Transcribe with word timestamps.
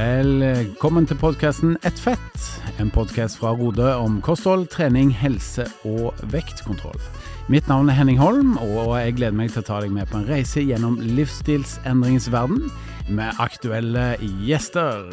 Velkommen 0.00 1.04
til 1.04 1.18
podkasten 1.20 1.74
Ett 1.84 1.98
fett, 2.00 2.44
en 2.80 2.88
podkast 2.94 3.36
fra 3.36 3.50
Rode 3.52 3.84
om 4.00 4.14
kosthold, 4.24 4.70
trening, 4.72 5.10
helse 5.12 5.66
og 5.84 6.16
vektkontroll. 6.32 6.96
Mitt 7.52 7.66
navn 7.68 7.90
er 7.90 7.98
Henning 7.98 8.16
Holm, 8.16 8.54
og 8.62 8.94
jeg 8.96 9.18
gleder 9.18 9.36
meg 9.36 9.50
til 9.52 9.60
å 9.60 9.66
ta 9.66 9.80
deg 9.82 9.92
med 9.92 10.08
på 10.08 10.16
en 10.16 10.28
reise 10.30 10.62
gjennom 10.64 10.94
livsstilsendringens 11.18 12.30
verden 12.32 12.70
med 13.12 13.42
aktuelle 13.44 14.14
gjester. 14.46 15.10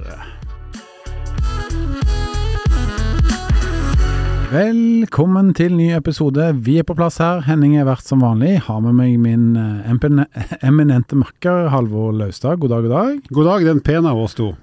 Velkommen 4.53 5.51
til 5.57 5.75
ny 5.75 5.89
episode. 5.97 6.45
Vi 6.63 6.77
er 6.79 6.87
på 6.87 6.95
plass 6.95 7.19
her. 7.19 7.41
Henning 7.49 7.75
er 7.75 7.89
vert 7.89 8.07
som 8.07 8.23
vanlig. 8.23 8.53
Har 8.69 8.79
med 8.85 8.95
meg 9.01 9.17
min 9.19 9.57
eh, 9.59 10.47
eminente 10.69 11.19
makker 11.19 11.67
Halvor 11.75 12.15
Laustad. 12.15 12.61
God 12.63 12.77
dag, 12.77 12.87
god 12.87 12.95
dag. 12.95 13.19
God 13.33 13.51
dag, 13.51 13.67
den 13.73 13.83
pene 13.83 14.15
av 14.15 14.23
oss 14.23 14.37
to. 14.39 14.53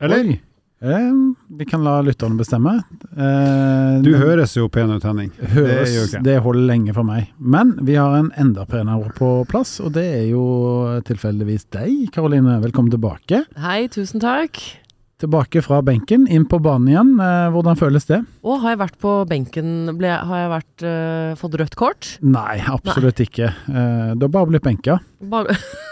Eller? 0.00 0.38
Eh, 0.80 1.12
vi 1.58 1.64
kan 1.68 1.82
la 1.84 1.98
lytterne 2.00 2.38
bestemme. 2.40 2.78
Eh, 3.12 4.00
Du 4.00 4.14
høres 4.16 4.54
jo 4.56 4.68
pen 4.72 4.88
ut, 4.94 5.02
Henning. 5.04 5.30
høres, 5.36 6.12
det 6.14 6.22
det 6.24 6.38
holder 6.40 6.66
lenge 6.70 6.94
for 6.96 7.04
meg. 7.04 7.28
Men 7.38 7.74
vi 7.84 7.98
har 8.00 8.16
en 8.16 8.30
enda 8.40 8.64
penere 8.64 9.12
på 9.12 9.44
plass, 9.50 9.78
og 9.84 9.92
det 9.92 10.06
er 10.08 10.28
jo 10.30 10.44
tilfeldigvis 11.04 11.66
deg, 11.76 12.08
Karoline. 12.14 12.60
Velkommen 12.64 12.90
tilbake. 12.90 13.44
Hei, 13.60 13.88
tusen 13.92 14.20
takk. 14.24 14.56
Tilbake 15.20 15.60
fra 15.60 15.82
benken, 15.84 16.24
inn 16.32 16.46
på 16.48 16.56
banen 16.64 16.88
igjen. 16.88 17.10
Eh, 17.20 17.50
hvordan 17.52 17.76
føles 17.76 18.08
det? 18.08 18.22
Å, 18.40 18.56
har 18.62 18.72
jeg 18.72 18.80
vært 18.80 18.96
på 19.04 19.12
benken 19.28 19.98
ble, 19.98 20.08
Har 20.16 20.38
jeg 20.46 20.50
vært, 20.54 20.84
uh, 20.88 21.34
fått 21.36 21.58
rødt 21.60 21.76
kort? 21.76 22.14
Nei, 22.24 22.56
absolutt 22.64 23.20
ikke. 23.20 23.52
Eh, 23.68 24.14
du 24.16 24.24
har 24.24 24.32
bare 24.32 24.48
blitt 24.48 24.64
benka. 24.64 24.96
Bare, 25.20 25.58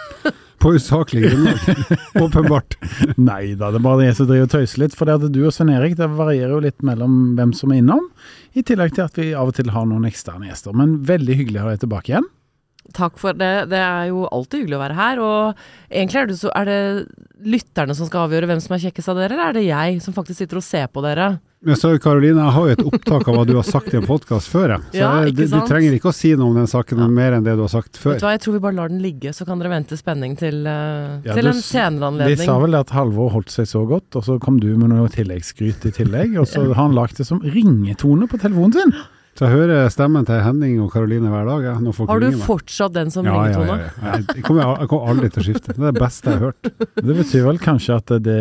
På 0.59 0.73
usaklig 0.75 1.23
grunnlag. 1.23 1.59
Åpenbart. 2.25 2.77
Nei 3.17 3.55
da, 3.55 3.71
det 3.71 3.79
er 3.79 3.85
bare 3.85 4.09
jeg 4.09 4.17
som 4.19 4.27
driver 4.27 4.49
og 4.49 4.55
tøyser 4.55 4.83
litt. 4.83 4.97
For 4.99 5.09
det 5.09 5.19
at 5.19 5.35
du 5.35 5.41
og 5.45 5.55
Svein 5.55 5.71
Erik 5.75 5.95
det 5.99 6.09
varierer 6.19 6.57
jo 6.57 6.63
litt 6.65 6.83
mellom 6.87 7.37
hvem 7.39 7.55
som 7.55 7.73
er 7.73 7.83
innom. 7.83 8.09
I 8.59 8.65
tillegg 8.67 8.97
til 8.97 9.07
at 9.07 9.21
vi 9.21 9.31
av 9.39 9.53
og 9.53 9.59
til 9.59 9.71
har 9.75 9.87
noen 9.87 10.09
eksterne 10.09 10.51
gjester. 10.51 10.75
Men 10.77 10.99
veldig 11.07 11.39
hyggelig 11.39 11.61
å 11.61 11.67
ha 11.67 11.75
deg 11.75 11.85
tilbake 11.87 12.13
igjen. 12.13 12.29
takk 12.97 13.19
for 13.21 13.37
det. 13.37 13.69
Det 13.71 13.79
er 13.85 14.09
jo 14.11 14.25
alltid 14.33 14.65
hyggelig 14.65 14.79
å 14.79 14.83
være 14.83 14.99
her. 14.99 15.23
Og 15.23 15.91
egentlig 15.91 16.23
er 16.23 16.31
det, 16.31 16.39
så, 16.41 16.51
er 16.57 16.71
det 16.71 16.81
lytterne 17.55 17.95
som 17.95 18.09
skal 18.11 18.27
avgjøre 18.27 18.51
hvem 18.51 18.65
som 18.65 18.75
er 18.75 18.87
kjekkest 18.89 19.13
av 19.13 19.21
dere, 19.21 19.37
eller 19.37 19.53
er 19.53 19.59
det 19.61 19.69
jeg 19.69 20.03
som 20.03 20.17
faktisk 20.17 20.43
sitter 20.43 20.59
og 20.59 20.67
ser 20.67 20.91
på 20.91 21.05
dere? 21.07 21.37
Men 21.61 21.75
så, 21.75 21.91
Karoline, 21.99 22.39
jeg 22.39 22.55
har 22.55 22.67
jo 22.69 22.75
et 22.77 22.83
opptak 22.87 23.29
av 23.29 23.35
hva 23.35 23.43
du 23.49 23.57
har 23.57 23.65
sagt 23.67 23.91
i 23.91 23.97
en 23.99 24.05
podkast 24.07 24.47
før. 24.53 24.77
jeg. 24.77 24.83
Så 24.93 24.99
Ja, 25.01 25.25
jeg- 25.25 25.35
du, 25.35 25.43
du 25.49 25.59
trenger 25.67 25.93
ikke 25.97 26.11
å 26.11 26.15
si 26.15 26.31
noe 26.37 26.47
om 26.53 26.55
den 26.55 26.69
saken 26.71 27.03
mer 27.11 27.33
enn 27.35 27.43
det 27.43 27.57
du 27.59 27.63
har 27.67 27.73
sagt 27.73 27.99
før. 27.99 28.13
Vet 28.15 28.21
du 28.23 28.27
hva, 28.27 28.33
jeg 28.37 28.43
tror 28.45 28.53
vi 28.53 28.61
bare 28.61 28.77
lar 28.79 28.89
den 28.89 29.03
ligge, 29.03 29.35
så 29.35 29.45
kan 29.45 29.59
dere 29.59 29.73
vente 29.75 29.99
spenning 29.99 30.37
til, 30.39 30.63
uh, 30.67 31.19
Ja, 31.27 31.35
til 31.35 31.51
en 31.51 31.59
senere 31.59 32.13
anledning. 32.13 32.39
Vi 32.39 32.47
sa 32.47 32.59
vel 32.63 32.75
at 32.79 32.91
Halvor 32.95 33.33
holdt 33.35 33.51
seg 33.51 33.67
så 33.67 33.83
godt, 33.89 34.15
og 34.15 34.23
så 34.23 34.39
kom 34.41 34.61
du 34.61 34.71
med 34.77 34.91
noe 34.91 35.09
tilleggsskryt 35.09 35.85
i 35.85 35.91
tillegg. 35.91 36.39
Og 36.39 36.47
så 36.47 36.63
har 36.73 36.75
han 36.79 36.95
lagt 36.95 37.17
det 37.19 37.27
som 37.27 37.41
ringetone 37.43 38.29
på 38.31 38.39
telefonen 38.39 38.73
sin. 38.79 38.93
Så 39.39 39.47
jeg 39.47 39.55
hører 39.55 39.87
stemmen 39.95 40.25
til 40.27 40.41
Henning 40.43 40.81
og 40.83 40.89
Karoline 40.91 41.29
hver 41.31 41.45
dag. 41.47 41.63
Ja. 41.69 41.73
når 41.79 41.95
folk 41.95 42.09
Har 42.11 42.19
du 42.19 42.27
meg. 42.33 42.41
fortsatt 42.43 42.91
den 42.97 43.13
som 43.15 43.23
ja, 43.29 43.31
ja, 43.37 43.43
ringetone? 43.45 43.77
ja, 43.79 43.91
ja. 44.03 44.15
Jeg, 44.17 44.25
jeg, 44.35 44.43
kommer, 44.49 44.73
jeg 44.83 44.89
kommer 44.91 45.13
aldri 45.13 45.29
til 45.31 45.39
å 45.39 45.45
skifte. 45.47 45.75
Det 45.77 45.79
er 45.79 45.93
det 45.95 46.03
beste 46.03 46.33
jeg 46.33 46.41
har 46.41 46.49
hørt. 46.49 46.71
Det 46.99 47.17
betyr 47.21 47.45
vel 47.47 47.61
kanskje 47.63 47.99
at 48.01 48.13
det, 48.27 48.39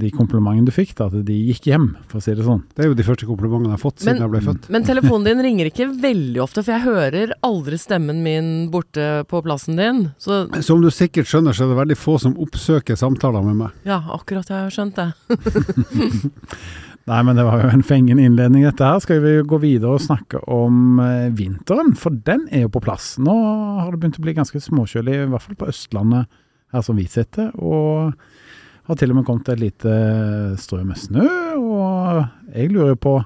de 0.00 0.10
komplimentene 0.16 0.64
du 0.64 0.72
fikk, 0.72 0.94
da, 0.96 1.10
at 1.12 1.18
de 1.28 1.36
gikk 1.50 1.68
hjem, 1.68 1.90
for 2.08 2.22
å 2.22 2.24
si 2.24 2.32
det 2.38 2.46
sånn. 2.48 2.62
Det 2.72 2.86
er 2.86 2.88
jo 2.88 2.96
de 2.96 3.06
første 3.10 3.28
komplimentene 3.28 3.74
jeg 3.74 3.76
har 3.76 3.82
fått 3.84 4.00
siden 4.00 4.14
Men- 4.14 4.24
jeg 4.24 4.32
ble 4.38 4.42
født. 4.48 4.70
Men 4.72 4.88
telefonen 4.88 5.28
din 5.28 5.44
ringer 5.44 5.68
ikke 5.68 5.90
veldig 6.00 6.42
ofte, 6.46 6.64
for 6.64 6.72
jeg 6.78 6.86
hører 6.88 7.36
aldri 7.44 7.76
stemmen 7.84 8.22
min 8.24 8.50
borte 8.72 9.08
på 9.28 9.42
plassen 9.44 9.76
din. 9.76 10.02
Så 10.18 10.46
Som 10.64 10.80
du 10.80 10.88
sikkert 10.88 11.28
skjønner, 11.28 11.52
så 11.52 11.68
er 11.68 11.74
det 11.74 11.80
veldig 11.84 12.00
få 12.00 12.16
som 12.24 12.32
oppsøker 12.40 12.96
samtaler 12.96 13.44
med 13.44 13.56
meg. 13.66 13.70
ja, 13.84 14.00
akkurat, 14.16 14.48
jeg 14.48 14.64
har 14.64 14.72
skjønt 14.72 14.96
det. 14.96 15.12
Nei, 17.08 17.20
men 17.24 17.38
det 17.38 17.44
var 17.46 17.62
jo 17.62 17.70
en 17.72 17.84
fengende 17.86 18.24
innledning 18.28 18.66
dette 18.66 18.84
her. 18.84 18.98
Skal 19.00 19.22
vi 19.24 19.30
gå 19.48 19.58
videre 19.62 19.94
og 19.96 20.02
snakke 20.04 20.42
om 20.52 20.98
eh, 21.00 21.30
vinteren, 21.32 21.94
for 21.96 22.12
den 22.12 22.44
er 22.52 22.66
jo 22.66 22.72
på 22.74 22.82
plass. 22.84 23.14
Nå 23.22 23.32
har 23.80 23.90
det 23.94 24.02
begynt 24.02 24.18
å 24.20 24.24
bli 24.26 24.36
ganske 24.36 24.60
småkjølig, 24.60 25.14
i 25.24 25.30
hvert 25.32 25.46
fall 25.46 25.56
på 25.62 25.70
Østlandet 25.72 26.28
her 26.74 26.84
som 26.84 26.98
vi 27.00 27.06
sitter. 27.08 27.48
Og 27.56 28.12
har 28.88 28.96
til 29.00 29.12
og 29.14 29.18
med 29.20 29.26
kommet 29.28 29.48
et 29.54 29.60
lite 29.62 29.94
strø 30.60 30.82
med 30.84 31.00
snø. 31.00 31.24
Og 31.56 32.22
jeg 32.54 32.72
lurer 32.76 32.96
på, 33.00 33.16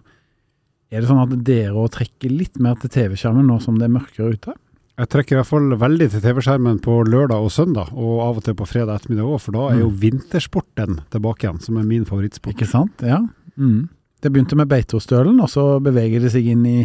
er 0.92 1.00
det 1.02 1.08
sånn 1.10 1.22
at 1.24 1.34
dere 1.46 1.74
å 1.82 1.88
trekker 1.90 2.30
litt 2.30 2.58
mer 2.62 2.78
til 2.82 2.90
TV-skjermen 2.92 3.46
nå 3.50 3.58
som 3.64 3.78
det 3.80 3.88
er 3.88 3.94
mørkere 3.98 4.36
ute? 4.36 4.54
Jeg 5.00 5.08
trekker 5.08 5.34
i 5.34 5.38
hvert 5.40 5.48
fall 5.48 5.70
veldig 5.80 6.06
til 6.12 6.20
TV-skjermen 6.22 6.78
på 6.84 6.98
lørdag 7.08 7.42
og 7.46 7.50
søndag, 7.50 7.90
og 7.96 8.18
av 8.28 8.38
og 8.38 8.44
til 8.46 8.54
på 8.58 8.66
fredag 8.68 9.00
ettermiddag 9.00 9.24
òg, 9.26 9.40
for 9.40 9.56
da 9.56 9.62
er 9.72 9.78
jo 9.80 9.88
Mm. 9.90 9.96
vintersporten 10.02 10.98
tilbake 11.10 11.46
igjen, 11.48 11.62
som 11.64 11.78
er 11.80 11.86
min 11.88 12.04
favorittsport. 12.04 12.52
Ikke 12.54 12.68
sant? 12.68 13.00
Ja. 13.02 13.22
Mm. 13.58 13.88
Det 14.22 14.30
begynte 14.30 14.54
med 14.54 14.68
Beitostølen, 14.70 15.40
og 15.42 15.48
så 15.50 15.80
beveger 15.82 16.22
det 16.22 16.28
seg 16.30 16.46
inn 16.52 16.60
i 16.70 16.84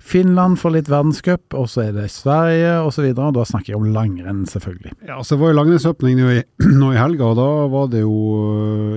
Finland 0.00 0.56
for 0.56 0.72
litt 0.72 0.86
verdenscup, 0.88 1.52
og 1.52 1.66
så 1.68 1.82
er 1.84 1.90
det 1.92 2.06
Sverige 2.08 2.78
osv. 2.80 3.10
Og, 3.10 3.18
og 3.26 3.34
da 3.36 3.42
snakker 3.44 3.74
jeg 3.74 3.76
om 3.76 3.90
langrenn, 3.92 4.46
selvfølgelig. 4.48 4.94
Ja, 5.04 5.18
så 5.26 5.36
var 5.36 5.50
jo 5.52 5.58
langrennsåpning 5.58 6.16
nå 6.16 6.30
i, 6.38 6.38
nå 6.80 6.94
i 6.94 6.96
helga, 6.96 7.28
og 7.28 7.36
da 7.36 7.48
var 7.74 7.90
det 7.92 8.00
jo 8.06 8.14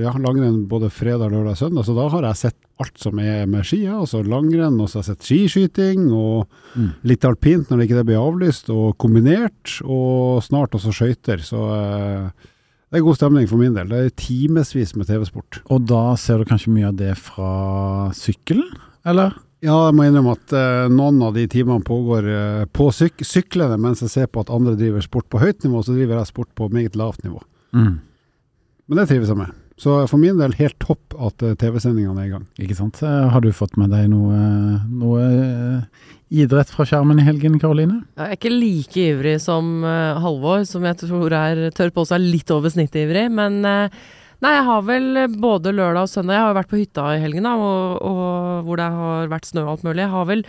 ja, 0.06 0.14
langrenn 0.24 0.62
både 0.72 0.88
fredag, 0.94 1.34
lørdag 1.36 1.60
søndag, 1.60 1.84
så 1.90 1.98
da 1.98 2.08
har 2.14 2.30
jeg 2.30 2.40
sett 2.46 2.58
alt 2.82 3.04
som 3.04 3.20
er 3.20 3.44
med 3.52 3.68
ski, 3.68 3.82
ja, 3.84 3.98
altså 4.00 4.24
langrenn, 4.24 4.80
og 4.80 4.88
så 4.88 5.02
har 5.02 5.04
jeg 5.10 5.12
sett 5.18 5.28
skiskyting, 5.28 6.08
og 6.16 6.48
Mm. 6.72 6.94
litt 7.04 7.26
alpint 7.28 7.68
når 7.68 7.82
det 7.82 7.86
ikke 7.90 8.06
blir 8.08 8.22
avlyst, 8.24 8.70
og 8.72 8.94
kombinert, 9.04 9.74
og 9.84 10.40
snart 10.46 10.72
også 10.80 10.94
skøyter, 10.96 11.44
så 11.44 11.66
eh, 11.76 12.48
det 12.92 13.00
er 13.00 13.06
god 13.06 13.16
stemning 13.16 13.46
for 13.48 13.62
min 13.62 13.76
del. 13.78 13.88
Det 13.88 14.00
er 14.04 14.18
timevis 14.20 14.90
med 15.00 15.08
TV-sport. 15.08 15.62
Og 15.72 15.86
da 15.88 16.02
ser 16.20 16.42
du 16.42 16.50
kanskje 16.50 16.74
mye 16.76 16.90
av 16.90 16.98
det 17.00 17.14
fra 17.24 17.52
sykkelen, 18.18 18.68
eller? 19.08 19.38
Ja, 19.64 19.78
jeg 19.88 19.96
må 19.96 20.08
innrømme 20.08 20.34
at 20.36 20.54
eh, 20.58 20.90
noen 20.92 21.22
av 21.24 21.38
de 21.38 21.46
timene 21.48 21.86
pågår 21.86 22.28
eh, 22.28 22.64
på 22.74 22.90
syk 22.98 23.22
syklene, 23.24 23.78
mens 23.80 24.02
jeg 24.04 24.12
ser 24.12 24.28
på 24.28 24.44
at 24.44 24.52
andre 24.52 24.74
driver 24.76 25.06
sport 25.06 25.30
på 25.32 25.40
høyt 25.40 25.64
nivå, 25.64 25.84
så 25.86 25.96
driver 25.96 26.18
jeg 26.18 26.32
sport 26.34 26.50
på 26.58 26.68
meget 26.74 26.98
lavt 27.00 27.24
nivå. 27.24 27.40
Mm. 27.78 28.00
Men 28.90 29.00
det 29.00 29.08
trives 29.12 29.32
jeg 29.32 29.40
med. 29.40 29.54
Så 29.82 29.96
for 30.10 30.22
min 30.22 30.38
del 30.38 30.54
helt 30.60 30.78
topp 30.84 31.16
at 31.18 31.42
eh, 31.42 31.56
TV-sendingene 31.58 32.22
er 32.22 32.28
i 32.30 32.34
gang. 32.36 32.46
Ikke 32.62 32.78
sant? 32.78 33.00
Eh, 33.02 33.28
Har 33.34 33.42
du 33.42 33.50
fått 33.56 33.80
med 33.82 33.90
deg 33.94 34.12
noe, 34.12 34.38
noe 34.86 35.24
eh, 35.26 36.08
idrett 36.44 36.70
fra 36.70 36.86
skjermen 36.86 37.18
i 37.18 37.26
helgen, 37.26 37.58
Karoline? 37.62 38.04
Jeg 38.14 38.28
er 38.28 38.38
ikke 38.38 38.54
like 38.54 39.06
ivrig 39.16 39.36
som 39.42 39.82
Halvor, 39.84 40.68
som 40.70 40.86
jeg 40.86 41.00
tror 41.02 41.34
er 41.34 41.64
tør 41.76 41.94
på 41.96 42.06
seg 42.08 42.22
litt 42.22 42.54
over 42.54 42.72
snittet 42.72 43.08
ivrig. 43.08 43.26
Men 43.34 43.58
nei, 43.66 44.54
jeg 44.54 44.68
har 44.70 44.86
vel 44.88 45.26
både 45.42 45.74
lørdag 45.76 46.06
og 46.06 46.14
søndag 46.14 46.38
Jeg 46.38 46.44
har 46.46 46.54
jo 46.54 46.60
vært 46.62 46.72
på 46.72 46.80
hytta 46.80 47.10
i 47.18 47.20
helgen, 47.26 47.50
da, 47.50 47.58
og, 47.58 47.98
og 48.06 48.70
hvor 48.70 48.80
det 48.80 48.88
har 49.02 49.34
vært 49.34 49.50
snø 49.50 49.66
og 49.66 49.74
alt 49.74 49.90
mulig. 49.90 50.06
Jeg 50.06 50.14
har 50.14 50.30
vel 50.30 50.46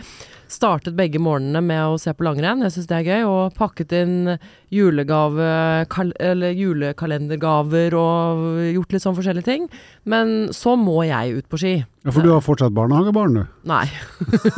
startet 0.53 0.97
begge 0.97 1.21
morgenene 1.21 1.61
med 1.65 1.81
å 1.89 1.99
se 2.01 2.13
på 2.13 2.25
langrenn. 2.25 2.63
Jeg 2.65 2.75
syns 2.75 2.89
det 2.89 2.99
er 2.99 3.07
gøy. 3.09 3.23
Og 3.29 3.55
pakket 3.57 3.95
inn 3.97 4.35
julegave, 4.73 5.47
kal 5.93 6.13
eller 6.21 6.53
julekalendergaver 6.57 7.95
og 7.97 8.45
gjort 8.73 8.93
litt 8.95 9.05
sånn 9.05 9.17
forskjellige 9.17 9.49
ting. 9.49 9.67
Men 10.09 10.53
så 10.55 10.77
må 10.79 11.01
jeg 11.07 11.39
ut 11.39 11.49
på 11.51 11.59
ski. 11.61 11.73
Ja, 12.03 12.11
For 12.11 12.25
du 12.25 12.33
har 12.33 12.41
fortsatt 12.43 12.73
barnehagebarn, 12.75 13.37
du? 13.37 13.43
Nei. 13.69 13.85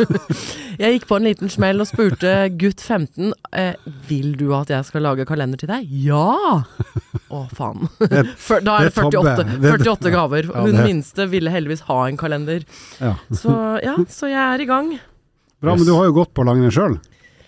jeg 0.82 0.96
gikk 0.96 1.08
på 1.12 1.20
en 1.20 1.28
liten 1.28 1.52
smell 1.54 1.84
og 1.84 1.90
spurte 1.90 2.32
gutt 2.58 2.82
15 2.82 3.36
eh, 3.54 3.76
Vil 4.10 4.34
du 4.40 4.48
at 4.58 4.72
jeg 4.74 4.88
skal 4.88 5.06
lage 5.06 5.28
kalender 5.30 5.62
til 5.62 5.70
deg. 5.70 5.86
Ja! 6.08 6.64
Å, 7.30 7.44
faen. 7.54 7.86
Da 8.66 8.80
er 8.80 8.90
det 8.90 8.94
det 8.96 9.02
er 9.04 9.10
48, 9.12 9.46
48 9.62 10.14
gaver. 10.14 10.50
Hun 10.56 10.80
minste 10.82 11.28
ville 11.30 11.54
heldigvis 11.54 11.86
ha 11.90 12.00
en 12.10 12.18
kalender. 12.18 12.66
Så 13.30 13.54
ja, 13.84 14.00
så 14.10 14.32
jeg 14.32 14.42
er 14.42 14.64
i 14.66 14.70
gang. 14.70 14.96
Bra, 15.66 15.76
men 15.76 15.86
du 15.90 15.94
har 15.98 16.08
jo 16.10 16.16
gått 16.22 16.32
på 16.38 16.46
langrenn 16.48 16.74
sjøl. 16.74 16.98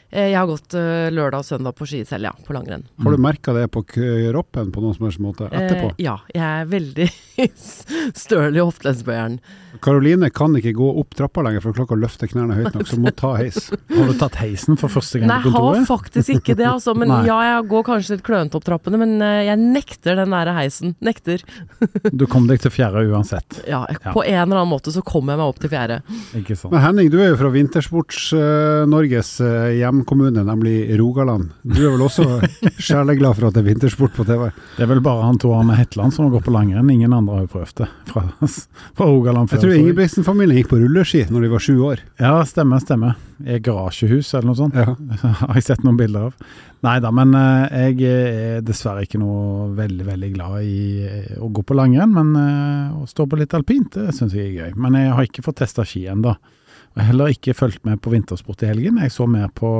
Eh, 0.09 0.29
Jeg 0.31 0.37
har 0.39 0.47
gått 0.47 0.73
eh, 0.79 1.09
lørdag 1.11 1.43
og 1.43 1.47
søndag 1.47 1.75
på 1.77 1.87
ski 1.89 2.03
selv, 2.07 2.29
ja. 2.29 2.33
På 2.47 2.55
langrenn. 2.55 2.85
Har 3.03 3.11
du 3.15 3.21
merka 3.21 3.53
det 3.55 3.65
på 3.73 3.83
kroppen 3.85 4.71
på 4.71 4.83
noen 4.83 4.95
som 4.95 5.07
helst 5.09 5.19
måte 5.23 5.49
etterpå? 5.51 5.89
Eh, 5.93 6.03
ja, 6.05 6.17
jeg 6.33 6.45
er 6.47 6.69
veldig 6.71 7.09
støl 8.25 8.55
i 8.55 8.63
hofteleddsbøyeren. 8.63 9.39
Karoline 9.81 10.29
kan 10.33 10.55
ikke 10.59 10.73
gå 10.77 10.87
opp 11.01 11.15
trappa 11.17 11.43
lenger, 11.45 11.61
for 11.63 11.73
klokka 11.77 11.97
løfter 11.99 12.27
knærne 12.31 12.55
høyt 12.57 12.73
nok, 12.75 12.87
så 12.89 12.97
må 13.01 13.11
ta 13.15 13.33
heis. 13.39 13.69
Har 13.97 14.11
du 14.11 14.17
tatt 14.19 14.35
heisen 14.41 14.77
for 14.79 14.91
første 14.91 15.19
gang 15.21 15.29
Nei, 15.31 15.39
på 15.45 15.51
jeg 15.51 15.57
har 15.83 15.85
faktisk 15.89 16.33
ikke 16.37 16.55
det, 16.59 16.67
altså. 16.69 16.93
Men 16.97 17.07
Nei. 17.13 17.21
ja, 17.29 17.37
jeg 17.47 17.67
går 17.71 17.83
kanskje 17.87 18.17
litt 18.17 18.25
klønete 18.27 18.59
opp 18.59 18.65
trappene, 18.67 18.99
men 19.01 19.15
eh, 19.21 19.43
jeg 19.49 19.61
nekter 19.61 20.17
den 20.21 20.33
der 20.35 20.53
heisen. 20.57 20.95
Nekter. 21.03 21.43
Du 22.17 22.25
kom 22.29 22.47
deg 22.49 22.61
til 22.63 22.71
fjerde 22.73 23.03
uansett, 23.11 23.61
Ja, 23.67 23.83
jeg- 23.89 23.99
Ja. 24.07 24.11
på 24.13 24.21
en 24.23 24.33
eller 24.45 24.61
annen 24.61 24.69
måte 24.71 24.91
så 24.93 25.01
kommer 25.05 25.33
jeg 25.33 25.39
meg 25.41 25.47
opp 25.51 25.59
til 25.59 25.69
fjerde. 25.71 25.97
ikke 26.37 26.55
sant? 26.55 26.71
Men 26.71 26.81
Henning, 26.83 27.09
du 27.11 27.17
er 27.19 27.31
jo 27.33 27.37
fra 27.39 27.49
Vintersports-Norges 27.51 29.31
hjemkommune, 29.77 30.43
nemlig 30.47 30.75
Rogaland. 30.99 31.51
Du 31.63 31.79
er 31.85 31.91
vel 31.95 32.03
også 32.05 32.25
sjeleglad 32.81 33.35
for 33.37 33.47
at 33.49 33.57
det 33.57 33.63
er 33.63 33.67
vintersport 33.71 34.13
på 34.15 34.25
TV? 34.27 34.47
Det 34.77 34.85
er 34.85 34.91
vel 34.91 35.01
bare 35.05 35.25
han 35.27 35.39
to 35.41 35.51
Arne 35.55 35.75
Hetland 35.77 36.13
som 36.15 36.25
har 36.27 36.35
gått 36.37 36.47
på 36.47 36.53
langrenn. 36.55 36.89
Ingen 36.93 37.13
andre 37.15 37.39
har 37.39 37.45
jo 37.47 37.51
prøvd 37.57 37.75
det 37.83 37.89
fra, 38.09 38.23
fra 38.47 39.09
Rogaland 39.09 39.51
før. 39.51 39.66
Tror 39.67 39.81
Ingebrigtsen-familien 39.81 40.61
gikk 40.61 40.69
på 40.71 40.79
rulleski 40.81 41.23
når 41.31 41.43
de 41.43 41.49
var 41.51 41.63
sju 41.63 41.73
år. 41.83 42.01
Ja, 42.21 42.33
stemmer, 42.47 42.81
stemmer. 42.83 43.17
I 43.43 43.57
et 43.57 43.65
garasjehus 43.65 44.31
eller 44.33 44.49
noe 44.49 44.57
sånt. 44.57 44.77
Ja. 44.77 44.95
har 45.43 45.57
jeg 45.59 45.67
sett 45.67 45.83
noen 45.85 45.99
bilder 45.99 46.29
av. 46.29 46.51
Nei 46.85 46.97
da, 47.03 47.11
men 47.13 47.33
eh, 47.37 47.77
jeg 47.89 48.09
er 48.09 48.65
dessverre 48.65 49.03
ikke 49.05 49.19
noe 49.21 49.71
veldig, 49.77 50.05
veldig 50.07 50.29
glad 50.35 50.67
i 50.67 50.81
eh, 51.07 51.33
å 51.41 51.49
gå 51.53 51.65
på 51.67 51.77
langrenn. 51.77 52.13
Men 52.15 52.33
eh, 52.41 52.99
å 53.01 53.07
stå 53.09 53.27
på 53.27 53.39
litt 53.41 53.55
alpint, 53.57 53.97
det 53.97 54.15
syns 54.15 54.35
jeg 54.37 54.51
er 54.51 54.67
gøy. 54.67 54.77
Men 54.79 54.99
jeg 54.99 55.15
har 55.17 55.27
ikke 55.27 55.45
fått 55.45 55.59
testa 55.63 55.85
ski 55.87 56.05
ennå. 56.11 56.35
Og 56.95 57.03
heller 57.03 57.33
ikke 57.33 57.57
fulgt 57.57 57.83
med 57.85 58.01
på 58.01 58.13
vintersport 58.13 58.63
i 58.63 58.71
helgen. 58.71 59.01
Jeg 59.03 59.13
så 59.13 59.27
mer 59.29 59.51
på 59.53 59.71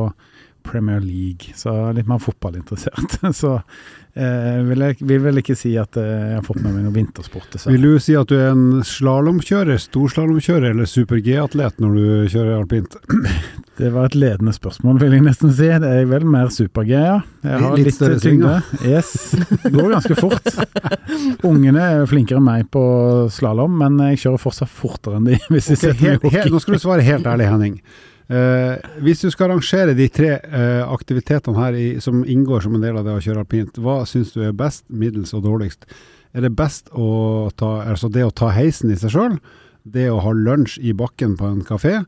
Premier 0.68 1.00
League, 1.04 1.54
så 1.56 1.74
litt 1.96 2.10
mer 2.10 2.20
fotballinteressert. 2.24 3.20
Så 3.38 3.54
eh, 3.58 4.60
vil 4.68 4.84
jeg 4.84 4.98
vil 5.08 5.22
vel 5.24 5.42
ikke 5.42 5.56
si 5.58 5.74
at 5.80 5.98
eh, 6.00 6.08
jeg 6.32 6.40
har 6.40 6.46
fått 6.46 6.62
med 6.64 6.74
meg 6.76 6.88
noe 6.88 6.96
vintersport, 6.96 7.56
Så. 7.56 7.72
Vil 7.74 7.86
du 7.86 8.00
si 8.04 8.16
at 8.18 8.30
du 8.32 8.36
er 8.38 8.52
en 8.54 8.84
slalåmkjører, 8.86 9.80
storslalåmkjører 9.82 10.72
eller 10.74 10.90
super-G-atlet 10.90 11.80
når 11.84 11.96
du 11.98 12.34
kjører 12.34 12.60
alpint? 12.60 13.00
Det 13.78 13.92
var 13.94 14.08
et 14.10 14.16
ledende 14.18 14.50
spørsmål, 14.56 14.98
vil 15.04 15.12
jeg 15.14 15.22
nesten 15.22 15.52
si. 15.54 15.68
Det 15.70 15.90
er 16.00 16.08
vel 16.10 16.24
mer 16.26 16.50
super-G, 16.50 16.96
ja. 16.98 17.20
Jeg 17.46 17.62
har 17.62 17.76
Litt 17.78 18.00
litt, 18.02 18.24
tyngde. 18.24 18.56
Yes. 18.82 19.12
Det 19.38 19.70
går 19.76 19.92
ganske 19.94 20.18
fort. 20.18 20.50
Ungene 21.50 21.84
er 21.86 22.10
flinkere 22.10 22.42
enn 22.42 22.48
meg 22.48 22.66
på 22.74 22.82
slalåm, 23.34 23.78
men 23.78 24.02
jeg 24.10 24.24
kjører 24.24 24.42
fortsatt 24.42 24.74
fortere 24.74 25.22
enn 25.22 25.30
de 25.30 25.38
hvis 25.46 25.70
de 25.70 25.78
okay, 25.78 25.84
setter 25.84 26.18
meg 26.18 26.26
helt, 26.34 26.50
i 26.50 26.56
nå 26.56 26.64
skal 26.64 26.80
du 26.80 26.82
svare 26.88 27.06
helt 27.06 27.30
ærlig, 27.30 27.52
Henning. 27.54 27.78
Eh, 28.28 28.74
hvis 29.06 29.22
du 29.24 29.30
skal 29.32 29.54
rangere 29.54 29.94
de 29.96 30.10
tre 30.12 30.34
eh, 30.44 30.82
aktivitetene 30.84 31.56
her 31.62 31.78
i, 31.80 31.86
som 32.04 32.26
inngår 32.28 32.66
som 32.66 32.76
en 32.76 32.84
del 32.84 32.98
av 33.00 33.06
det 33.08 33.16
å 33.16 33.24
kjøre 33.24 33.46
alpint, 33.46 33.80
hva 33.80 34.02
syns 34.10 34.34
du 34.36 34.42
er 34.44 34.56
best, 34.58 34.84
middels 34.92 35.32
og 35.38 35.46
dårligst? 35.46 35.88
Er 36.36 36.44
det 36.44 36.52
best 36.60 36.92
å 36.92 37.48
ta, 37.56 37.78
altså 37.88 38.10
det 38.12 38.26
å 38.28 38.34
ta 38.36 38.52
heisen 38.52 38.92
i 38.92 38.98
seg 39.00 39.14
sjøl, 39.16 39.38
det 39.88 40.10
å 40.12 40.20
ha 40.26 40.34
lunsj 40.36 40.76
i 40.84 40.92
bakken 40.98 41.38
på 41.40 41.48
en 41.48 41.62
kafé, 41.66 42.02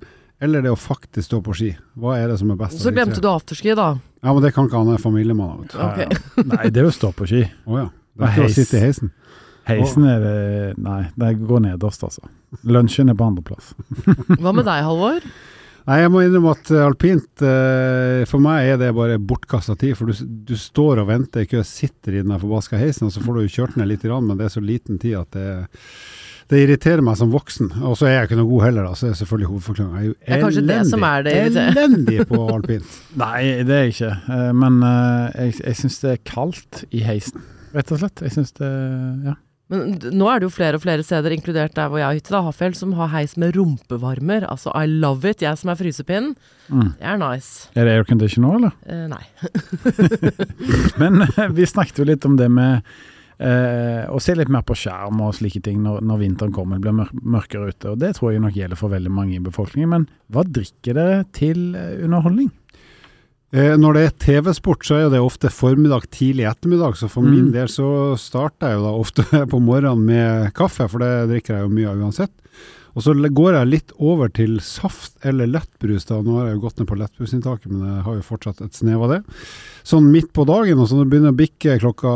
eller 0.43 0.63
det 0.63 0.73
å 0.73 0.79
faktisk 0.79 1.29
stå 1.29 1.39
på 1.45 1.55
ski? 1.55 1.69
Hva 1.99 2.17
er 2.19 2.33
det 2.33 2.39
som 2.41 2.51
er 2.51 2.59
best? 2.59 2.81
Så 2.83 2.91
glemte 2.95 3.23
du 3.23 3.29
afterski, 3.31 3.71
da. 3.79 3.93
Ja, 4.19 4.33
men 4.33 4.43
det 4.43 4.51
kan 4.55 4.67
ikke 4.67 4.81
han 4.83 4.91
er 4.91 4.99
familiemann. 4.99 5.61
vet 5.63 5.71
du. 5.71 5.79
Ok. 5.79 6.01
Ja, 6.03 6.09
ja. 6.11 6.43
Nei, 6.51 6.65
det 6.67 6.81
er 6.83 6.89
jo 6.89 6.91
å 6.91 6.97
stå 6.99 7.13
på 7.15 7.27
ski. 7.31 7.45
Å 7.47 7.79
ja. 7.79 7.85
Det 8.19 8.27
er 8.27 8.35
ikke 8.35 8.49
å 8.49 8.57
sitte 8.57 8.75
i 8.75 8.83
heisen. 8.83 9.13
Heisen 9.69 10.05
er 10.09 10.19
det 10.23 10.35
Nei, 10.81 11.03
det 11.15 11.31
går 11.47 11.63
nederst, 11.63 12.03
altså. 12.03 12.27
Lunsjen 12.67 13.11
er 13.11 13.15
på 13.15 13.27
andreplass. 13.29 13.71
Hva 14.41 14.51
med 14.51 14.67
deg, 14.67 14.83
Halvor? 14.83 15.23
Nei, 15.89 16.03
jeg 16.03 16.11
må 16.13 16.21
innrømme 16.21 16.51
at 16.53 16.69
eh, 16.69 16.85
alpint 16.85 17.41
eh, 17.41 18.21
For 18.29 18.41
meg 18.43 18.67
er 18.75 18.77
det 18.77 18.91
bare 18.93 19.17
bortkasta 19.17 19.73
tid. 19.79 19.95
For 19.97 20.11
du, 20.11 20.25
du 20.45 20.53
står 20.59 21.01
og 21.01 21.09
venter 21.09 21.45
i 21.45 21.49
kø, 21.49 21.63
sitter 21.65 22.19
i 22.19 22.21
den 22.21 22.35
forbaska 22.37 22.77
heisen, 22.77 23.07
og 23.07 23.15
så 23.15 23.23
får 23.25 23.39
du 23.39 23.47
kjørt 23.49 23.79
ned 23.79 23.89
litt, 23.89 24.05
men 24.05 24.37
det 24.37 24.45
er 24.49 24.53
så 24.53 24.61
liten 24.61 24.99
tid 25.01 25.17
at 25.17 25.33
det, 25.33 25.47
det 26.53 26.61
irriterer 26.61 27.01
meg 27.05 27.17
som 27.17 27.33
voksen. 27.33 27.71
Og 27.81 27.97
så 27.97 28.05
er 28.05 28.15
jeg 28.19 28.29
ikke 28.29 28.39
noe 28.43 28.51
god 28.51 28.65
heller, 28.67 28.85
da. 28.85 28.93
Så 28.99 29.07
er 29.07 29.15
det 29.15 29.21
selvfølgelig 29.23 29.49
hovedforklaringa. 29.55 30.03
Jeg 30.05 30.13
Det 30.19 30.37
er 30.37 30.45
kanskje 30.45 30.65
det 30.69 30.79
som 30.91 31.07
er 31.09 31.25
det. 31.25 31.35
Elendig 31.65 32.21
på 32.29 32.45
alpint. 32.53 32.97
Nei, 33.23 33.41
det 33.65 33.77
er 33.79 33.85
jeg 33.87 33.97
ikke. 33.97 34.13
Eh, 34.37 34.47
Men 34.61 34.81
jeg, 34.85 35.57
jeg 35.63 35.81
syns 35.81 36.01
det 36.05 36.15
er 36.15 36.25
kaldt 36.35 36.83
i 36.93 37.05
heisen, 37.07 37.45
rett 37.73 37.95
og 37.97 38.03
slett. 38.03 38.27
Jeg 38.29 38.37
syns 38.37 38.53
det 38.61 38.73
Ja. 39.31 39.39
Men 39.69 39.99
nå 40.17 40.29
er 40.31 40.41
det 40.41 40.47
jo 40.47 40.53
flere 40.55 40.79
og 40.79 40.81
flere 40.81 41.05
steder, 41.05 41.35
inkludert 41.35 41.75
der 41.77 41.91
hvor 41.91 42.01
jeg 42.01 42.07
har 42.07 42.17
hytte, 42.17 42.33
da, 42.33 42.41
Hafjell, 42.47 42.73
som 42.77 42.95
har 42.97 43.11
heis 43.13 43.35
med 43.37 43.53
rumpevarmer. 43.57 44.47
Altså, 44.49 44.73
I 44.73 44.89
love 44.89 45.29
it. 45.29 45.43
Jeg 45.45 45.61
som 45.61 45.69
er 45.69 45.77
frysepinn. 45.77 46.31
Mm. 46.73 46.95
Det 46.97 47.05
er 47.11 47.21
nice. 47.21 47.69
Er 47.77 47.85
det 47.85 47.93
aircondition 47.99 48.47
nå, 48.47 48.55
eller? 48.57 48.73
Eh, 48.89 49.05
nei. 49.11 49.23
Men 51.01 51.21
eh, 51.27 51.53
vi 51.53 51.69
snakket 51.69 52.01
jo 52.01 52.09
litt 52.09 52.25
om 52.25 52.39
det 52.39 52.49
med 52.49 52.81
eh, 53.37 54.09
å 54.09 54.19
se 54.23 54.35
litt 54.37 54.49
mer 54.49 54.65
på 54.65 54.77
skjerm 54.77 55.21
og 55.25 55.35
slike 55.37 55.61
ting 55.65 55.83
når, 55.85 56.01
når 56.05 56.23
vinteren 56.23 56.55
kommer, 56.55 56.79
det 56.79 56.87
blir 56.87 56.97
mør 57.03 57.13
mørkere 57.37 57.69
ute. 57.69 57.93
og 57.93 58.01
Det 58.01 58.15
tror 58.17 58.33
jeg 58.33 58.43
nok 58.43 58.57
gjelder 58.57 58.79
for 58.79 58.93
veldig 58.93 59.13
mange 59.13 59.37
i 59.37 59.43
befolkningen. 59.43 59.93
Men 59.93 60.09
hva 60.33 60.45
drikker 60.47 60.97
dere 60.97 61.21
til 61.35 61.77
eh, 61.77 61.99
underholdning? 62.07 62.49
Eh, 63.51 63.73
når 63.81 63.93
det 63.97 64.01
er 64.05 64.17
TV-sport, 64.21 64.83
så 64.85 64.99
er 64.99 65.07
det 65.09 65.19
ofte 65.25 65.49
formiddag, 65.49 66.03
tidlig 66.13 66.45
ettermiddag. 66.45 66.97
Så 66.99 67.09
for 67.09 67.23
Mm. 67.25 67.31
min 67.31 67.51
del 67.51 67.67
så 67.67 68.15
starter 68.17 68.69
jeg 68.69 68.77
jo 68.77 68.83
da 68.85 68.91
ofte 68.93 69.23
på 69.53 69.59
morgenen 69.61 70.05
med 70.05 70.53
kaffe, 70.53 70.87
for 70.89 70.99
det 70.99 71.29
drikker 71.31 71.55
jeg 71.57 71.63
jo 71.65 71.73
mye 71.73 71.89
av 71.89 71.97
uansett. 71.97 72.31
Og 72.97 73.03
så 73.05 73.13
går 73.13 73.53
jeg 73.53 73.67
litt 73.69 73.91
over 74.01 74.29
til 74.33 74.59
saft 74.59 75.13
eller 75.23 75.47
lettbrus. 75.47 76.05
da, 76.09 76.21
Nå 76.21 76.37
har 76.39 76.47
jeg 76.49 76.55
jo 76.57 76.61
gått 76.67 76.79
ned 76.79 76.87
på 76.89 76.97
lettbrusinntaket, 76.97 77.67
men 77.71 77.85
jeg 77.95 78.03
har 78.03 78.15
jo 78.17 78.21
fortsatt 78.25 78.61
et 78.65 78.73
snev 78.73 79.03
av 79.05 79.09
det. 79.13 79.19
Sånn 79.85 80.09
midt 80.11 80.33
på 80.33 80.45
dagen, 80.45 80.77
og 80.81 80.89
så 80.89 80.97
når 80.97 81.05
det 81.05 81.11
begynner 81.13 81.33
å 81.33 81.37
bikke 81.39 81.77
klokka 81.79 82.13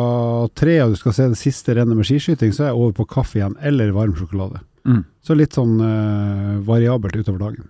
tre, 0.57 0.80
og 0.83 0.91
du 0.94 0.95
skal 1.00 1.13
se 1.13 1.27
det 1.30 1.38
siste 1.39 1.75
rennet 1.77 1.95
med 1.95 2.06
skiskyting, 2.09 2.51
så 2.51 2.65
er 2.65 2.71
jeg 2.74 2.81
over 2.81 2.94
på 3.00 3.07
kaffe 3.07 3.38
igjen, 3.39 3.56
eller 3.62 3.94
varm 3.95 4.13
sjokolade. 4.18 4.59
Mm. 4.85 5.06
Så 5.24 5.38
litt 5.38 5.53
sånn 5.56 5.77
eh, 5.80 6.57
variabelt 6.65 7.15
utover 7.15 7.39
dagen. 7.39 7.69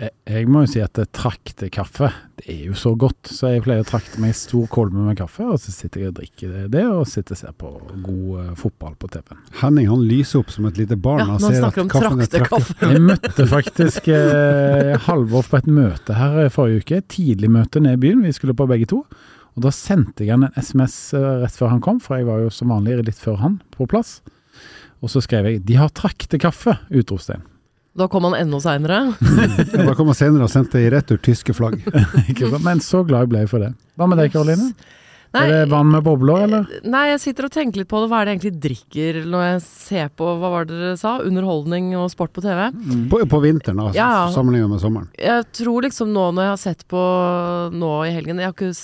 Jeg, 0.00 0.12
jeg 0.28 0.48
må 0.50 0.62
jo 0.64 0.70
si 0.70 0.80
at 0.82 0.98
traktekaffe, 1.14 2.08
det 2.40 2.46
er 2.50 2.60
jo 2.70 2.76
så 2.78 2.92
godt. 2.98 3.28
Så 3.28 3.50
jeg 3.52 3.64
pleier 3.64 3.84
å 3.84 3.88
trakte 3.88 4.20
meg 4.22 4.32
en 4.32 4.38
stor 4.38 4.68
kolbe 4.72 4.96
med 4.98 5.18
kaffe, 5.18 5.44
og 5.44 5.60
så 5.60 5.74
sitter 5.74 6.04
jeg 6.04 6.12
og 6.12 6.16
drikker 6.20 6.54
det, 6.54 6.62
det 6.74 6.84
og 6.88 7.04
sitter 7.10 7.36
og 7.36 7.40
ser 7.42 7.56
på 7.58 7.72
god 8.06 8.30
uh, 8.38 8.54
fotball 8.58 8.96
på 9.00 9.10
TV-en. 9.12 9.42
Henning 9.60 9.90
han 9.90 10.06
lyser 10.08 10.42
opp 10.42 10.54
som 10.54 10.68
et 10.70 10.80
lite 10.80 10.96
barn. 10.96 11.24
Ja, 11.24 11.36
han 11.36 11.44
ser 11.44 11.68
at 11.68 11.78
kaffen 11.92 12.24
er 12.24 12.30
traktekaffe. 12.30 12.78
Jeg 12.94 13.04
møtte 13.04 13.48
faktisk 13.50 14.10
eh, 14.12 14.94
Halvor 15.06 15.46
på 15.50 15.60
et 15.60 15.70
møte 15.70 16.16
her 16.18 16.40
eh, 16.46 16.52
forrige 16.52 16.86
uke. 16.86 17.02
Tidlig 17.12 17.52
møte 17.52 17.82
ned 17.82 17.98
i 17.98 18.02
byen. 18.06 18.24
Vi 18.26 18.34
skulle 18.36 18.56
på 18.58 18.68
begge 18.70 18.88
to. 18.92 19.02
Og 19.52 19.66
da 19.66 19.72
sendte 19.74 20.24
jeg 20.24 20.32
han 20.32 20.48
en 20.48 20.56
SMS 20.56 20.96
eh, 21.18 21.30
rett 21.44 21.56
før 21.56 21.74
han 21.74 21.82
kom, 21.84 22.00
for 22.02 22.18
jeg 22.18 22.28
var 22.28 22.44
jo 22.44 22.52
som 22.54 22.72
vanlig 22.72 23.02
litt 23.04 23.20
før 23.20 23.40
han 23.42 23.60
på 23.74 23.88
plass. 23.90 24.20
Og 25.02 25.10
så 25.10 25.22
skrev 25.24 25.48
jeg 25.48 25.64
'De 25.66 25.76
har 25.80 25.90
traktekaffe!' 25.90 26.78
utropstegn. 26.94 27.42
Da 27.98 28.06
kom 28.08 28.24
han 28.24 28.34
enda 28.38 28.60
seinere. 28.64 29.02
Ja, 29.72 29.84
Da 29.84 29.94
kom 29.98 30.08
han 30.12 30.16
senere 30.16 30.46
og 30.48 30.52
sendte 30.52 30.80
i 30.80 30.88
retur 30.92 31.20
tyske 31.20 31.52
flagg. 31.56 31.78
Men 32.66 32.80
så 32.84 33.02
glad 33.04 33.26
jeg 33.26 33.32
ble 33.34 33.46
for 33.50 33.64
det. 33.64 33.72
Hva 34.00 34.08
med 34.08 34.20
deg, 34.22 34.32
Karoline? 34.32 34.72
Nei, 35.32 35.42
Er 35.48 35.52
det 35.52 35.70
vann 35.72 35.88
med 35.88 36.02
bobler, 36.04 36.42
eller? 36.44 36.66
Nei, 36.84 37.06
jeg 37.08 37.20
sitter 37.22 37.46
og 37.48 37.52
tenker 37.54 37.80
litt 37.80 37.88
på 37.88 38.02
det. 38.02 38.08
Hva 38.12 38.18
er 38.20 38.28
det 38.28 38.32
jeg 38.34 38.40
egentlig 38.40 38.62
drikker 38.66 39.18
når 39.32 39.44
jeg 39.46 39.62
ser 39.64 40.10
på 40.20 40.26
hva 40.40 40.50
var 40.52 40.66
det 40.68 40.76
dere 40.76 40.98
sa? 41.00 41.14
Underholdning 41.24 41.86
og 41.96 42.10
sport 42.12 42.34
på 42.36 42.44
TV? 42.44 42.66
På, 43.12 43.22
på 43.32 43.40
vinteren, 43.44 43.80
altså. 43.80 43.96
Ja. 43.96 44.10
sammenlignet 44.34 44.74
med 44.74 44.82
sommeren. 44.84 45.08
Jeg 45.16 45.46
tror 45.56 45.86
liksom 45.88 46.12
nå 46.12 46.26
når 46.36 46.44
jeg 46.48 46.52
har 46.52 46.60
sett 46.66 46.84
på 46.92 47.00
nå 47.72 47.92
i 48.08 48.12
helgen 48.12 48.42
Jeg 48.44 48.50
har 48.50 48.56
ikke 48.58 48.74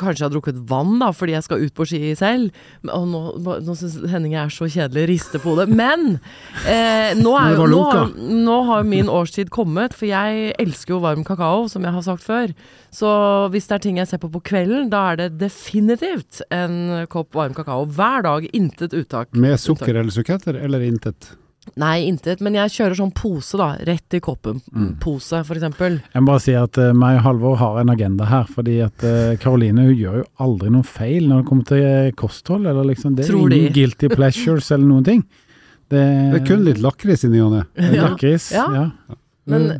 Kanskje 0.00 0.26
har 0.26 0.32
drukket 0.32 0.58
vann 0.70 0.98
da, 1.02 1.10
fordi 1.14 1.34
jeg 1.36 1.46
skal 1.46 1.64
ut 1.64 1.74
på 1.76 1.86
ski 1.88 2.12
selv. 2.18 2.54
Og 2.86 3.06
nå 3.10 3.22
nå 3.64 3.74
syns 3.78 3.98
Henning 4.10 4.34
jeg 4.34 4.42
er 4.44 4.54
så 4.54 4.68
kjedelig, 4.70 5.06
rister 5.12 5.42
på 5.42 5.54
hodet. 5.54 5.68
Men 5.72 6.18
eh, 6.64 7.14
nå, 7.18 7.34
er 7.38 7.58
nå, 7.58 7.80
har, 7.90 8.12
nå 8.16 8.58
har 8.70 8.86
min 8.88 9.10
årstid 9.12 9.52
kommet, 9.54 9.96
for 9.96 10.08
jeg 10.10 10.52
elsker 10.60 10.96
jo 10.96 11.02
varm 11.04 11.24
kakao, 11.26 11.66
som 11.70 11.86
jeg 11.86 11.94
har 11.96 12.06
sagt 12.06 12.24
før. 12.26 12.54
Så 12.94 13.10
hvis 13.52 13.68
det 13.68 13.78
er 13.78 13.84
ting 13.84 14.00
jeg 14.00 14.10
ser 14.10 14.22
på 14.22 14.30
på 14.32 14.42
kvelden, 14.52 14.88
da 14.92 15.04
er 15.12 15.20
det 15.22 15.28
definitivt 15.42 16.42
en 16.54 17.04
kopp 17.12 17.36
varm 17.36 17.56
kakao 17.56 17.84
hver 17.88 18.24
dag. 18.26 18.48
Intet 18.56 18.96
uttak. 18.96 19.34
Med 19.36 19.58
sukker 19.60 19.94
eller 19.94 20.14
suketter, 20.14 20.58
eller 20.58 20.84
intet. 20.86 21.32
Nei, 21.76 22.06
intet. 22.08 22.40
Men 22.44 22.54
jeg 22.54 22.72
kjører 22.74 22.96
sånn 22.98 23.12
pose, 23.16 23.58
da. 23.60 23.68
Rett 23.88 24.16
i 24.16 24.20
koppen-pose, 24.24 25.42
for 25.46 25.58
eksempel. 25.58 25.98
Jeg 26.14 26.22
må 26.24 26.30
bare 26.32 26.42
si 26.44 26.54
at 26.58 26.78
uh, 26.80 26.92
meg 26.96 27.18
og 27.20 27.24
Halvor 27.26 27.58
har 27.60 27.80
en 27.82 27.92
agenda 27.92 28.28
her. 28.30 28.48
Fordi 28.54 28.78
at 28.86 29.04
eh, 29.06 29.36
Karoline 29.42 29.88
hun 29.88 29.94
gjør 29.98 30.16
jo 30.22 30.24
aldri 30.44 30.70
noe 30.74 30.86
feil 30.86 31.28
når 31.28 31.42
det 31.42 31.48
kommer 31.50 31.68
til 31.68 31.84
eh, 31.84 32.10
kosthold. 32.18 32.66
Eller 32.70 32.88
liksom, 32.92 33.14
det 33.18 33.26
er 33.26 33.32
Tror 33.32 33.52
de. 33.52 33.60
ingen 33.62 33.76
guilty 33.76 34.08
pleasures 34.18 34.70
eller 34.74 34.86
noen 34.88 35.06
ting. 35.06 35.22
Det, 35.88 36.00
Det 36.32 36.40
er 36.42 36.46
kun 36.48 36.64
litt 36.66 36.80
lakris 36.84 37.24
i 37.24 37.32
henne. 37.32 37.62
Ja. 37.80 38.08
Lakris. 38.08 38.50
Ja. 38.52 38.66
Ja. 38.74 39.16
Men 39.48 39.70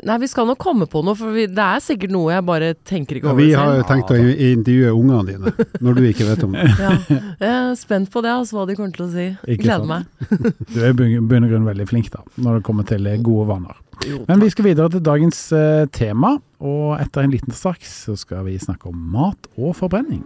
Nei, 0.00 0.14
vi 0.22 0.28
skal 0.30 0.46
nok 0.48 0.56
komme 0.62 0.86
på 0.88 1.02
noe, 1.04 1.12
for 1.18 1.34
vi, 1.36 1.44
det 1.52 1.60
er 1.62 1.82
sikkert 1.84 2.14
noe 2.14 2.30
jeg 2.32 2.44
bare 2.48 2.70
tenker 2.88 3.18
ikke 3.18 3.28
over. 3.28 3.42
Ja, 3.44 3.44
vi 3.44 3.52
har 3.58 3.74
jo 3.76 3.84
tenkt 3.90 4.12
å 4.14 4.16
intervjue 4.16 4.92
ungene 4.96 5.22
dine, 5.28 5.52
når 5.84 5.98
du 5.98 6.06
ikke 6.08 6.28
vet 6.30 6.46
om 6.46 6.56
det. 6.56 6.64
Ja. 6.80 6.94
Jeg 7.12 7.50
er 7.50 7.76
spent 7.76 8.08
på 8.14 8.22
det, 8.24 8.32
altså, 8.32 8.56
hva 8.56 8.66
de 8.70 8.78
kommer 8.78 8.96
til 8.96 9.04
å 9.04 9.10
si. 9.12 9.28
Ikke 9.44 9.66
Gleder 9.66 9.84
sant. 9.84 9.92
meg. 9.92 10.64
Du 10.72 10.80
er 10.80 10.94
i 10.96 11.20
bunn 11.20 11.44
og 11.44 11.52
grunn 11.52 11.68
veldig 11.68 11.88
flink 11.92 12.08
da, 12.14 12.24
når 12.40 12.58
det 12.60 12.66
kommer 12.70 12.88
til 12.88 13.06
eh, 13.10 13.20
gode 13.20 13.50
vaner. 13.52 13.76
Jo, 14.08 14.24
Men 14.30 14.40
vi 14.40 14.48
skal 14.50 14.70
videre 14.70 14.88
til 14.96 15.04
dagens 15.04 15.44
eh, 15.54 15.84
tema, 15.92 16.38
og 16.64 16.96
etter 16.96 17.26
en 17.26 17.34
liten 17.36 17.52
straks 17.54 17.92
så 18.08 18.16
skal 18.18 18.46
vi 18.48 18.56
snakke 18.62 18.88
om 18.88 18.96
mat 19.12 19.50
og 19.58 19.76
forbrenning. 19.76 20.24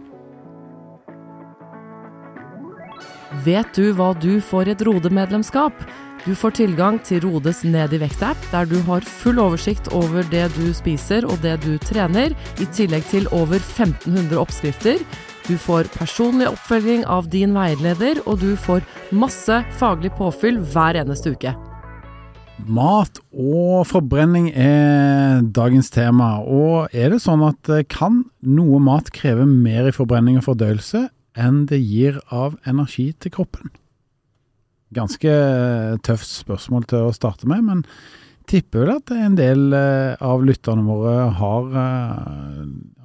Vet 3.43 3.75
du 3.75 3.91
hva 3.91 4.13
du 4.15 4.37
får 4.39 4.69
i 4.69 4.71
et 4.71 4.83
Rode-medlemskap? 4.87 5.75
Du 6.23 6.33
får 6.35 6.53
tilgang 6.57 6.97
til 7.03 7.21
Rodes 7.25 7.59
Ned 7.67 7.91
i 7.95 7.99
vekt-app, 7.99 8.39
der 8.53 8.67
du 8.67 8.77
har 8.87 9.03
full 9.03 9.39
oversikt 9.43 9.89
over 9.95 10.23
det 10.31 10.45
du 10.55 10.71
spiser 10.75 11.27
og 11.27 11.41
det 11.43 11.57
du 11.65 11.75
trener, 11.83 12.31
i 12.59 12.67
tillegg 12.75 13.03
til 13.11 13.27
over 13.35 13.59
1500 13.59 14.39
oppskrifter. 14.39 15.03
Du 15.47 15.55
får 15.59 15.91
personlig 15.95 16.47
oppfølging 16.49 17.03
av 17.07 17.27
din 17.31 17.55
veileder, 17.55 18.23
og 18.27 18.39
du 18.43 18.55
får 18.59 18.83
masse 19.15 19.59
faglig 19.79 20.13
påfyll 20.15 20.59
hver 20.71 20.99
eneste 21.03 21.35
uke. 21.35 21.55
Mat 22.67 23.19
og 23.31 23.83
forbrenning 23.87 24.49
er 24.55 25.43
dagens 25.55 25.91
tema, 25.93 26.39
og 26.41 26.95
er 26.95 27.11
det 27.13 27.21
sånn 27.23 27.43
at 27.45 27.69
eh, 27.69 27.85
kan 27.91 28.23
noe 28.41 28.79
mat 28.83 29.11
kreve 29.13 29.45
mer 29.47 29.91
i 29.91 29.95
forbrenning 29.95 30.39
og 30.39 30.47
fordøyelse 30.47 31.05
enn 31.37 31.65
det 31.69 31.79
gir 31.83 32.17
av 32.33 32.57
energi 32.67 33.11
til 33.21 33.31
kroppen? 33.37 33.69
Ganske 34.95 35.31
tøft 36.07 36.29
spørsmål 36.31 36.85
til 36.87 37.09
å 37.09 37.15
starte 37.15 37.47
med, 37.49 37.65
men 37.67 37.81
tipper 38.47 38.85
vel 38.85 38.93
at 38.95 39.11
en 39.11 39.35
del 39.35 39.73
eh, 39.75 40.13
av 40.23 40.45
lytterne 40.47 40.85
våre 40.87 41.25
har, 41.35 41.65
eh, 41.81 42.61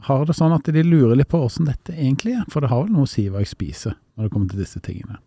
har 0.07 0.25
det 0.29 0.37
sånn 0.39 0.55
at 0.55 0.71
de 0.71 0.85
lurer 0.87 1.19
litt 1.19 1.33
på 1.33 1.41
åssen 1.43 1.67
dette 1.67 1.97
egentlig 1.97 2.37
er. 2.39 2.45
For 2.53 2.62
det 2.62 2.71
har 2.71 2.85
vel 2.85 2.95
noe 2.95 3.09
å 3.09 3.11
si 3.11 3.25
hva 3.29 3.43
jeg 3.43 3.51
spiser 3.51 3.97
når 4.15 4.29
det 4.29 4.33
kommer 4.37 4.53
til 4.53 4.62
disse 4.62 4.83
tingene. 4.85 5.19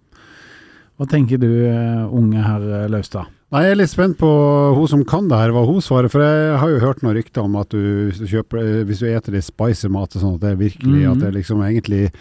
Hva 0.96 1.10
tenker 1.12 1.42
du, 1.44 1.50
eh, 1.68 2.06
unge 2.08 2.40
herr 2.40 2.88
Laustad? 2.88 3.28
Nei, 3.52 3.64
Jeg 3.66 3.72
er 3.72 3.76
litt 3.82 3.92
spent 3.92 4.18
på 4.18 4.30
hun 4.76 4.88
som 4.88 5.04
kan 5.04 5.28
det 5.28 5.38
her, 5.38 5.52
hva 5.52 5.66
hun 5.68 5.84
svarer. 5.84 6.10
For 6.10 6.24
jeg 6.24 6.58
har 6.60 6.70
jo 6.72 6.80
hørt 6.80 7.04
noen 7.04 7.16
rykter 7.20 7.44
om 7.44 7.56
at 7.60 7.70
du, 7.76 8.08
hvis 8.10 8.20
du 8.24 8.28
kjøper, 8.32 8.86
hvis 8.88 9.00
du 9.04 9.12
eter 9.12 9.36
litt 9.36 9.44
spicy 9.44 9.92
mat, 9.92 10.16
sånn 10.16 10.36
at 10.36 10.42
det 10.42 10.52
er 10.56 10.64
virkelig 10.64 11.04
Mhm. 11.04 11.12
at 11.12 11.20
det 11.20 11.34
liksom 11.36 11.60
egentlig 11.62 12.12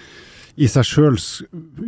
i 0.54 0.68
seg 0.70 0.86
sjøl 0.86 1.16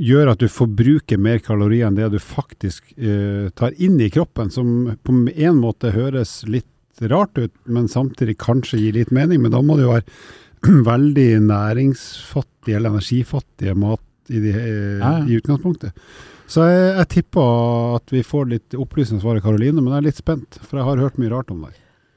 gjør 0.03 0.33
at 0.33 0.41
du 0.43 0.49
forbruker 0.51 1.21
mer 1.23 1.39
kalorier 1.45 1.87
enn 1.89 1.99
det 1.99 2.09
du 2.15 2.19
faktisk 2.23 2.95
eh, 2.99 3.49
tar 3.55 3.77
inn 3.83 3.99
i 4.03 4.11
kroppen, 4.13 4.51
som 4.51 4.91
på 5.07 5.15
en 5.31 5.61
måte 5.61 5.95
høres 5.95 6.41
litt 6.51 6.67
rart 7.13 7.37
ut, 7.39 7.53
men 7.65 7.91
samtidig 7.93 8.39
kanskje 8.41 8.81
gir 8.81 8.97
litt 8.97 9.13
mening. 9.15 9.43
Men 9.45 9.55
da 9.55 9.63
må 9.63 9.77
det 9.79 9.87
jo 9.87 9.95
være 9.95 10.83
veldig 10.93 11.29
næringsfattige 11.47 12.79
eller 12.79 12.97
energifattige 12.97 13.77
mat 13.79 14.03
i, 14.33 14.43
de, 14.43 14.55
eh, 14.59 15.21
i 15.31 15.39
utgangspunktet. 15.39 15.95
Så 16.51 16.67
jeg, 16.67 16.93
jeg 17.01 17.11
tipper 17.17 17.97
at 17.99 18.15
vi 18.15 18.23
får 18.27 18.51
litt 18.51 18.79
opplysende 18.79 19.23
svar 19.23 19.39
av 19.39 19.47
Karoline, 19.47 19.83
men 19.83 19.93
jeg 19.93 19.99
er 20.01 20.09
litt 20.09 20.23
spent, 20.23 20.59
for 20.63 20.81
jeg 20.81 20.89
har 20.89 21.03
hørt 21.03 21.19
mye 21.23 21.33
rart 21.35 21.51
om 21.55 21.67
det. 21.67 21.75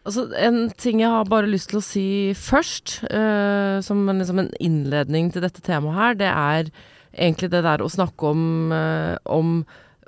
Altså, 0.08 0.30
en 0.40 0.70
ting 0.80 1.02
jeg 1.04 1.12
har 1.12 1.28
bare 1.30 1.50
lyst 1.50 1.74
til 1.74 1.82
å 1.82 1.84
si 1.86 2.08
først, 2.38 3.02
uh, 3.12 3.80
som 3.86 4.06
en, 4.08 4.22
liksom 4.22 4.46
en 4.46 4.54
innledning 4.64 5.30
til 5.34 5.44
dette 5.44 5.64
temaet 5.66 5.98
her, 5.98 6.18
det 6.22 6.32
er 6.32 6.72
egentlig 7.12 7.52
det 7.52 7.64
der 7.66 7.84
å 7.84 7.92
snakke 7.92 8.32
om, 8.32 8.44
uh, 8.72 9.20
om 9.28 9.62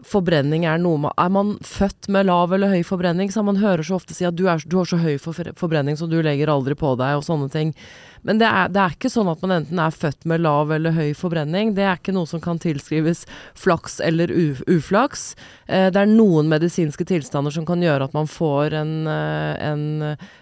forbrenning 0.08 0.64
er 0.66 0.80
noe 0.82 0.98
man 0.98 1.14
Er 1.20 1.30
man 1.30 1.52
født 1.62 2.08
med 2.10 2.26
lav 2.26 2.54
eller 2.56 2.72
høy 2.72 2.82
forbrenning, 2.88 3.30
så 3.30 3.44
man 3.46 3.60
hører 3.62 3.86
så 3.86 4.00
ofte 4.00 4.16
si 4.18 4.26
at 4.26 4.38
du, 4.38 4.48
er, 4.50 4.64
du 4.66 4.80
har 4.80 4.90
så 4.90 4.98
høy 5.02 5.20
for, 5.22 5.38
forbrenning 5.60 6.00
så 6.00 6.10
du 6.10 6.18
legger 6.24 6.50
aldri 6.50 6.78
på 6.78 6.96
deg, 6.98 7.20
og 7.20 7.28
sånne 7.28 7.52
ting. 7.54 7.76
Men 8.28 8.42
det 8.42 8.48
er, 8.48 8.70
det 8.70 8.82
er 8.82 8.96
ikke 8.96 9.10
sånn 9.12 9.30
at 9.32 9.42
man 9.42 9.56
enten 9.56 9.80
er 9.82 9.96
født 9.96 10.28
med 10.30 10.44
lav 10.44 10.72
eller 10.76 10.94
høy 10.94 11.14
forbrenning. 11.18 11.74
Det 11.78 11.86
er 11.86 11.98
ikke 11.98 12.14
noe 12.16 12.30
som 12.30 12.42
kan 12.44 12.60
tilskrives 12.62 13.24
flaks 13.58 14.00
eller 14.06 14.32
uflaks. 14.70 15.32
Eh, 15.66 15.88
det 15.94 16.04
er 16.04 16.12
noen 16.12 16.50
medisinske 16.52 17.06
tilstander 17.08 17.54
som 17.56 17.66
kan 17.68 17.82
gjøre 17.82 18.10
at 18.10 18.16
man 18.18 18.30
får 18.30 18.76
en, 18.78 18.94
eh, 19.10 19.54
en, 19.66 19.86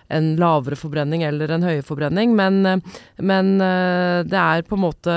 en 0.09 0.29
lavere 0.41 0.79
forbrenning 0.79 1.23
eller 1.27 1.53
en 1.55 1.67
høyere 1.67 1.85
forbrenning, 1.85 2.35
men, 2.35 2.59
eh, 2.65 2.99
men 3.21 3.51
det 3.59 4.39
er 4.39 4.65
på 4.67 4.75
en 4.77 4.83
måte 4.83 5.15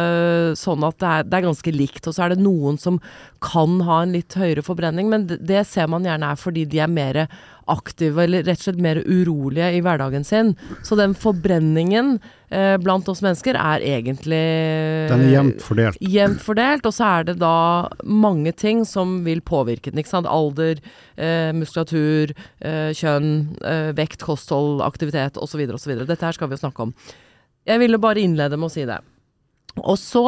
sånn 0.58 0.84
at 0.86 0.98
det 1.00 1.08
er, 1.08 1.26
det 1.28 1.38
er 1.38 1.48
ganske 1.48 1.74
likt. 1.74 2.06
Og 2.06 2.14
så 2.14 2.26
er 2.26 2.34
det 2.34 2.44
noen 2.44 2.78
som 2.80 3.00
kan 3.42 3.80
ha 3.88 4.02
en 4.02 4.14
litt 4.14 4.36
høyere 4.38 4.64
forbrenning, 4.66 5.10
men 5.10 5.26
det, 5.30 5.40
det 5.48 5.64
ser 5.70 5.90
man 5.90 6.06
gjerne 6.06 6.30
er 6.30 6.38
fordi 6.38 6.66
de 6.68 6.82
er 6.82 6.92
mer 6.92 7.24
aktive 7.70 8.24
eller 8.24 8.42
rett 8.46 8.58
og 8.60 8.66
slett 8.68 8.80
mer 8.82 9.00
urolige 9.06 9.68
i 9.76 9.82
hverdagen 9.84 10.24
sin. 10.26 10.54
Så 10.82 10.96
den 10.98 11.14
forbrenningen 11.14 12.16
eh, 12.50 12.76
blant 12.82 13.08
oss 13.08 13.22
mennesker 13.22 13.54
er 13.58 13.84
egentlig 13.86 14.40
Den 15.12 15.24
er 15.26 15.32
jevnt 15.32 15.62
fordelt. 15.62 15.98
jevnt 16.02 16.42
fordelt, 16.42 16.86
og 16.88 16.96
så 16.96 17.08
er 17.20 17.28
det 17.30 17.36
da 17.42 17.54
mange 18.04 18.52
ting 18.52 18.84
som 18.88 19.20
vil 19.26 19.40
påvirke 19.40 19.90
den. 19.92 20.02
ikke 20.02 20.12
sant? 20.14 20.26
Alder, 20.30 20.80
eh, 21.16 21.52
muskulatur, 21.56 22.34
eh, 22.60 22.90
kjønn, 22.96 23.32
eh, 23.64 23.92
vekt, 23.98 24.22
kosthold, 24.26 24.82
aktivitet 24.82 25.38
osv. 25.38 25.64
osv. 25.74 25.96
Dette 26.06 26.24
her 26.24 26.32
skal 26.32 26.48
vi 26.48 26.56
jo 26.58 26.64
snakke 26.66 26.88
om. 26.88 26.94
Jeg 27.66 27.78
ville 27.78 27.98
bare 28.02 28.18
innlede 28.18 28.58
med 28.58 28.70
å 28.70 28.74
si 28.74 28.84
det. 28.84 28.98
Og 29.80 29.96
så 29.96 30.22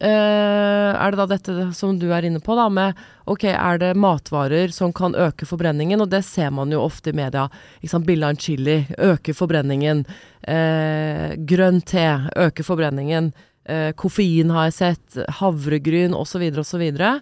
eh, 0.00 0.92
er 0.96 1.12
det 1.12 1.18
da 1.20 1.26
dette 1.28 1.66
som 1.76 1.98
du 2.00 2.06
er 2.14 2.24
inne 2.24 2.40
på, 2.40 2.54
da, 2.56 2.68
med 2.72 2.96
ok, 3.28 3.44
er 3.52 3.80
det 3.82 3.90
matvarer 4.00 4.72
som 4.72 4.94
kan 4.96 5.16
øke 5.18 5.48
forbrenningen, 5.48 6.00
og 6.00 6.08
det 6.12 6.22
ser 6.24 6.52
man 6.54 6.72
jo 6.72 6.80
ofte 6.86 7.12
i 7.12 7.16
media. 7.16 7.46
Ikke 7.84 8.00
Bilde 8.06 8.30
av 8.30 8.36
en 8.36 8.40
chili 8.40 8.78
øker 8.96 9.36
forbrenningen. 9.36 10.06
Eh, 10.48 11.36
grønn 11.48 11.82
te 11.84 12.06
øker 12.46 12.66
forbrenningen. 12.66 13.32
Eh, 13.68 13.90
koffein 13.98 14.54
har 14.54 14.70
jeg 14.70 14.78
sett. 14.78 15.20
Havregryn 15.40 16.16
osv. 16.16 16.48
osv. 16.62 16.86
Og 16.86 17.20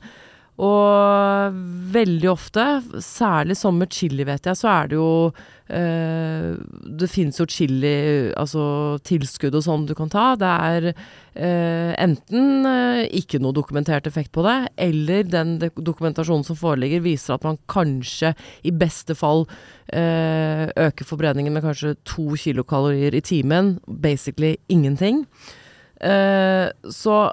veldig 0.60 2.28
ofte, 2.30 2.64
særlig 3.02 3.56
som 3.58 3.74
med 3.78 3.90
chili, 3.90 4.22
vet 4.26 4.46
jeg, 4.46 4.54
så 4.54 4.68
er 4.70 4.90
det 4.92 4.98
jo 5.00 5.32
eh, 5.66 6.54
Det 7.00 7.08
fins 7.10 7.40
jo 7.40 7.46
chili, 7.50 8.30
altså 8.38 9.00
tilskudd 9.02 9.56
og 9.58 9.64
sånn 9.66 9.86
du 9.88 9.94
kan 9.98 10.12
ta. 10.12 10.36
Det 10.38 10.52
er 10.70 10.86
eh, 10.92 11.90
enten 11.98 12.70
eh, 12.70 13.02
ikke 13.18 13.42
noe 13.42 13.56
dokumentert 13.56 14.06
effekt 14.06 14.30
på 14.30 14.46
det, 14.46 14.56
eller 14.78 15.26
den 15.26 15.56
dokumentasjonen 15.58 16.46
som 16.46 16.58
foreligger, 16.58 17.02
viser 17.02 17.34
at 17.34 17.46
man 17.46 17.58
kanskje 17.66 18.36
i 18.62 18.70
beste 18.70 19.18
fall 19.18 19.48
eh, 19.90 20.70
øker 20.70 21.10
forbrenningen 21.10 21.54
med 21.54 21.66
kanskje 21.66 21.96
to 22.06 22.38
kilokalorier 22.38 23.14
i 23.18 23.24
timen. 23.26 23.80
Basically 23.88 24.56
ingenting. 24.68 25.24
Eh, 25.98 26.70
så 26.90 27.32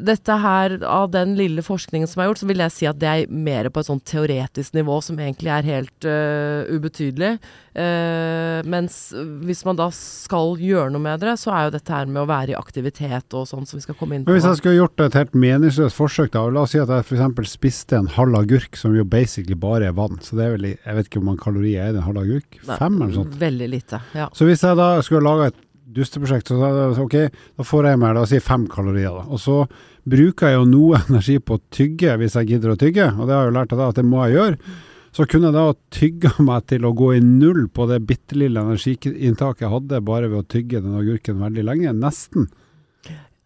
dette 0.00 0.36
her, 0.42 0.76
av 0.86 1.10
den 1.12 1.34
lille 1.38 1.62
forskningen 1.64 2.08
som 2.08 2.22
er 2.22 2.30
gjort, 2.30 2.40
så 2.42 2.48
vil 2.48 2.62
jeg 2.64 2.74
si 2.74 2.88
at 2.88 2.98
det 3.00 3.08
er 3.10 3.32
mer 3.32 3.68
på 3.70 3.82
et 3.82 3.88
sånn 3.88 4.02
teoretisk 4.06 4.76
nivå 4.76 5.00
som 5.04 5.18
egentlig 5.20 5.52
er 5.54 5.68
helt 5.68 6.08
uh, 6.08 6.68
ubetydelig. 6.70 7.36
Uh, 7.70 8.60
mens 8.66 8.98
hvis 9.46 9.62
man 9.68 9.78
da 9.78 9.86
skal 9.94 10.56
gjøre 10.58 10.90
noe 10.94 11.04
med 11.04 11.22
det, 11.22 11.36
så 11.40 11.52
er 11.54 11.68
jo 11.68 11.74
dette 11.76 11.94
her 11.94 12.10
med 12.10 12.24
å 12.24 12.28
være 12.30 12.54
i 12.54 12.58
aktivitet 12.58 13.36
og 13.38 13.46
sånn 13.48 13.68
som 13.68 13.78
vi 13.78 13.86
skal 13.86 13.98
komme 14.00 14.18
inn 14.18 14.26
på. 14.26 14.32
Men 14.32 14.40
hvis 14.40 14.48
jeg 14.48 14.60
skulle 14.62 14.80
gjort 14.80 15.06
et 15.06 15.18
helt 15.20 15.38
meningsløst 15.46 15.98
forsøk, 15.98 16.34
da, 16.34 16.44
la 16.50 16.66
oss 16.66 16.74
si 16.74 16.82
at 16.82 16.90
jeg 16.90 17.06
f.eks. 17.06 17.54
spiste 17.54 17.98
en 18.00 18.10
halv 18.16 18.40
agurk, 18.42 18.78
som 18.80 18.96
jo 18.96 19.06
basically 19.06 19.58
bare 19.58 19.90
er 19.90 19.96
vann, 19.96 20.20
så 20.24 20.38
det 20.38 20.46
er 20.46 20.54
vel, 20.56 20.70
jeg 20.74 20.98
vet 20.98 21.10
ikke 21.10 21.22
hvor 21.22 21.30
mange 21.30 21.44
kalorier 21.46 21.88
er 21.88 21.94
i 21.94 22.00
en 22.00 22.08
halv 22.08 22.24
agurk? 22.24 22.60
Fem 22.66 22.96
eller 22.96 23.06
noe 23.06 23.18
sånt? 23.22 23.40
Veldig 23.40 23.70
lite, 23.70 24.04
ja. 24.18 24.30
Så 24.36 24.48
hvis 24.48 24.64
jeg 24.66 24.78
da 24.80 24.92
skulle 25.06 25.26
lage 25.26 25.52
et 25.52 25.66
dusteprosjekt, 25.94 26.50
så 26.50 26.58
da, 26.60 26.90
ok, 27.02 27.16
da 27.58 27.66
får 27.66 27.90
jeg 27.90 28.00
meg 28.02 28.14
la 28.16 28.22
oss 28.24 28.34
si 28.34 28.40
fem 28.44 28.66
kalorier, 28.70 29.14
da. 29.16 29.24
Og 29.30 29.42
så 29.42 29.64
bruker 30.10 30.50
jeg 30.50 30.60
jo 30.60 30.68
noe 30.68 31.00
energi 31.08 31.40
på 31.42 31.58
å 31.58 31.64
tygge 31.74 32.16
hvis 32.20 32.38
jeg 32.38 32.54
gidder 32.54 32.74
å 32.74 32.78
tygge, 32.80 33.10
og 33.16 33.26
det 33.26 33.36
har 33.36 33.44
jeg 33.44 33.52
jo 33.52 33.58
lært 33.58 33.74
av 33.74 33.82
deg 33.82 33.92
at 33.92 34.00
det 34.00 34.06
må 34.08 34.22
jeg 34.24 34.38
gjøre. 34.38 34.78
Så 35.10 35.26
kunne 35.26 35.50
jeg 35.50 35.58
da 35.58 35.66
tygga 35.96 36.32
meg 36.48 36.66
til 36.70 36.86
å 36.86 36.94
gå 36.96 37.12
i 37.16 37.22
null 37.24 37.66
på 37.74 37.86
det 37.90 38.00
bitte 38.06 38.38
lille 38.38 38.62
energiinntaket 38.62 39.66
jeg 39.66 39.74
hadde 39.74 40.02
bare 40.06 40.30
ved 40.30 40.42
å 40.42 40.50
tygge 40.56 40.82
den 40.84 40.98
agurken 41.00 41.42
veldig 41.42 41.66
lenge. 41.66 41.94
Nesten. 41.98 42.50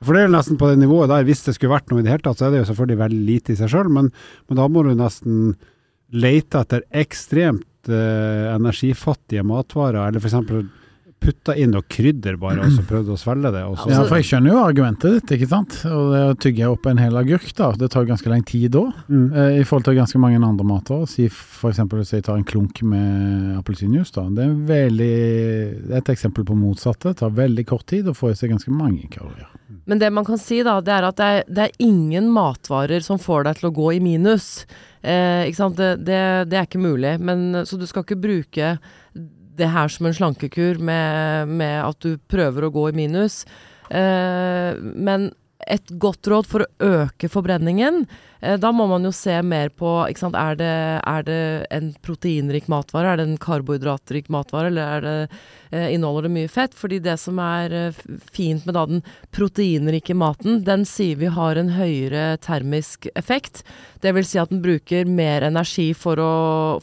For 0.05 0.13
det 0.13 0.25
er 0.25 0.29
jo 0.29 0.35
nesten 0.35 0.59
på 0.61 0.69
det 0.69 0.81
nivået 0.83 1.09
der, 1.09 1.25
hvis 1.25 1.47
det 1.47 1.55
skulle 1.57 1.73
vært 1.73 1.89
noe 1.91 2.03
i 2.03 2.05
det 2.05 2.13
hele 2.13 2.27
tatt, 2.27 2.41
så 2.41 2.49
er 2.49 2.53
det 2.53 2.65
jo 2.65 2.71
selvfølgelig 2.73 3.01
veldig 3.01 3.23
lite 3.25 3.55
i 3.55 3.61
seg 3.61 3.71
sjøl, 3.73 3.89
men, 3.93 4.11
men 4.51 4.59
da 4.61 4.67
må 4.69 4.83
du 4.85 4.93
nesten 4.99 5.55
lete 6.15 6.61
etter 6.61 6.85
ekstremt 6.95 7.89
eh, 7.89 8.51
energifattige 8.53 9.45
matvarer, 9.47 10.03
eller 10.05 10.21
f.eks. 10.21 10.37
putta 11.25 11.57
inn 11.59 11.73
noe 11.75 11.85
krydder 11.91 12.37
bare, 12.41 12.67
og 12.67 12.75
så 12.77 12.85
prøvde 12.91 13.15
å 13.15 13.21
svelge 13.21 13.53
det. 13.55 13.63
Og 13.67 13.79
så, 13.81 13.89
Ja, 13.93 14.03
for 14.05 14.21
jeg 14.21 14.29
skjønner 14.29 14.53
jo 14.53 14.61
argumentet 14.63 15.17
ditt, 15.19 15.35
ikke 15.39 15.51
sant. 15.51 15.79
Og 15.89 16.13
det 16.13 16.23
å 16.29 16.37
tygge 16.45 16.71
opp 16.71 16.89
en 16.91 17.01
hel 17.03 17.19
agurk, 17.21 17.49
da, 17.59 17.71
det 17.81 17.91
tar 17.95 18.07
ganske 18.09 18.31
lang 18.31 18.45
tid 18.49 18.75
da. 18.77 18.85
mm. 19.09 19.27
Eh, 19.33 19.59
I 19.63 19.67
forhold 19.67 19.89
til 19.89 19.99
ganske 19.99 20.21
mange 20.23 20.41
andre 20.45 20.69
mater. 20.69 21.05
Si 21.11 21.27
f.eks. 21.31 21.83
hvis 21.95 22.15
jeg 22.17 22.27
tar 22.29 22.39
en 22.39 22.47
klunk 22.49 22.83
med 22.87 23.59
appelsinjuice. 23.59 24.15
da. 24.17 24.29
Det 24.35 24.47
er, 24.47 24.55
veldig, 24.71 25.13
et 26.01 26.15
eksempel 26.15 26.47
på 26.47 26.57
motsatte. 26.59 27.15
Det 27.15 27.23
tar 27.23 27.35
veldig 27.35 27.67
kort 27.69 27.87
tid 27.91 28.09
og 28.11 28.19
får 28.19 28.35
i 28.35 28.41
seg 28.43 28.55
ganske 28.55 28.75
mange 28.75 29.09
kalorier. 29.13 29.51
Men 29.89 30.01
det 30.01 30.11
man 30.15 30.25
kan 30.25 30.39
si, 30.41 30.63
da, 30.65 30.79
det 30.85 30.93
er 30.95 31.07
at 31.09 31.19
det 31.19 31.31
er, 31.31 31.47
det 31.49 31.63
er 31.67 31.79
ingen 31.85 32.31
matvarer 32.33 33.05
som 33.05 33.21
får 33.21 33.49
deg 33.49 33.61
til 33.61 33.71
å 33.71 33.75
gå 33.77 33.93
i 33.97 34.03
minus. 34.05 34.67
Eh, 35.05 35.45
ikke 35.49 35.61
sant? 35.61 35.81
Det, 35.81 36.05
det, 36.07 36.21
det 36.51 36.61
er 36.61 36.69
ikke 36.69 36.81
mulig. 36.85 37.17
Men, 37.21 37.65
så 37.69 37.77
du 37.81 37.87
skal 37.89 38.07
ikke 38.07 38.21
bruke 38.21 38.75
det 39.59 39.71
her 39.75 39.91
som 39.93 40.09
en 40.09 40.17
slankekur 40.17 40.81
med, 40.83 41.49
med 41.49 41.79
at 41.85 42.05
du 42.05 42.19
prøver 42.31 42.67
å 42.67 42.73
gå 42.75 42.89
i 42.91 42.97
minus. 43.05 43.43
Eh, 43.91 44.75
men 44.81 45.31
et 45.71 45.95
godt 46.01 46.29
råd 46.29 46.49
for 46.49 46.65
å 46.65 46.91
øke 47.05 47.31
forbrenningen, 47.33 48.05
da 48.61 48.71
må 48.73 48.87
man 48.91 49.05
jo 49.07 49.13
se 49.15 49.35
mer 49.43 49.71
på 49.73 49.91
ikke 50.11 50.23
sant? 50.25 50.37
Er, 50.39 50.55
det, 50.61 50.71
er 51.07 51.23
det 51.27 51.67
en 51.75 51.93
proteinrik 52.05 52.67
matvare, 52.73 53.13
er 53.15 53.17
det 53.23 53.27
en 53.29 53.39
karbohydratrik 53.41 54.29
matvare, 54.33 54.69
eller 54.73 54.83
er 54.99 55.01
det, 55.07 55.17
eh, 55.73 55.87
inneholder 55.95 56.29
det 56.29 56.35
mye 56.37 56.51
fett? 56.53 56.75
Fordi 56.77 56.99
det 57.05 57.17
som 57.23 57.39
er 57.43 57.73
eh, 57.73 58.03
fint 58.35 58.67
med 58.69 58.75
da 58.77 58.85
den 58.91 59.03
proteinrike 59.35 60.15
maten, 60.17 60.63
den 60.65 60.85
sier 60.89 61.17
vi 61.21 61.27
har 61.35 61.57
en 61.61 61.73
høyere 61.77 62.37
termisk 62.45 63.09
effekt. 63.19 63.63
Det 64.05 64.13
vil 64.15 64.27
si 64.29 64.39
at 64.41 64.51
den 64.53 64.61
bruker 64.65 65.07
mer 65.09 65.45
energi 65.49 65.89
for 65.97 66.21
å 66.21 66.31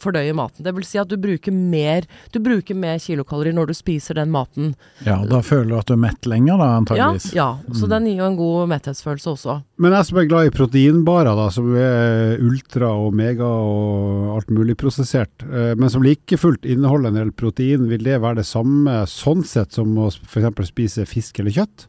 fordøye 0.01 0.33
maten. 0.37 0.63
Det 0.65 0.73
vil 0.77 0.85
si 0.87 0.97
at 1.01 1.09
du 1.11 1.17
bruker 1.21 1.53
mer, 1.53 2.07
du 2.33 2.39
bruker 2.43 2.77
mer 2.77 2.97
kilokalorier 3.01 3.53
når 3.57 3.71
du 3.71 3.75
spiser 3.77 4.17
den 4.17 4.31
maten. 4.33 4.73
Ja, 5.05 5.19
Da 5.31 5.41
føler 5.45 5.69
du 5.69 5.77
at 5.79 5.85
du 5.87 5.93
er 5.93 6.01
mett 6.07 6.25
lenger, 6.27 6.57
da, 6.57 6.65
Ja, 6.71 6.79
antageligvis. 6.81 7.33
ja. 7.37 7.49
Så 7.71 7.85
Mm. 7.85 7.89
den 7.89 8.05
gir 8.05 8.17
jo 8.17 8.25
en 8.25 8.35
god 8.37 8.69
metthetsfølelse 8.69 9.29
også. 9.31 9.63
Men 9.77 9.91
jeg 9.93 10.05
som 10.05 10.17
er 10.17 10.25
glad 10.25 10.45
i 10.47 10.49
proteinbarer, 10.57 11.35
da, 11.35 11.49
som 11.53 11.69
er 11.77 12.41
ultra 12.41 12.91
og 12.97 13.15
mega 13.17 13.45
og 13.45 14.31
alt 14.37 14.51
mulig 14.53 14.77
prosessert, 14.79 15.45
eh, 15.47 15.73
men 15.77 15.91
som 15.91 16.03
like 16.05 16.39
fullt 16.39 16.65
inneholder 16.65 17.11
en 17.11 17.21
del 17.21 17.33
protein, 17.35 17.87
vil 17.91 18.03
det 18.07 18.21
være 18.23 18.41
det 18.41 18.49
samme 18.49 19.01
sånn 19.09 19.45
sett 19.47 19.77
som 19.77 19.93
å 19.99 20.09
f.eks. 20.11 20.67
spise 20.71 21.07
fisk 21.09 21.41
eller 21.41 21.55
kjøtt? 21.61 21.87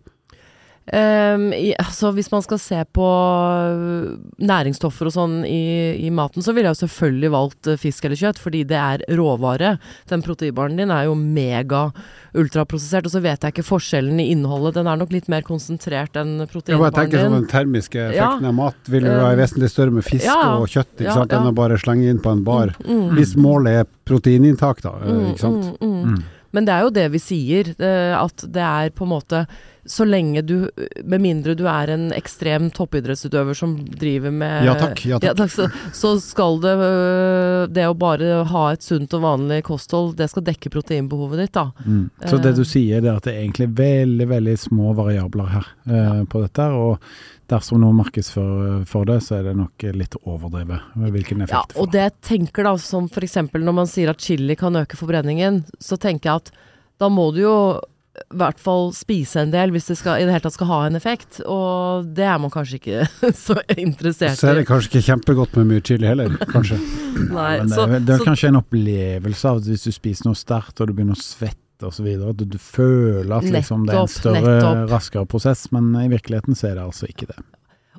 Ehm, 0.91 1.53
i, 1.55 1.69
altså 1.79 2.11
hvis 2.11 2.27
man 2.33 2.43
skal 2.43 2.59
se 2.59 2.81
på 2.91 3.07
øh, 3.07 4.17
næringsstoffer 4.43 5.07
og 5.07 5.15
sånn 5.15 5.37
i, 5.47 5.95
i 6.03 6.11
maten, 6.11 6.43
så 6.43 6.51
ville 6.53 6.67
jeg 6.71 6.75
jo 6.75 6.81
selvfølgelig 6.89 7.31
valgt 7.31 7.71
øh, 7.71 7.79
fisk 7.79 8.09
eller 8.09 8.19
kjøtt, 8.19 8.41
fordi 8.43 8.65
det 8.67 8.81
er 8.81 9.05
råvare. 9.15 9.77
Den 10.11 10.25
proteinbaren 10.27 10.75
din 10.81 10.91
er 10.91 11.07
jo 11.07 11.15
mega 11.15 11.85
ultraprosessert, 12.35 13.07
og 13.07 13.15
så 13.15 13.23
vet 13.23 13.47
jeg 13.47 13.55
ikke 13.55 13.67
forskjellen 13.69 14.19
i 14.23 14.29
innholdet. 14.35 14.75
Den 14.81 14.91
er 14.91 14.99
nok 14.99 15.15
litt 15.15 15.31
mer 15.31 15.47
konsentrert 15.47 16.19
enn 16.19 16.35
Jeg 16.43 16.81
bare 16.81 16.95
tenker 16.97 17.23
sånn. 17.29 17.39
Den 17.39 17.51
termiske 17.53 18.09
Ja. 18.17 18.33
av 18.43 18.55
mat 18.55 18.91
vil 18.91 19.07
jo 19.07 19.13
være 19.15 19.33
Um, 19.37 19.39
vesentlig 19.39 19.71
større 19.71 19.91
med 19.95 20.05
fisk 20.05 20.27
ja, 20.27 20.57
og 20.59 20.67
kjøtt 20.69 20.99
ikke 20.99 21.05
Ja, 21.07 21.15
sant, 21.15 21.33
enn 21.33 21.47
å 21.47 21.55
bare 21.55 21.79
slenge 21.79 22.11
inn 22.11 22.19
på 22.21 22.33
en 22.33 22.43
bar. 22.45 22.75
Mm, 22.85 23.15
Hvis 23.17 23.37
målet 23.37 23.83
er 23.83 23.87
proteininntak, 24.05 24.83
da. 24.83 24.97
eh, 24.99 25.13
mm, 25.13 25.27
ikke 25.31 25.39
sant? 25.41 25.81
mm, 25.81 25.89
mm. 25.89 26.15
Mm. 26.15 26.23
Men 26.53 26.65
det 26.67 26.73
er 26.75 26.83
jo 26.83 26.91
det 26.91 27.11
vi 27.15 27.19
sier, 27.19 27.71
at 27.81 28.45
det 28.45 28.61
er 28.61 28.91
på 28.91 29.07
en 29.07 29.13
måte 29.15 29.47
så 29.87 30.05
lenge 30.07 30.43
du 30.47 30.69
Med 31.05 31.21
mindre 31.21 31.57
du 31.59 31.65
er 31.67 31.91
en 31.91 32.05
ekstrem 32.15 32.69
toppidrettsutøver 32.71 33.57
som 33.59 33.73
driver 33.99 34.31
med 34.31 34.65
Ja 34.69 34.77
takk. 34.79 35.01
Ja, 35.11 35.19
takk. 35.19 35.51
så, 35.51 35.67
så 35.93 36.13
skal 36.23 36.61
det 36.63 36.75
øh, 36.79 37.67
Det 37.73 37.89
å 37.91 37.97
bare 37.99 38.45
ha 38.47 38.65
et 38.73 38.83
sunt 38.87 39.13
og 39.19 39.25
vanlig 39.25 39.63
kosthold, 39.67 40.15
det 40.19 40.29
skal 40.31 40.45
dekke 40.47 40.71
proteinbehovet 40.71 41.43
ditt, 41.45 41.53
da. 41.59 41.67
Mm. 41.85 42.05
Så 42.29 42.39
det 42.39 42.53
Eh. 42.53 42.57
du 42.61 42.65
sier, 42.69 43.01
det 43.03 43.11
er 43.11 43.17
at 43.19 43.27
det 43.27 43.35
er 43.35 43.43
egentlig 43.43 43.69
veldig 43.79 44.29
veldig 44.31 44.57
små 44.59 44.95
variabler 44.99 45.51
her 45.57 45.67
eh, 45.91 46.25
på 46.31 46.43
dette. 46.45 46.67
Og 46.79 46.99
dersom 47.53 47.81
noen 47.83 47.99
markedsfører 47.99 48.87
for 48.89 49.05
det, 49.09 49.19
så 49.27 49.39
er 49.41 49.49
det 49.51 49.57
nok 49.59 49.83
litt 49.99 50.15
overdrevet 50.23 50.81
hvilken 51.13 51.43
Ja, 51.43 51.45
effekt 51.49 51.75
det 51.75 51.81
og 51.81 51.87
får. 51.89 51.93
det 51.93 52.05
jeg 52.07 52.15
tenker 52.31 52.65
da, 52.71 52.77
som 52.81 53.09
f.eks. 53.11 53.37
når 53.53 53.75
man 53.83 53.91
sier 53.91 54.11
at 54.15 54.21
chili 54.23 54.57
kan 54.57 54.77
øke 54.79 54.97
forbrenningen, 54.97 55.65
så 55.83 55.99
tenker 56.01 56.31
jeg 56.31 56.37
at 56.47 56.53
da 57.03 57.09
må 57.11 57.33
du 57.35 57.41
jo 57.43 57.57
i 58.13 58.37
hvert 58.37 58.59
fall 58.61 58.91
spise 58.93 59.41
en 59.41 59.53
del 59.55 59.71
hvis 59.73 59.87
det 59.89 59.95
skal, 59.97 60.21
i 60.21 60.27
det 60.29 60.35
hele 60.35 60.45
tatt 60.45 60.57
skal 60.59 60.69
ha 60.69 60.79
en 60.85 60.99
effekt, 60.99 61.39
og 61.49 62.11
det 62.13 62.27
er 62.29 62.41
man 62.43 62.53
kanskje 62.53 62.77
ikke 62.77 63.07
så 63.47 63.57
interessert 63.73 64.37
i. 64.37 64.41
Så 64.43 64.51
er 64.51 64.59
det 64.61 64.67
kanskje 64.69 64.91
ikke 64.93 65.05
kjempegodt 65.07 65.57
med 65.57 65.71
mye 65.71 65.85
chili 65.87 66.09
heller, 66.11 66.35
kanskje. 66.53 66.77
Nei, 67.33 67.55
Men 67.63 67.71
det, 67.71 67.77
så, 67.79 67.87
er- 67.87 68.05
det 68.05 68.15
er 68.17 68.21
så, 68.21 68.27
kanskje 68.29 68.51
en 68.53 68.61
opplevelse 68.61 69.49
av 69.53 69.63
at 69.63 69.71
hvis 69.73 69.87
du 69.89 69.95
spiser 69.97 70.29
noe 70.29 70.39
sterkt 70.39 70.83
og 70.85 70.91
du 70.91 70.95
begynner 70.99 71.17
å 71.17 71.25
svette 71.25 71.89
osv., 71.89 72.11
at 72.29 72.37
du, 72.39 72.45
du 72.53 72.59
føler 72.61 73.33
at 73.39 73.49
liksom, 73.49 73.89
det 73.89 73.97
er 73.97 74.03
en 74.05 74.13
større, 74.13 74.43
nettopp. 74.45 74.85
raskere 74.93 75.27
prosess, 75.33 75.65
men 75.75 75.89
i 76.03 76.07
virkeligheten 76.13 76.59
så 76.59 76.69
er 76.69 76.77
det 76.79 76.85
altså 76.85 77.09
ikke 77.09 77.31
det. 77.33 77.41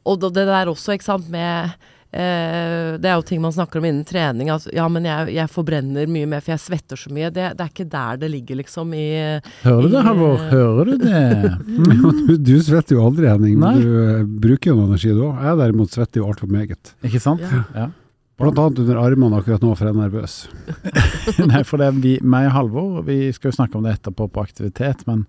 og 0.05 0.22
det 0.29 0.46
der 0.46 0.70
også, 0.72 0.93
ikke 0.93 1.10
sant, 1.10 1.27
med 1.34 1.74
eh, 2.13 2.96
Det 3.01 3.10
er 3.10 3.17
jo 3.17 3.25
ting 3.27 3.41
man 3.43 3.55
snakker 3.55 3.82
om 3.82 3.88
innen 3.89 4.05
trening, 4.08 4.51
at 4.53 4.67
ja, 4.74 4.86
men 4.91 5.08
jeg, 5.10 5.34
jeg 5.36 5.51
forbrenner 5.51 6.10
mye 6.12 6.29
mer, 6.29 6.43
for 6.46 6.53
jeg 6.53 6.63
svetter 6.63 7.00
så 7.00 7.12
mye. 7.13 7.32
Det, 7.34 7.50
det 7.58 7.65
er 7.65 7.74
ikke 7.74 7.88
der 7.89 8.22
det 8.22 8.29
ligger, 8.34 8.62
liksom, 8.62 8.93
i 8.98 9.08
Hører 9.63 9.88
du 9.88 9.89
det, 9.96 10.03
Halvor? 10.08 10.46
Hører 10.53 10.93
du 10.93 10.96
det? 11.08 11.24
Du, 12.24 12.38
du 12.38 12.53
svetter 12.63 12.96
jo 12.98 13.08
aldri, 13.08 13.27
Henning. 13.27 13.58
Nei. 13.60 13.74
Men 13.75 13.82
du 13.84 13.98
eh, 14.03 14.29
bruker 14.46 14.72
jo 14.72 14.77
noe 14.77 14.91
energi 14.91 15.12
du 15.12 15.25
òg. 15.27 15.41
Jeg 15.43 15.60
derimot 15.60 15.93
svetter 15.93 16.22
jo 16.22 16.29
altfor 16.29 16.51
meget. 16.51 16.93
Ikke 17.03 17.22
sant? 17.24 17.43
Ja. 17.43 17.65
Ja. 17.75 17.89
Blant 18.41 18.58
annet 18.58 18.79
under 18.82 18.98
armene 18.98 19.38
akkurat 19.38 19.62
nå, 19.62 19.74
for 19.77 19.88
jeg 19.88 19.93
er 19.93 20.00
nervøs. 20.00 20.38
Nei, 21.51 21.62
for 21.67 21.82
det 21.82 21.89
er 21.89 22.00
vi, 22.01 22.13
meg 22.25 22.48
og 22.50 22.55
Halvor, 22.58 23.03
vi 23.08 23.17
skal 23.36 23.51
jo 23.51 23.58
snakke 23.60 23.77
om 23.77 23.86
det 23.86 23.98
etterpå 24.00 24.27
på 24.34 24.43
aktivitet, 24.43 25.03
men 25.10 25.27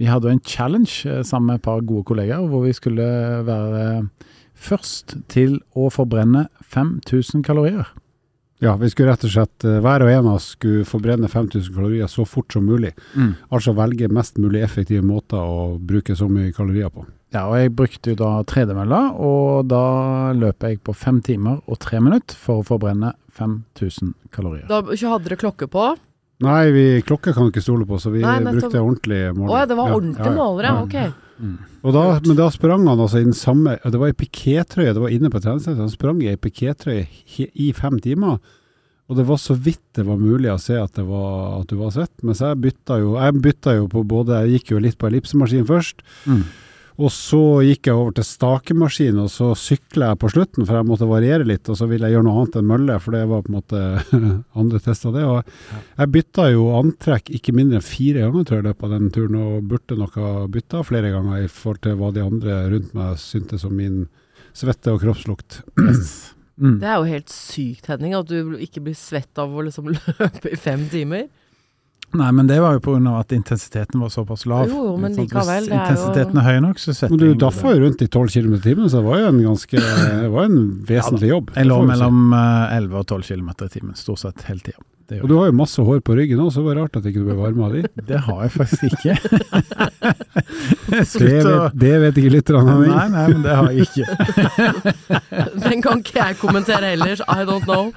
vi 0.00 0.08
hadde 0.08 0.28
jo 0.28 0.34
en 0.34 0.42
challenge 0.46 1.04
eh, 1.06 1.22
sammen 1.26 1.52
med 1.52 1.60
et 1.60 1.66
par 1.68 1.84
gode 1.86 2.06
kollegaer, 2.08 2.48
hvor 2.50 2.64
vi 2.66 2.74
skulle 2.76 3.06
være 3.46 3.84
først 4.60 5.16
til 5.32 5.58
å 5.74 5.88
forbrenne 5.92 6.48
5000 6.70 7.44
kalorier. 7.46 7.88
Ja, 8.60 8.74
vi 8.76 8.90
skulle 8.92 9.14
rett 9.14 9.24
og 9.24 9.32
slett, 9.32 9.64
eh, 9.64 9.78
hver 9.80 10.04
og 10.04 10.10
en 10.12 10.26
av 10.28 10.34
oss 10.36 10.50
skulle 10.52 10.84
forbrenne 10.84 11.30
5000 11.32 11.72
kalorier 11.72 12.10
så 12.12 12.26
fort 12.28 12.52
som 12.52 12.66
mulig. 12.68 12.92
Altså 13.50 13.72
velge 13.72 14.10
mest 14.12 14.36
mulig 14.36 14.60
effektive 14.62 15.00
måter 15.02 15.40
å 15.40 15.78
bruke 15.80 16.12
så 16.16 16.28
mye 16.28 16.52
kalorier 16.52 16.92
på. 16.92 17.06
Ja, 17.32 17.46
og 17.46 17.56
jeg 17.56 17.72
brukte 17.78 18.12
jo 18.12 18.18
da 18.18 18.42
tredemølla, 18.44 19.14
og 19.16 19.68
da 19.70 20.34
løper 20.34 20.74
jeg 20.74 20.82
på 20.84 20.94
fem 20.94 21.22
timer 21.22 21.62
og 21.66 21.78
tre 21.78 22.00
minutter 22.02 22.36
for 22.36 22.60
å 22.60 22.66
forbrenne 22.66 23.14
5000 23.32 24.12
kalorier. 24.34 24.66
Da 24.68 24.82
hadde 24.82 25.24
dere 25.28 25.40
klokke 25.40 25.70
på? 25.70 25.96
Nei, 26.40 26.70
vi, 26.72 26.84
klokke 27.04 27.34
kan 27.36 27.44
vi 27.46 27.52
ikke 27.52 27.62
stole 27.64 27.84
på, 27.88 27.98
så 28.00 28.10
vi 28.14 28.22
Nei, 28.24 28.38
brukte 28.46 28.80
ordentlig 28.80 29.18
Å 29.28 29.34
måler. 29.36 29.58
ja, 29.58 29.66
det 29.68 29.76
var 29.76 29.90
Ja, 29.90 29.96
ordentlige 29.98 30.24
ja, 30.24 30.32
ja. 30.32 30.38
målere, 30.38 30.70
Ja. 30.70 30.84
ok. 30.84 31.26
Mm. 31.40 31.58
Og 31.88 31.92
da, 31.96 32.20
men 32.26 32.36
da 32.36 32.46
sprang 32.52 32.82
han 32.88 32.98
altså 33.00 33.16
i 33.20 33.24
den 33.24 33.32
samme 33.32 33.78
Det 33.80 33.96
var 33.98 34.10
i 34.10 34.12
pikétrøye, 34.12 34.92
det 34.92 35.00
var 35.00 35.08
inne 35.08 35.30
på 35.32 35.40
treningssenteret. 35.40 35.80
Han 35.86 35.92
sprang 35.92 36.18
i 36.22 36.28
ei 36.28 36.36
pikétrøye 36.36 37.06
i 37.56 37.72
fem 37.72 37.98
timer. 38.00 38.38
Og 39.10 39.16
det 39.16 39.24
var 39.26 39.36
så 39.42 39.56
vidt 39.56 39.80
det 39.96 40.04
var 40.06 40.16
mulig 40.20 40.50
å 40.52 40.58
se 40.60 40.76
at, 40.78 40.92
det 40.94 41.02
var, 41.08 41.60
at 41.62 41.66
du 41.72 41.76
var 41.80 41.90
svett. 41.90 42.12
Mens 42.22 42.38
jeg 42.44 42.60
bytta 42.60 43.00
jo 43.00 43.16
Jeg 43.18 43.40
bytta 43.42 43.74
jo 43.78 43.88
på 43.88 44.04
både 44.06 44.42
Jeg 44.44 44.60
gikk 44.60 44.70
jo 44.76 44.78
litt 44.84 44.98
på 45.00 45.08
ellipsemaskin 45.08 45.64
først. 45.66 46.04
Mm. 46.28 46.44
Og 47.00 47.08
så 47.14 47.40
gikk 47.64 47.88
jeg 47.88 47.96
over 47.96 48.12
til 48.16 48.26
stakemaskin, 48.28 49.18
og 49.22 49.30
så 49.32 49.50
sykla 49.56 50.10
jeg 50.10 50.20
på 50.20 50.30
slutten, 50.34 50.66
for 50.68 50.76
jeg 50.76 50.88
måtte 50.88 51.08
variere 51.08 51.46
litt. 51.48 51.68
Og 51.72 51.78
så 51.78 51.88
ville 51.88 52.08
jeg 52.08 52.18
gjøre 52.18 52.26
noe 52.26 52.42
annet 52.42 52.58
enn 52.60 52.68
mølle, 52.68 52.96
for 53.00 53.16
det 53.16 53.22
var 53.30 53.44
på 53.46 53.52
en 53.52 53.56
måte 53.56 53.84
andre 54.60 54.80
tester 54.84 55.14
det. 55.16 55.22
Og 55.24 55.78
jeg 55.96 56.12
bytta 56.16 56.48
jo 56.52 56.66
antrekk 56.76 57.32
ikke 57.38 57.54
mindre 57.56 57.80
enn 57.80 57.86
fire 57.86 58.26
ganger, 58.26 58.44
tror 58.44 58.60
jeg, 58.60 58.68
løpet 58.68 58.88
av 58.88 58.94
den 58.96 59.08
turen, 59.16 59.38
og 59.40 59.70
burde 59.70 60.00
nok 60.02 60.18
ha 60.20 60.32
bytta 60.52 60.82
flere 60.90 61.14
ganger 61.14 61.46
i 61.46 61.48
forhold 61.48 61.80
til 61.86 61.96
hva 62.02 62.12
de 62.16 62.26
andre 62.26 62.58
rundt 62.74 62.92
meg 62.98 63.22
syntes 63.22 63.64
om 63.68 63.78
min 63.80 64.02
svette 64.56 64.92
og 64.92 65.00
kroppslukt. 65.06 65.62
Mm. 65.80 66.76
Det 66.82 66.88
er 66.90 66.98
jo 66.98 67.08
helt 67.08 67.32
sykt, 67.32 67.86
Henning, 67.88 68.12
at 68.18 68.28
du 68.28 68.58
ikke 68.60 68.82
blir 68.84 68.98
svett 68.98 69.40
av 69.40 69.54
å 69.56 69.64
liksom 69.64 69.88
løpe 69.94 70.52
i 70.52 70.58
fem 70.60 70.84
timer. 70.92 71.30
Nei, 72.18 72.30
men 72.34 72.48
det 72.48 72.56
var 72.60 72.74
jo 72.74 72.94
av 73.06 73.20
at 73.20 73.32
intensiteten 73.32 74.00
var 74.02 74.08
såpass 74.10 74.46
lav. 74.50 74.66
Jo, 74.68 74.82
jo, 74.88 74.96
men 74.98 75.14
likevel, 75.14 75.46
Hvis 75.46 75.68
det 75.68 75.72
er 75.72 75.76
jo- 75.76 75.80
intensiteten 75.80 76.38
er 76.38 76.46
høy 76.48 76.60
nok, 76.60 76.76
så 76.82 76.94
setter 76.94 77.10
Men 77.10 77.18
du 77.18 77.34
daffa 77.34 77.74
jo 77.74 77.80
rundt 77.84 78.02
i 78.02 78.08
12 78.08 78.28
km 78.34 78.54
i 78.54 78.60
timen, 78.60 78.88
så 78.90 78.98
det 78.98 79.04
var 79.04 79.18
jo 79.20 79.26
en 79.28 79.42
ganske 79.42 79.76
Det 80.20 80.30
var 80.30 80.44
en 80.44 80.84
vesentlig 80.86 81.28
jobb. 81.30 81.50
Jeg 81.54 81.66
lå 81.66 81.86
mellom 81.86 82.32
eh, 82.34 82.76
11 82.78 82.98
og 82.98 83.06
12 83.06 83.22
km 83.22 83.50
i 83.50 83.68
timen, 83.68 83.94
stort 83.94 84.18
sett 84.18 84.42
hele 84.42 84.60
tida. 84.60 84.78
Det, 85.10 85.18
Og 85.24 85.28
du 85.30 85.34
har 85.40 85.48
jo 85.50 85.54
masse 85.58 85.82
hår 85.82 86.02
på 86.06 86.14
ryggen 86.14 86.38
òg, 86.44 86.52
så 86.54 86.62
det 86.62 86.68
var 86.68 86.76
rart 86.84 86.96
at 87.00 87.06
ikke 87.10 87.24
du 87.24 87.26
ble 87.26 87.34
varma 87.40 87.66
av 87.66 87.72
de. 87.74 87.82
det 88.10 88.20
har 88.28 88.42
jeg 88.44 88.52
faktisk 88.54 88.82
ikke. 88.90 89.16
Det 90.90 91.44
vet, 91.46 91.74
det 91.78 91.90
vet 92.02 92.16
ikke 92.18 92.30
lytterne. 92.34 92.72
mine. 92.80 92.94
Nei, 92.94 93.06
nei, 93.12 93.24
men 93.30 93.42
det 93.44 93.54
har 93.54 93.68
jeg 93.70 93.86
ikke. 93.86 95.20
Den 95.64 95.84
kan 95.84 96.02
ikke 96.02 96.16
jeg 96.18 96.38
kommentere 96.40 96.90
heller, 96.92 97.22
I 97.30 97.44
don't 97.46 97.66
know. 97.68 97.92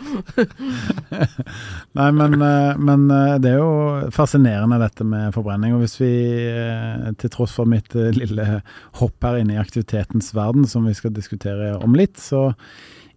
Nei, 1.98 2.10
men, 2.14 2.38
eh, 2.38 2.78
men 2.78 3.08
eh, 3.14 3.36
det 3.42 3.56
er 3.56 3.62
jo 3.64 4.12
fascinerende 4.14 4.78
dette 4.82 5.08
med 5.10 5.34
forbrenning. 5.34 5.74
Og 5.74 5.84
hvis 5.84 5.98
vi, 6.02 6.14
eh, 6.54 7.10
til 7.18 7.34
tross 7.34 7.56
for 7.58 7.70
mitt 7.70 7.98
lille 7.98 8.62
hopp 9.02 9.26
her 9.26 9.42
inne 9.42 9.58
i 9.58 9.62
aktivitetens 9.62 10.34
verden, 10.38 10.68
som 10.70 10.86
vi 10.86 10.94
skal 10.98 11.16
diskutere 11.18 11.74
om 11.82 11.98
litt, 11.98 12.22
så 12.22 12.52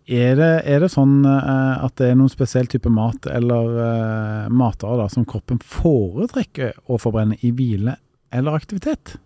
er 0.06 0.36
det, 0.38 0.50
er 0.70 0.82
det 0.84 0.90
sånn 0.92 1.24
eh, 1.26 1.84
at 1.84 1.96
det 1.98 2.12
er 2.12 2.18
noen 2.18 2.30
spesiell 2.30 2.68
type 2.70 2.90
mat 2.92 3.26
eller 3.26 3.70
uh, 3.74 4.48
matvarer 4.54 5.02
da, 5.02 5.08
som 5.10 5.26
kroppen 5.26 5.58
foretrekker 5.58 6.76
å 6.86 6.98
forbrenne 7.02 7.38
i 7.42 7.50
hvile 7.50 7.96
eller 8.30 8.58
aktivitet? 8.58 9.16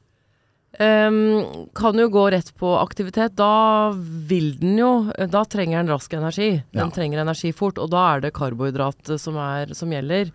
Um, 0.79 1.69
kan 1.75 1.99
jo 1.99 2.07
gå 2.09 2.23
rett 2.31 2.53
på 2.57 2.71
aktivitet. 2.79 3.35
Da 3.37 3.91
vil 3.93 4.55
den 4.61 4.79
jo 4.79 4.91
Da 5.29 5.43
trenger 5.45 5.83
den 5.83 5.91
rask 5.91 6.13
energi. 6.15 6.63
Den 6.73 6.89
Ja. 6.89 6.91
trenger 6.91 7.21
energi 7.21 7.53
fort, 7.53 7.79
og 7.79 7.91
da 7.91 8.15
er 8.15 8.21
det 8.21 8.33
karbohydrat 8.33 9.19
som, 9.19 9.37
er, 9.37 9.75
som 9.75 9.91
gjelder. 9.91 10.31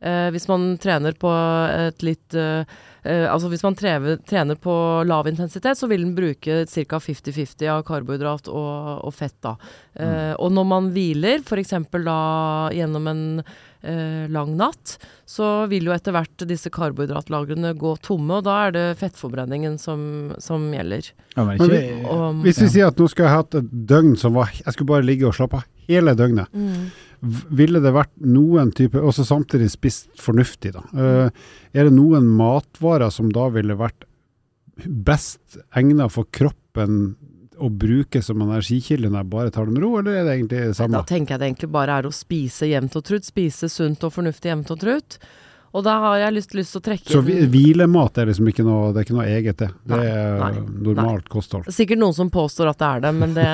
Uh, 0.00 0.30
hvis 0.30 0.48
man 0.48 0.78
trener 0.78 1.12
på 1.12 1.28
et 1.28 2.00
litt 2.00 2.32
eh, 2.32 2.62
eh, 2.62 2.64
Altså 3.04 3.48
hvis 3.48 3.62
man 3.64 3.74
trever, 3.78 4.18
trener 4.28 4.58
på 4.60 4.72
lav 5.08 5.26
intensitet, 5.30 5.78
så 5.78 5.88
vil 5.88 6.02
den 6.04 6.14
bruke 6.14 6.66
ca. 6.68 6.98
50-50 7.00 7.64
av 7.72 7.82
karbohydrat 7.88 8.48
og, 8.52 9.00
og 9.08 9.14
fett, 9.16 9.36
da. 9.40 9.54
Mm. 10.00 10.36
og 10.38 10.52
når 10.54 10.66
man 10.70 10.90
hviler, 10.94 11.40
f.eks. 11.42 11.72
da 12.04 12.18
gjennom 12.76 13.08
en 13.10 13.22
eh, 13.40 14.28
lang 14.30 14.52
natt, 14.56 14.98
så 15.28 15.66
vil 15.70 15.88
jo 15.88 15.94
etter 15.96 16.14
hvert 16.14 16.44
disse 16.48 16.70
karbohydratlagrene 16.72 17.72
gå 17.80 17.94
tomme, 18.04 18.38
og 18.38 18.44
da 18.46 18.56
er 18.68 18.76
det 18.76 18.86
fettforbrenningen 19.00 19.78
som, 19.80 20.32
som 20.38 20.68
gjelder. 20.72 21.10
Ja, 21.36 21.44
men 21.44 21.58
Men 21.60 21.70
vi, 21.70 21.82
Og, 22.04 22.40
Hvis 22.44 22.58
vi 22.60 22.66
Ja. 22.66 22.72
sier 22.76 22.86
at 22.92 22.98
nå 22.98 23.08
skulle 23.08 23.28
jeg 23.28 23.36
hatt 23.38 23.54
et 23.54 23.68
døgn 23.86 24.16
som 24.18 24.34
var 24.34 24.50
Jeg 24.50 24.72
skulle 24.74 24.88
bare 24.90 25.06
ligge 25.06 25.26
og 25.28 25.34
slappe 25.36 25.60
av 25.60 25.64
hele 25.88 26.14
døgnet. 26.18 26.48
mm. 26.52 26.90
Ville 27.20 27.82
det 27.84 27.92
vært 27.92 28.12
noen 28.24 28.70
type 28.72 29.00
Også 29.04 29.26
samtidig 29.28 29.66
spist 29.74 30.08
fornuftig, 30.20 30.72
da. 30.72 30.84
Eh, 30.94 31.42
er 31.76 31.88
det 31.88 31.92
noen 31.92 32.28
matvarer 32.38 33.12
som 33.12 33.28
da 33.34 33.50
ville 33.52 33.76
vært 33.76 34.06
best 34.80 35.58
egnet 35.76 36.12
for 36.14 36.24
kroppen 36.32 37.18
å 37.60 37.68
bruke 37.68 38.22
som 38.24 38.40
energikilde 38.40 39.10
når 39.10 39.20
jeg 39.20 39.30
bare 39.34 39.52
tar 39.52 39.68
det 39.68 39.74
med 39.74 39.84
ro, 39.84 39.90
eller 40.00 40.16
er 40.16 40.24
det 40.24 40.36
egentlig 40.38 40.62
det 40.70 40.76
samme? 40.78 40.96
Da 40.96 41.04
tenker 41.04 41.34
jeg 41.34 41.42
det 41.42 41.48
egentlig 41.50 41.70
bare 41.74 41.98
er 42.00 42.08
å 42.08 42.14
spise 42.14 42.70
jevnt 42.70 42.96
og 42.96 43.04
trutt. 43.04 43.28
Spise 43.28 43.68
sunt 43.68 44.06
og 44.06 44.14
fornuftig 44.14 44.52
jevnt 44.52 44.72
og 44.72 44.80
trutt. 44.80 45.18
Og 45.70 45.84
da 45.86 45.96
har 46.02 46.16
jeg 46.18 46.34
lyst, 46.34 46.54
lyst 46.58 46.74
til 46.74 46.80
å 46.80 46.84
trekke 46.88 47.12
Så 47.14 47.20
hvilemat 47.22 48.18
er 48.18 48.30
liksom 48.30 48.48
ikke 48.50 48.64
noe, 48.66 48.88
det 48.90 49.02
er 49.02 49.06
ikke 49.06 49.18
noe 49.18 49.26
eget, 49.30 49.60
det. 49.60 49.68
Det 49.86 49.98
Nei, 50.00 50.06
er 50.10 50.40
nei, 50.40 50.64
normalt 50.88 51.28
kosthold. 51.30 51.68
Det 51.68 51.74
er 51.74 51.78
Sikkert 51.78 52.00
noen 52.02 52.16
som 52.16 52.32
påstår 52.34 52.72
at 52.72 52.80
det 52.80 52.88
er 52.88 53.04
det, 53.04 53.12
men 53.20 53.36
det 53.36 53.48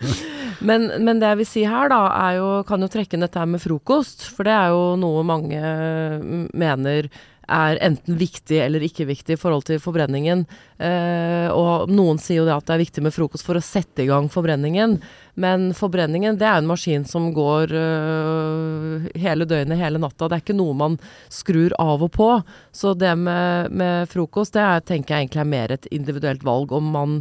men, 0.68 0.88
men 1.06 1.22
det 1.22 1.30
jeg 1.30 1.40
vil 1.42 1.50
si 1.52 1.62
her, 1.68 1.92
da, 1.92 2.00
er 2.24 2.40
jo 2.40 2.48
Kan 2.66 2.82
jo 2.82 2.90
trekke 2.90 3.14
inn 3.14 3.26
dette 3.26 3.38
her 3.38 3.50
med 3.50 3.62
frokost. 3.62 4.26
For 4.34 4.46
det 4.48 4.56
er 4.56 4.74
jo 4.74 4.82
noe 4.98 5.22
mange 5.26 5.60
mm, 5.62 6.48
mener 6.58 7.08
er 7.48 7.78
enten 7.84 8.16
viktig 8.18 8.58
eller 8.64 8.84
ikke 8.84 9.06
viktig 9.08 9.36
i 9.36 9.40
forhold 9.40 9.66
til 9.68 9.80
forbrenningen. 9.82 10.44
Eh, 10.78 11.48
og 11.52 11.90
noen 11.92 12.20
sier 12.22 12.40
jo 12.40 12.48
det 12.48 12.56
at 12.56 12.66
det 12.68 12.74
er 12.76 12.82
viktig 12.82 13.04
med 13.04 13.14
frokost 13.14 13.46
for 13.46 13.58
å 13.58 13.64
sette 13.64 14.04
i 14.04 14.08
gang 14.10 14.28
forbrenningen. 14.32 14.98
Men 15.40 15.70
forbrenningen 15.76 16.38
det 16.40 16.48
er 16.48 16.60
en 16.60 16.70
maskin 16.70 17.06
som 17.08 17.30
går 17.36 17.74
eh, 17.78 19.08
hele 19.24 19.48
døgnet, 19.48 19.80
hele 19.80 20.02
natta. 20.02 20.28
Det 20.28 20.38
er 20.38 20.44
ikke 20.46 20.58
noe 20.58 20.76
man 20.84 21.00
skrur 21.32 21.74
av 21.82 22.04
og 22.06 22.12
på. 22.14 22.30
Så 22.74 22.94
det 22.98 23.14
med, 23.20 23.74
med 23.74 24.12
frokost 24.12 24.56
det 24.56 24.64
er, 24.64 24.86
tenker 24.92 25.16
jeg 25.16 25.26
egentlig 25.26 25.44
er 25.44 25.52
mer 25.56 25.74
et 25.76 25.90
individuelt 25.94 26.46
valg. 26.46 26.72
om 26.72 26.94
man 26.94 27.18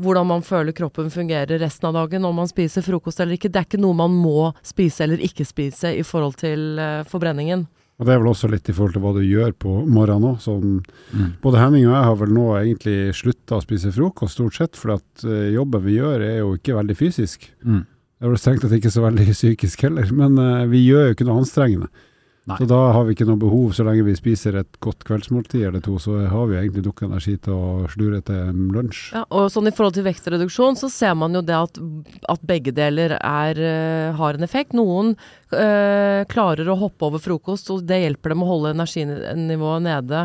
hvordan 0.00 0.26
man 0.26 0.42
føler 0.42 0.72
kroppen 0.72 1.10
fungerer 1.12 1.60
resten 1.60 1.90
av 1.90 1.98
dagen, 1.98 2.24
om 2.24 2.38
man 2.40 2.48
spiser 2.48 2.84
frokost 2.84 3.20
eller 3.20 3.36
ikke. 3.36 3.50
Det 3.52 3.60
er 3.60 3.68
ikke 3.68 3.82
noe 3.82 3.96
man 3.98 4.14
må 4.16 4.50
spise 4.64 5.04
eller 5.04 5.20
ikke 5.24 5.44
spise 5.44 5.92
i 5.92 6.04
forhold 6.06 6.38
til 6.40 6.80
eh, 6.80 7.02
forbrenningen. 7.08 7.66
Og 8.00 8.06
Det 8.08 8.14
er 8.14 8.20
vel 8.22 8.30
også 8.30 8.48
litt 8.48 8.68
i 8.70 8.72
forhold 8.72 8.94
til 8.96 9.02
hva 9.04 9.12
du 9.12 9.20
gjør 9.20 9.52
på 9.60 9.70
morgenen 9.84 10.30
òg. 10.32 10.38
Sånn, 10.40 10.78
mm. 11.12 11.32
Både 11.44 11.60
Henning 11.60 11.84
og 11.84 11.92
jeg 11.92 12.06
har 12.08 12.18
vel 12.22 12.30
nå 12.32 12.46
egentlig 12.56 12.98
slutta 13.18 13.58
å 13.58 13.64
spise 13.64 13.92
frokost, 13.92 14.38
stort 14.38 14.56
sett. 14.56 14.78
For 14.80 14.94
at 14.96 15.24
uh, 15.28 15.50
jobben 15.52 15.84
vi 15.84 15.98
gjør 15.98 16.24
er 16.24 16.38
jo 16.40 16.54
ikke 16.56 16.78
veldig 16.78 16.96
fysisk. 16.96 17.44
Mm. 17.60 17.82
Det 17.84 18.24
er 18.24 18.32
vel 18.32 18.40
strengt 18.40 18.64
tatt 18.64 18.78
ikke 18.78 18.94
så 18.94 19.04
veldig 19.04 19.26
psykisk 19.36 19.84
heller, 19.84 20.08
men 20.16 20.40
uh, 20.40 20.68
vi 20.72 20.86
gjør 20.86 21.10
jo 21.10 21.18
ikke 21.18 21.28
noe 21.28 21.42
anstrengende. 21.42 21.92
Nei. 22.48 22.56
Så 22.56 22.66
da 22.70 22.78
har 22.94 23.04
vi 23.04 23.12
ikke 23.14 23.26
noe 23.28 23.38
behov, 23.38 23.74
så 23.76 23.84
lenge 23.84 24.06
vi 24.06 24.14
spiser 24.16 24.56
et 24.62 24.78
godt 24.82 25.04
kveldsmåltid 25.06 25.66
eller 25.68 25.82
to, 25.84 25.98
så 26.00 26.22
har 26.32 26.48
vi 26.48 26.56
egentlig 26.58 26.86
nok 26.86 27.02
energi 27.04 27.34
til 27.44 27.52
å 27.52 27.90
slure 27.92 28.22
til 28.26 28.62
lunsj. 28.74 29.02
Ja, 29.12 29.26
og 29.28 29.50
sånn 29.52 29.68
I 29.68 29.74
forhold 29.76 29.98
til 29.98 30.06
vektreduksjon 30.08 30.80
så 30.80 30.88
ser 30.90 31.18
man 31.20 31.36
jo 31.36 31.44
det 31.44 31.58
at, 31.58 31.78
at 32.32 32.48
begge 32.48 32.72
deler 32.74 33.18
er, 33.20 33.60
uh, 33.60 34.16
har 34.18 34.40
en 34.40 34.46
effekt. 34.46 34.72
Noen 34.78 35.14
uh, 35.56 36.22
klarer 36.30 36.68
å 36.70 36.78
hoppe 36.80 37.08
over 37.08 37.22
frokost, 37.22 37.70
og 37.74 37.84
det 37.88 38.02
hjelper 38.04 38.34
dem 38.34 38.44
å 38.44 38.50
holde 38.50 38.74
energinivået 38.76 39.86
nede 39.86 40.24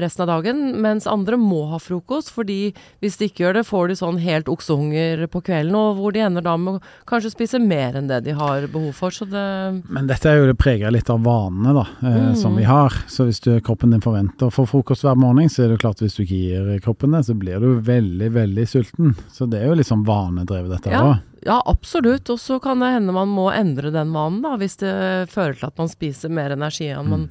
resten 0.00 0.22
av 0.22 0.28
dagen, 0.28 0.58
mens 0.82 1.06
andre 1.06 1.38
må 1.40 1.62
ha 1.70 1.78
frokost, 1.80 2.30
fordi 2.34 2.74
hvis 3.04 3.18
de 3.20 3.28
ikke 3.30 3.44
gjør 3.44 3.58
det, 3.58 3.64
får 3.68 3.88
de 3.90 3.98
sånn 4.00 4.18
helt 4.20 4.50
oksehunger 4.52 5.24
på 5.32 5.42
kvelden, 5.46 5.76
og 5.78 6.00
hvor 6.00 6.14
de 6.14 6.22
ender 6.26 6.44
da 6.44 6.56
med 6.60 6.78
å 6.78 6.82
kanskje 7.08 7.32
spise 7.32 7.60
mer 7.62 7.96
enn 7.98 8.10
det 8.10 8.22
de 8.26 8.34
har 8.36 8.66
behov 8.72 8.92
for. 8.96 9.14
Så 9.14 9.28
det 9.30 9.44
Men 9.88 10.10
dette 10.10 10.30
er 10.30 10.40
jo 10.40 10.50
det 10.50 10.58
preger 10.60 10.92
litt 10.94 11.10
av 11.12 11.22
vanene, 11.24 11.74
da, 11.76 11.86
eh, 12.02 12.18
mm. 12.30 12.34
som 12.40 12.56
vi 12.58 12.66
har. 12.68 12.94
Så 13.08 13.28
hvis 13.28 13.40
du, 13.44 13.54
kroppen 13.64 13.94
din 13.94 14.04
forventer 14.04 14.50
å 14.50 14.54
få 14.54 14.66
frokost 14.68 15.06
hver 15.06 15.18
morgen, 15.20 15.48
så 15.52 15.64
er 15.64 15.72
det 15.72 15.80
klart 15.84 16.02
hvis 16.04 16.18
du 16.18 16.24
ikke 16.26 16.42
gir 16.42 16.84
kroppen 16.84 17.16
det, 17.16 17.24
så 17.28 17.36
blir 17.38 17.62
du 17.62 17.80
veldig, 17.86 18.30
veldig 18.36 18.68
sulten. 18.68 19.16
Så 19.32 19.48
det 19.50 19.62
er 19.62 19.72
jo 19.72 19.80
liksom 19.80 20.04
vanedrevet, 20.08 20.76
dette 20.76 20.92
òg. 20.92 21.16
Ja. 21.16 21.35
Ja, 21.46 21.60
absolutt. 21.66 22.30
Og 22.32 22.40
så 22.42 22.58
kan 22.62 22.82
det 22.82 22.90
hende 22.96 23.14
man 23.14 23.30
må 23.30 23.46
endre 23.54 23.92
den 23.94 24.10
vanen, 24.14 24.42
da, 24.44 24.56
hvis 24.60 24.80
det 24.82 24.92
fører 25.32 25.54
til 25.54 25.68
at 25.68 25.78
man 25.78 25.90
spiser 25.92 26.32
mer 26.32 26.54
energi 26.56 26.88
enn 26.90 27.06
mm. 27.06 27.12
man 27.14 27.28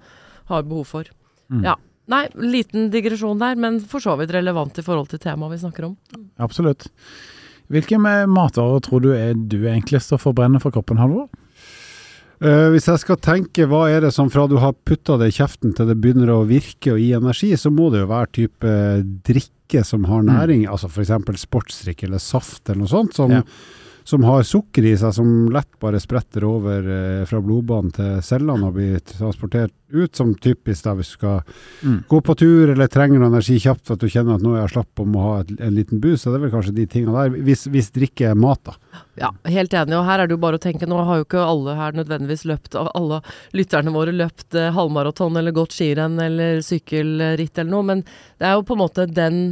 har 0.52 0.66
behov 0.68 0.88
for. 0.94 1.12
Mm. 1.52 1.66
Ja. 1.68 1.76
Nei, 2.12 2.28
liten 2.38 2.92
digresjon 2.94 3.42
der, 3.42 3.58
men 3.58 3.80
for 3.90 4.04
så 4.04 4.14
vidt 4.20 4.34
relevant 4.36 4.78
i 4.78 4.84
forhold 4.86 5.10
til 5.12 5.22
temaet 5.24 5.56
vi 5.56 5.64
snakker 5.64 5.88
om. 5.88 5.96
Absolutt. 6.42 6.86
Hvilke 7.74 7.98
matvarer 7.98 8.84
tror 8.86 9.02
du 9.02 9.10
er 9.16 9.34
du 9.34 9.64
enklest 9.72 10.14
å 10.14 10.22
forbrenne 10.22 10.62
for 10.62 10.74
kroppen, 10.76 11.02
Halvor? 11.02 11.26
Uh, 12.44 12.68
hvis 12.74 12.86
jeg 12.92 13.00
skal 13.02 13.18
tenke 13.24 13.66
hva 13.72 13.86
er 13.90 14.04
det 14.06 14.12
som 14.14 14.28
fra 14.30 14.44
du 14.52 14.58
har 14.62 14.76
putta 14.86 15.16
det 15.18 15.32
i 15.32 15.36
kjeften 15.38 15.72
til 15.74 15.88
det 15.90 15.96
begynner 16.04 16.30
å 16.34 16.44
virke 16.46 16.94
og 16.94 17.00
gi 17.02 17.14
energi, 17.18 17.54
så 17.58 17.72
må 17.74 17.90
det 17.94 18.04
jo 18.04 18.12
være 18.12 18.32
type 18.38 18.76
drikke 19.26 19.82
som 19.88 20.06
har 20.06 20.22
mm. 20.22 20.30
næring, 20.30 20.62
mm. 20.68 20.76
altså 20.76 20.92
f.eks. 20.92 21.42
sportsdrikk 21.42 22.06
eller 22.06 22.22
saft 22.22 22.70
eller 22.70 22.84
noe 22.84 22.92
sånt. 22.92 23.18
som 23.18 23.34
ja 23.34 23.42
som 24.06 24.24
har 24.24 24.44
sukker 24.46 24.86
i 24.86 24.94
seg, 24.98 25.14
som 25.18 25.30
lett 25.54 25.80
bare 25.82 26.00
spretter 26.02 26.44
over 26.46 26.86
eh, 26.94 27.24
fra 27.26 27.40
blodbanen 27.42 27.94
til 27.96 28.20
cellene 28.26 28.68
og 28.68 28.76
blir 28.78 29.00
transportert 29.10 29.74
ut, 29.90 30.12
som 30.16 30.36
typisk 30.38 30.86
da 30.86 30.94
hvis 30.98 31.10
du 31.10 31.16
skal 31.18 31.40
mm. 31.82 31.98
gå 32.12 32.20
på 32.28 32.36
tur 32.38 32.74
eller 32.74 32.92
trenger 32.92 33.18
noe 33.22 33.32
energi 33.32 33.58
kjapt 33.64 33.96
at 33.96 34.04
du 34.04 34.06
kjenner 34.12 34.38
at 34.38 34.46
nå 34.46 34.54
er 34.54 34.62
jeg 34.62 34.76
slapp 34.76 35.02
om 35.02 35.18
å 35.18 35.24
ha 35.24 35.32
et, 35.42 35.56
en 35.58 35.74
liten 35.74 36.04
bus. 36.04 36.22
Så 36.22 36.30
det 36.30 36.38
er 36.38 36.46
vel 36.46 36.54
kanskje 36.54 36.76
de 36.78 36.86
tingene 36.92 37.16
der, 37.18 37.40
hvis, 37.48 37.66
hvis 37.74 37.90
drikke 37.96 38.30
er 38.30 38.38
mat, 38.38 38.62
da. 38.70 39.02
Ja, 39.24 39.32
helt 39.50 39.74
enig. 39.74 39.98
Og 39.98 40.06
her 40.06 40.22
er 40.22 40.30
det 40.30 40.38
jo 40.38 40.44
bare 40.46 40.60
å 40.60 40.64
tenke, 40.68 40.90
nå 40.90 41.02
har 41.08 41.24
jo 41.24 41.26
ikke 41.26 41.42
alle 41.42 41.78
her 41.80 41.98
nødvendigvis 41.98 42.46
løpt, 42.52 42.78
alle 42.78 43.24
lytterne 43.58 43.96
våre 43.96 44.14
løpt 44.14 44.60
eh, 44.60 44.70
halvmaraton 44.76 45.42
eller 45.42 45.58
gått 45.58 45.74
skirenn 45.80 46.22
eller 46.22 46.62
sykkelritt 46.66 47.58
eller 47.58 47.74
noe, 47.74 47.90
men 47.90 48.06
det 48.38 48.52
er 48.52 48.58
jo 48.60 48.70
på 48.70 48.78
en 48.78 48.84
måte 48.86 49.10
den 49.10 49.44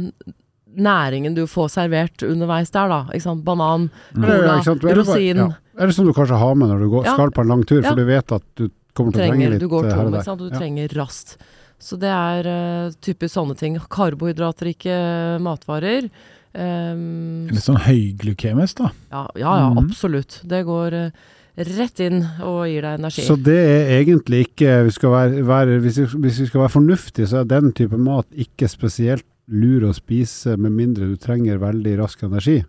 næringen 0.76 1.34
du 1.36 1.44
får 1.50 1.72
servert 1.76 2.24
underveis 2.26 2.72
der, 2.74 2.90
da. 2.90 3.00
Ikke 3.14 3.26
sant? 3.26 3.44
Banan, 3.46 3.88
cola, 4.14 4.60
mm. 4.60 4.86
rosin. 4.98 5.42
Ja. 5.42 5.50
Eller 5.78 5.96
som 5.96 6.06
du 6.06 6.14
kanskje 6.14 6.38
har 6.38 6.54
med 6.58 6.70
når 6.70 6.84
du 6.84 6.88
går, 6.92 7.10
skal 7.10 7.34
på 7.34 7.44
en 7.44 7.52
lang 7.52 7.66
tur, 7.66 7.82
for 7.82 7.98
du 7.98 8.06
vet 8.08 8.34
at 8.36 8.46
du 8.58 8.68
kommer 8.94 9.14
til 9.14 9.24
trenger, 9.24 9.34
å 9.34 9.36
trenge 9.36 9.52
litt 9.54 9.64
Du 9.64 9.68
går 9.72 9.90
eh, 9.90 9.98
tom, 9.98 10.14
ikke 10.14 10.26
sant, 10.28 10.40
og 10.40 10.50
du 10.50 10.56
trenger 10.58 10.96
raskt. 10.98 11.36
Så 11.84 11.98
det 12.00 12.10
er 12.14 12.48
uh, 12.48 12.94
typisk 13.04 13.34
sånne 13.34 13.58
ting. 13.58 13.76
Karbohydratrike 13.92 14.96
matvarer. 15.42 16.08
Um, 16.54 17.50
litt 17.50 17.64
sånn 17.64 17.80
høyglykemisk, 17.82 18.78
da? 18.78 18.92
Ja, 19.10 19.24
ja, 19.34 19.54
ja 19.64 19.70
mm. 19.74 19.80
absolutt. 19.82 20.38
Det 20.48 20.62
går 20.68 20.96
uh, 21.10 21.32
rett 21.54 22.00
inn 22.02 22.22
og 22.42 22.64
gir 22.70 22.86
deg 22.86 23.00
energi. 23.02 23.26
Så 23.26 23.36
det 23.36 23.58
er 23.58 23.92
egentlig 23.98 24.44
ikke 24.48 24.78
vi 24.86 24.94
være, 25.02 25.44
være, 25.46 25.78
hvis, 25.82 26.00
vi, 26.00 26.08
hvis, 26.26 26.40
vi, 26.44 26.48
skal 26.50 26.64
være 26.64 26.74
fornuftige, 26.76 27.28
så 27.30 27.42
er 27.42 27.50
den 27.50 27.74
type 27.76 27.98
mat 28.00 28.26
ikke 28.46 28.70
spesielt 28.70 29.26
lur 29.46 29.84
å 29.88 29.92
spise 29.96 30.56
med 30.56 30.72
mindre 30.72 31.08
du 31.10 31.16
trenger 31.20 31.60
veldig 31.62 31.98
rask 32.00 32.22
energi? 32.26 32.62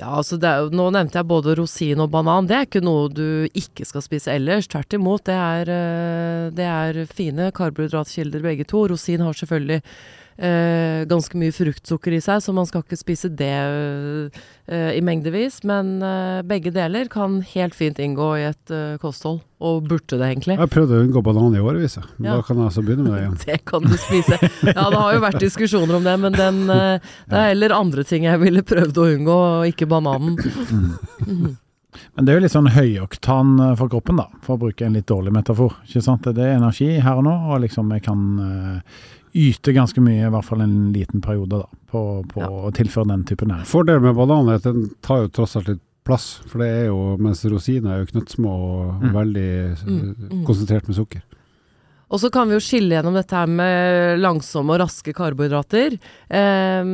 Ja, 0.00 0.08
altså 0.18 0.38
er, 0.40 0.70
Nå 0.72 0.88
nevnte 0.94 1.20
jeg 1.20 1.28
både 1.28 1.54
rosin 1.58 2.00
og 2.02 2.10
banan. 2.14 2.48
Det 2.48 2.56
er 2.56 2.66
ikke 2.66 2.82
noe 2.84 3.10
du 3.12 3.46
ikke 3.52 3.86
skal 3.86 4.04
spise 4.04 4.32
ellers. 4.32 4.66
Tvert 4.70 4.96
imot. 4.96 5.26
Det 5.28 5.36
er, 5.36 5.70
eh, 5.70 6.48
det 6.56 6.66
er 6.66 7.02
fine 7.06 7.50
karbohydratkilder 7.54 8.42
begge 8.42 8.66
to. 8.66 8.86
Rosin 8.90 9.22
har 9.22 9.36
selvfølgelig 9.36 9.82
eh, 10.36 11.02
ganske 11.10 11.38
mye 11.38 11.54
fruktsukker 11.54 12.16
i 12.16 12.20
seg, 12.22 12.42
så 12.44 12.54
man 12.54 12.68
skal 12.68 12.84
ikke 12.84 12.98
spise 13.00 13.30
det 13.32 13.52
eh, 13.52 14.90
i 14.96 15.02
mengdevis. 15.04 15.60
Men 15.68 15.94
eh, 16.04 16.42
begge 16.48 16.72
deler 16.74 17.10
kan 17.12 17.40
helt 17.54 17.76
fint 17.78 18.00
inngå 18.02 18.28
i 18.40 18.44
et 18.50 18.74
eh, 18.74 18.98
kosthold, 19.02 19.42
og 19.62 19.88
burde 19.88 20.18
det 20.18 20.30
egentlig. 20.30 20.58
Jeg 20.60 20.72
prøvde 20.74 20.98
å 20.98 21.06
unngå 21.06 21.24
banan 21.26 21.56
i 21.56 21.62
årevis, 21.62 21.98
men 22.18 22.30
ja. 22.30 22.36
da 22.38 22.46
kan 22.46 22.60
jeg 22.60 22.70
altså 22.70 22.84
begynne 22.86 23.06
med 23.06 23.16
det 23.16 23.24
igjen. 23.24 23.40
det 23.48 23.58
kan 23.68 23.88
du 23.88 23.96
spise. 23.96 24.38
Ja, 24.68 24.86
det 24.92 25.02
har 25.02 25.16
jo 25.16 25.24
vært 25.26 25.42
diskusjoner 25.42 25.98
om 25.98 26.06
det, 26.06 26.16
men 26.26 26.38
den, 26.38 26.62
eh, 26.72 27.16
det 27.30 27.42
er 27.42 27.50
heller 27.52 27.76
andre 27.78 28.06
ting 28.08 28.28
jeg 28.28 28.42
ville 28.42 28.64
prøvd 28.66 29.02
å 29.02 29.10
unngå, 29.16 29.42
og 29.58 29.74
ikke 29.74 29.90
bananen. 29.90 30.38
Mm. 31.26 31.52
Men 32.16 32.24
det 32.24 32.32
er 32.32 32.38
jo 32.38 32.42
litt 32.46 32.54
sånn 32.54 32.70
høyoktan 32.72 33.50
eh, 33.60 33.72
for 33.76 33.92
kroppen, 33.92 34.20
da, 34.20 34.24
for 34.44 34.56
å 34.56 34.62
bruke 34.62 34.86
en 34.86 34.94
litt 34.96 35.08
dårlig 35.10 35.32
metafor. 35.36 35.74
ikke 35.84 36.00
sant? 36.04 36.24
Det 36.24 36.44
er 36.44 36.56
energi 36.56 36.88
her 37.04 37.20
og 37.20 37.26
nå, 37.26 37.34
og 37.52 37.60
liksom 37.66 37.92
jeg 37.92 38.04
kan 38.06 38.22
yter 39.32 39.76
ganske 39.76 40.02
mye, 40.04 40.26
i 40.26 40.32
hvert 40.32 40.46
fall 40.46 40.64
en 40.64 40.76
liten 40.94 41.22
periode, 41.24 41.62
da, 41.62 41.82
på, 41.92 42.02
på 42.28 42.42
ja. 42.42 42.50
å 42.50 42.72
tilføre 42.76 43.10
den 43.12 43.24
type 43.28 43.48
næring. 43.48 43.68
Fordelen 43.68 44.04
med 44.06 44.18
banan 44.18 44.50
er 44.52 44.60
at 44.60 44.68
den 44.68 44.90
tar 45.04 45.24
jo 45.24 45.32
tross 45.32 45.56
alt 45.60 45.70
litt 45.72 45.82
plass, 46.06 46.40
for 46.50 46.62
det 46.62 46.70
er 46.80 46.88
jo, 46.90 46.98
mens 47.22 47.44
rosiner 47.46 47.94
er 47.94 48.02
jo 48.02 48.10
knøttsmå 48.10 48.52
og 48.52 49.04
mm. 49.04 49.12
veldig 49.14 49.52
mm, 49.78 50.00
mm. 50.02 50.42
konsentrert 50.48 50.90
med 50.90 50.98
sukker. 50.98 51.22
Og 52.12 52.20
så 52.20 52.28
kan 52.28 52.50
vi 52.50 52.58
jo 52.58 52.60
skille 52.60 52.92
gjennom 52.92 53.14
dette 53.16 53.32
her 53.32 53.48
med 53.48 54.20
langsomme 54.20 54.74
og 54.74 54.82
raske 54.82 55.14
karbohydrater. 55.16 55.94
Eh, 56.28 56.90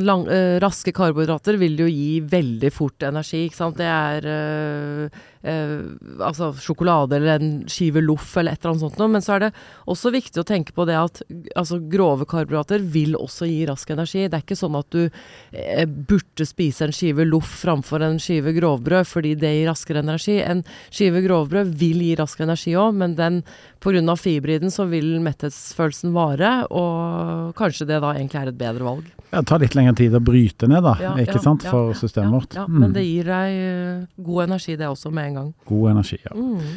Lang, 0.00 0.24
eh, 0.32 0.56
raske 0.64 0.94
karbohydrater 0.96 1.58
vil 1.60 1.76
jo 1.82 1.90
gi 1.90 2.22
veldig 2.24 2.70
fort 2.72 3.04
energi. 3.04 3.44
ikke 3.46 3.58
sant. 3.58 3.76
Det 3.76 3.84
er 3.84 4.28
eh, 4.32 5.04
eh, 5.04 5.20
altså 5.42 6.52
sjokolade 6.62 7.16
eller 7.18 7.40
en 7.40 7.52
skive 7.70 8.02
loff 8.04 8.36
eller 8.36 8.54
et 8.54 8.62
eller 8.62 8.72
annet 8.72 8.84
sånt 8.84 9.00
noe. 9.00 9.10
Men 9.16 9.24
så 9.24 9.36
er 9.36 9.46
det 9.46 9.50
også 9.90 10.12
viktig 10.14 10.42
å 10.42 10.46
tenke 10.46 10.74
på 10.76 10.86
det 10.88 10.98
at 10.98 11.22
altså, 11.58 11.80
grove 11.92 12.26
karbohydrater 12.30 12.84
vil 12.94 13.16
også 13.18 13.48
gi 13.50 13.64
rask 13.68 13.90
energi. 13.94 14.26
Det 14.28 14.38
er 14.38 14.44
ikke 14.46 14.58
sånn 14.58 14.78
at 14.78 14.88
du 14.94 15.02
eh, 15.06 15.84
burde 15.86 16.46
spise 16.46 16.86
en 16.86 16.94
skive 16.94 17.26
loff 17.28 17.62
framfor 17.62 18.04
en 18.06 18.20
skive 18.22 18.54
grovbrød 18.56 19.08
fordi 19.08 19.34
det 19.40 19.54
gir 19.56 19.70
raskere 19.70 20.04
energi. 20.04 20.38
En 20.42 20.62
skive 20.90 21.24
grovbrød 21.26 21.74
vil 21.80 22.02
gi 22.06 22.14
rask 22.20 22.40
energi 22.42 22.76
òg, 22.78 22.94
men 23.02 23.18
den 23.18 23.42
pga. 23.82 24.16
fiber 24.16 24.50
i 24.50 24.58
den 24.58 24.70
så 24.70 24.86
vil 24.90 25.18
metthetsfølelsen 25.24 26.12
vare, 26.14 26.52
og 26.70 27.54
kanskje 27.58 27.88
det 27.88 28.00
da 28.02 28.12
egentlig 28.14 28.40
er 28.40 28.52
et 28.52 28.58
bedre 28.58 28.86
valg. 28.86 29.10
Ja, 29.32 29.40
Det 29.40 29.48
tar 29.48 29.62
litt 29.62 29.74
lengre 29.74 29.94
tid 29.96 30.14
å 30.14 30.20
bryte 30.20 30.68
ned, 30.68 30.84
da, 30.84 30.94
ja, 31.00 31.12
ikke 31.18 31.38
ja, 31.40 31.42
sant, 31.42 31.64
for 31.64 31.94
systemet 31.96 32.34
vårt. 32.36 32.56
Ja, 32.58 32.66
mm. 32.68 32.78
men 32.78 32.92
det 32.94 33.04
gir 33.06 33.30
deg 33.30 33.58
eh, 33.58 34.04
god 34.16 34.44
energi 34.44 34.76
det 34.76 34.90
også, 34.90 35.10
med 35.10 35.30
en 35.30 35.31
gang. 35.38 35.54
God 35.68 35.94
energi, 35.94 36.18
ja. 36.24 36.34
Mm. 36.36 36.74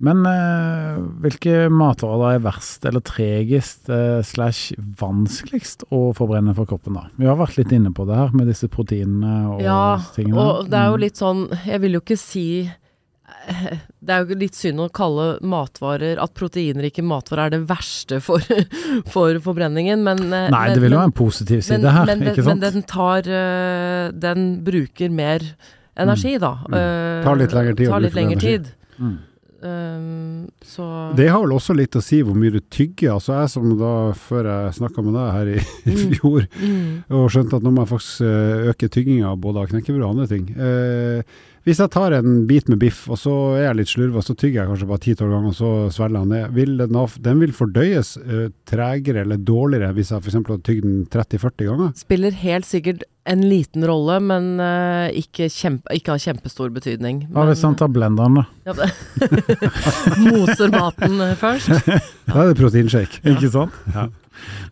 Men 0.00 0.24
eh, 0.24 1.00
hvilke 1.20 1.66
matvarer 1.68 2.38
er 2.38 2.44
verst 2.46 2.86
eller 2.88 3.04
tregest 3.04 3.90
eh, 3.92 4.22
slash 4.24 4.72
vanskeligst 5.00 5.84
å 5.92 6.06
forbrenne 6.16 6.54
for 6.56 6.68
kroppen, 6.70 6.96
da? 6.96 7.10
Vi 7.20 7.28
har 7.28 7.36
vært 7.36 7.58
litt 7.60 7.74
inne 7.76 7.92
på 7.92 8.06
det 8.08 8.16
her 8.16 8.32
med 8.32 8.48
disse 8.48 8.70
proteinene 8.72 9.34
og 9.52 9.60
ja, 9.64 9.98
tingene. 10.16 10.38
Ja, 10.38 10.46
og 10.62 10.70
det 10.72 10.78
er 10.80 10.88
jo 10.88 10.96
mm. 10.96 11.02
litt 11.04 11.20
sånn 11.20 11.42
Jeg 11.68 11.82
vil 11.84 11.98
jo 11.98 12.04
ikke 12.04 12.16
si 12.20 12.46
det 14.04 14.14
er 14.14 14.24
jo 14.24 14.38
litt 14.40 14.56
synd 14.56 14.82
å 14.82 14.88
kalle 14.94 15.26
matvarer 15.46 16.20
At 16.22 16.32
proteinrike 16.36 17.04
matvarer 17.06 17.48
er 17.48 17.54
det 17.54 17.60
verste 17.68 18.20
for, 18.24 18.44
for 19.14 19.36
forbrenningen, 19.44 20.04
men 20.06 20.24
eh, 20.30 20.48
Nei, 20.48 20.64
men, 20.64 20.78
det 20.78 20.84
vil 20.84 20.96
jo 20.96 21.02
være 21.02 21.10
en 21.12 21.18
positiv 21.20 21.60
side 21.66 21.82
men, 21.84 21.92
her, 21.98 22.08
men, 22.08 22.24
ikke 22.32 22.46
sant? 22.46 22.64
Men 22.64 22.64
den 22.64 22.88
tar 22.88 23.28
eh, 23.28 24.06
Den 24.16 24.48
bruker 24.64 25.12
mer 25.12 25.44
energi, 25.96 26.38
da. 26.38 26.54
Mm. 26.68 26.74
Uh, 26.76 27.24
Tar 27.24 27.36
litt 27.36 27.52
lengre 27.52 27.74
tid. 27.76 27.88
Tar 27.90 28.00
litt 28.00 28.14
lengre 28.14 28.38
tid. 28.40 28.70
Mm. 29.00 29.18
Um, 29.62 30.48
så 30.64 30.84
Det 31.16 31.26
har 31.28 31.42
vel 31.42 31.52
også 31.52 31.74
litt 31.76 31.92
å 31.98 32.00
si 32.00 32.22
hvor 32.24 32.36
mye 32.38 32.54
du 32.54 32.60
tygger. 32.72 33.12
Altså 33.18 33.34
jeg 33.42 33.50
som 33.52 33.66
da, 33.78 33.90
før 34.16 34.48
jeg 34.48 34.76
snakka 34.78 35.04
med 35.04 35.16
deg 35.18 35.32
her 35.36 35.50
i, 35.52 35.58
i 35.90 35.96
Mm. 35.98 36.14
fjor, 36.14 36.46
mm, 36.62 36.88
og 37.18 37.26
skjønte 37.34 37.56
at 37.60 37.66
nå 37.66 37.72
må 37.76 37.84
jeg 37.84 37.90
faktisk 37.92 38.22
eh, 38.24 38.70
øke 38.72 38.88
tygginga 38.88 39.34
både 39.36 39.60
av 39.60 39.68
knekkebrød 39.74 40.04
og 40.06 40.10
andre 40.14 40.28
ting. 40.30 40.46
Eh, 40.56 41.22
hvis 41.70 41.80
jeg 41.80 41.92
tar 41.94 42.16
en 42.18 42.40
bit 42.50 42.66
med 42.72 42.80
biff, 42.82 43.04
og 43.10 43.18
så 43.20 43.32
er 43.56 43.68
jeg 43.68 43.78
litt 43.80 43.90
slurva, 43.92 44.22
så 44.26 44.34
tygger 44.34 44.64
jeg 44.64 44.70
kanskje 44.72 44.88
bare 44.90 45.02
ti-tolv 45.04 45.32
ganger, 45.36 45.52
og 45.54 45.56
så 45.60 45.70
svelger 45.94 46.24
jeg 46.24 46.30
ned. 46.32 46.56
Vil 46.58 46.74
den, 46.82 46.98
den 47.26 47.40
vil 47.44 47.54
fordøyes 47.56 48.12
uh, 48.20 48.48
tregere 48.68 49.22
eller 49.24 49.38
dårligere 49.38 49.92
hvis 49.96 50.10
jeg 50.12 50.24
f.eks. 50.26 50.38
hadde 50.40 50.60
tygd 50.66 50.84
den 50.88 51.00
30-40 51.14 51.70
ganger? 51.70 51.94
spiller 52.00 52.36
helt 52.42 52.66
sikkert 52.68 53.06
en 53.30 53.44
liten 53.46 53.84
rolle, 53.86 54.16
men 54.24 54.46
uh, 54.58 55.06
ikke, 55.14 55.46
kjempe, 55.52 55.92
ikke 55.94 56.16
har 56.16 56.22
kjempestor 56.24 56.72
betydning. 56.74 57.24
Hva 57.30 57.44
hvis 57.50 57.62
han 57.66 57.76
tar 57.78 57.92
blenderen, 57.94 58.40
da? 58.40 58.46
ja, 58.66 58.74
det- 58.80 59.70
Moser 60.24 60.72
maten 60.74 61.20
eh, 61.22 61.36
først. 61.38 61.70
Da 62.30 62.44
er 62.44 62.50
det 62.52 62.58
proteinshake. 62.60 63.22
Ikke 63.26 63.48
sant? 63.52 63.74
Ja. 63.94 64.08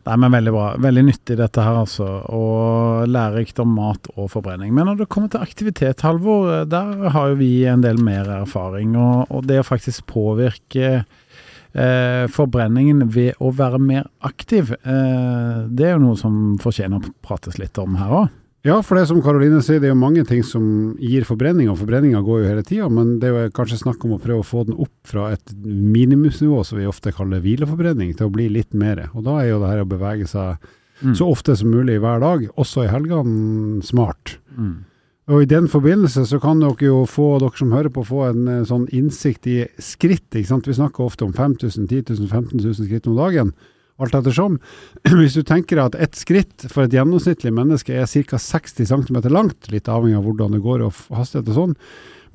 Nei, 0.07 0.17
men 0.17 0.35
veldig 0.35 0.55
bra. 0.55 0.67
Veldig 0.81 1.05
nyttig 1.09 1.39
dette 1.41 1.65
her, 1.65 1.81
altså. 1.83 2.07
Og 2.35 3.09
lærerikt 3.11 3.61
om 3.63 3.75
mat 3.77 4.11
og 4.17 4.31
forbrenning. 4.33 4.73
Men 4.77 4.91
når 4.91 5.03
det 5.03 5.11
kommer 5.13 5.33
til 5.33 5.45
aktivitet, 5.45 6.05
Halvor, 6.07 6.65
der 6.71 7.09
har 7.15 7.33
jo 7.33 7.39
vi 7.41 7.53
en 7.69 7.85
del 7.85 8.01
mer 8.05 8.31
erfaring. 8.41 8.97
Og, 8.99 9.29
og 9.31 9.49
det 9.49 9.61
å 9.63 9.67
faktisk 9.67 10.07
påvirke 10.11 10.91
eh, 10.99 12.25
forbrenningen 12.33 13.07
ved 13.15 13.39
å 13.45 13.53
være 13.55 13.81
mer 13.83 14.09
aktiv, 14.27 14.73
eh, 14.79 15.65
det 15.69 15.89
er 15.89 15.97
jo 15.97 16.05
noe 16.07 16.21
som 16.21 16.59
fortjener 16.63 17.01
å 17.01 17.17
prates 17.25 17.61
litt 17.61 17.79
om 17.83 17.99
her 18.01 18.21
òg. 18.23 18.37
Ja, 18.69 18.79
for 18.85 18.99
det 18.99 19.07
som 19.09 19.23
Karoline 19.25 19.63
sier, 19.65 19.81
det 19.81 19.89
er 19.89 19.95
jo 19.95 20.01
mange 20.01 20.27
ting 20.29 20.43
som 20.45 20.65
gir 21.01 21.25
forbrenning, 21.25 21.71
og 21.73 21.79
forbrenninga 21.81 22.21
går 22.27 22.43
jo 22.43 22.49
hele 22.51 22.65
tida, 22.67 22.89
men 22.93 23.15
det 23.23 23.31
er 23.31 23.47
jo 23.47 23.55
kanskje 23.57 23.81
snakk 23.81 24.03
om 24.05 24.17
å 24.17 24.21
prøve 24.21 24.43
å 24.43 24.49
få 24.49 24.67
den 24.69 24.77
opp 24.77 25.09
fra 25.09 25.31
et 25.33 25.55
minimumsnivå, 25.65 26.61
som 26.67 26.81
vi 26.81 26.89
ofte 26.91 27.15
kaller 27.17 27.41
hvileforbrenning, 27.45 28.13
til 28.19 28.29
å 28.29 28.35
bli 28.35 28.51
litt 28.53 28.77
mer. 28.77 29.07
Og 29.15 29.25
da 29.25 29.39
er 29.41 29.55
jo 29.55 29.63
det 29.63 29.73
her 29.73 29.87
å 29.87 29.89
bevege 29.89 30.29
seg 30.29 30.69
Mm. 31.03 31.15
så 31.15 31.29
ofte 31.31 31.57
som 31.57 31.71
mulig 31.71 32.01
hver 32.03 32.21
dag, 32.21 32.49
også 32.59 32.85
i 32.85 32.91
helgene, 32.91 33.83
smart. 33.87 34.39
Mm. 34.57 34.85
Og 35.29 35.43
i 35.45 35.49
den 35.51 35.69
forbindelse 35.69 36.25
så 36.27 36.41
kan 36.41 36.63
dere 36.63 36.89
jo 36.89 37.03
få, 37.07 37.37
dere 37.39 37.59
som 37.61 37.75
hører 37.75 37.93
på, 37.93 38.07
få 38.09 38.25
en 38.31 38.49
eh, 38.49 38.65
sånn 38.67 38.89
innsikt 38.97 39.47
i 39.47 39.59
skritt. 39.79 40.27
ikke 40.33 40.49
sant? 40.49 40.67
Vi 40.67 40.75
snakker 40.75 41.05
ofte 41.05 41.27
om 41.27 41.35
5000, 41.37 41.87
10 41.87 42.17
000, 42.17 42.29
15 42.33 42.63
000 42.65 42.75
skritt 42.81 43.07
om 43.07 43.19
dagen. 43.19 43.53
Alt 43.99 44.15
ettersom. 44.15 44.59
Hvis 45.19 45.35
du 45.35 45.43
tenker 45.47 45.81
at 45.83 45.97
ett 45.99 46.19
skritt 46.19 46.69
for 46.71 46.87
et 46.87 46.95
gjennomsnittlig 46.95 47.53
menneske 47.55 47.97
er 47.99 48.07
ca. 48.07 48.39
60 48.39 48.87
cm 48.87 49.21
langt, 49.35 49.71
litt 49.73 49.91
avhengig 49.91 50.21
av 50.21 50.29
hvordan 50.29 50.55
det 50.55 50.63
går 50.65 50.87
og 50.87 51.01
hastighet 51.19 51.51
og 51.51 51.59
sånn, 51.59 51.79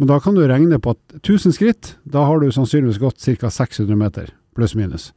men 0.01 0.09
da 0.09 0.17
kan 0.19 0.35
du 0.35 0.41
regne 0.49 0.79
på 0.81 0.95
at 0.95 1.19
1000 1.21 1.53
skritt, 1.55 1.93
da 2.03 2.25
har 2.27 2.41
du 2.41 2.49
sannsynligvis 2.51 2.99
gått 2.99 3.21
ca. 3.39 3.51
600 3.53 3.95
meter, 3.99 4.33
pluss 4.57 4.75
minus. 4.75 5.11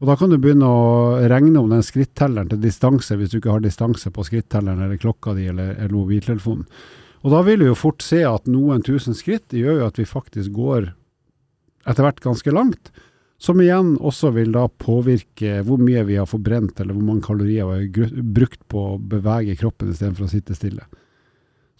Og 0.00 0.08
da 0.08 0.16
kan 0.16 0.32
du 0.32 0.38
begynne 0.40 0.64
å 0.64 1.18
regne 1.28 1.60
om 1.60 1.68
den 1.72 1.84
skrittelleren 1.84 2.48
til 2.48 2.60
distanse, 2.62 3.16
hvis 3.16 3.32
du 3.32 3.40
ikke 3.40 3.52
har 3.52 3.64
distanse 3.64 4.12
på 4.12 4.24
skrittelleren 4.24 4.80
eller 4.86 5.00
klokka 5.00 5.34
di 5.36 5.50
eller, 5.52 5.74
eller 5.76 5.92
mobiltelefonen. 5.92 6.64
Og 7.20 7.34
da 7.34 7.42
vil 7.44 7.60
du 7.60 7.66
jo 7.68 7.76
fort 7.76 8.00
se 8.04 8.22
at 8.24 8.48
noen 8.48 8.80
tusen 8.84 9.16
skritt 9.16 9.52
gjør 9.52 9.82
jo 9.82 9.88
at 9.90 10.00
vi 10.00 10.08
faktisk 10.08 10.54
går 10.56 10.88
etter 11.88 12.04
hvert 12.06 12.22
ganske 12.24 12.54
langt, 12.54 12.92
som 13.40 13.60
igjen 13.62 13.94
også 13.96 14.34
vil 14.36 14.50
da 14.52 14.66
påvirke 14.68 15.62
hvor 15.64 15.80
mye 15.80 16.02
vi 16.04 16.18
har 16.20 16.28
forbrent, 16.28 16.80
eller 16.80 16.92
hvor 16.92 17.06
mange 17.06 17.24
kalorier 17.24 17.68
vi 17.70 18.02
har 18.04 18.24
brukt 18.36 18.60
på 18.68 18.82
å 18.92 18.98
bevege 19.00 19.56
kroppen 19.56 19.92
istedenfor 19.94 20.26
å 20.26 20.32
sitte 20.32 20.56
stille. 20.58 20.84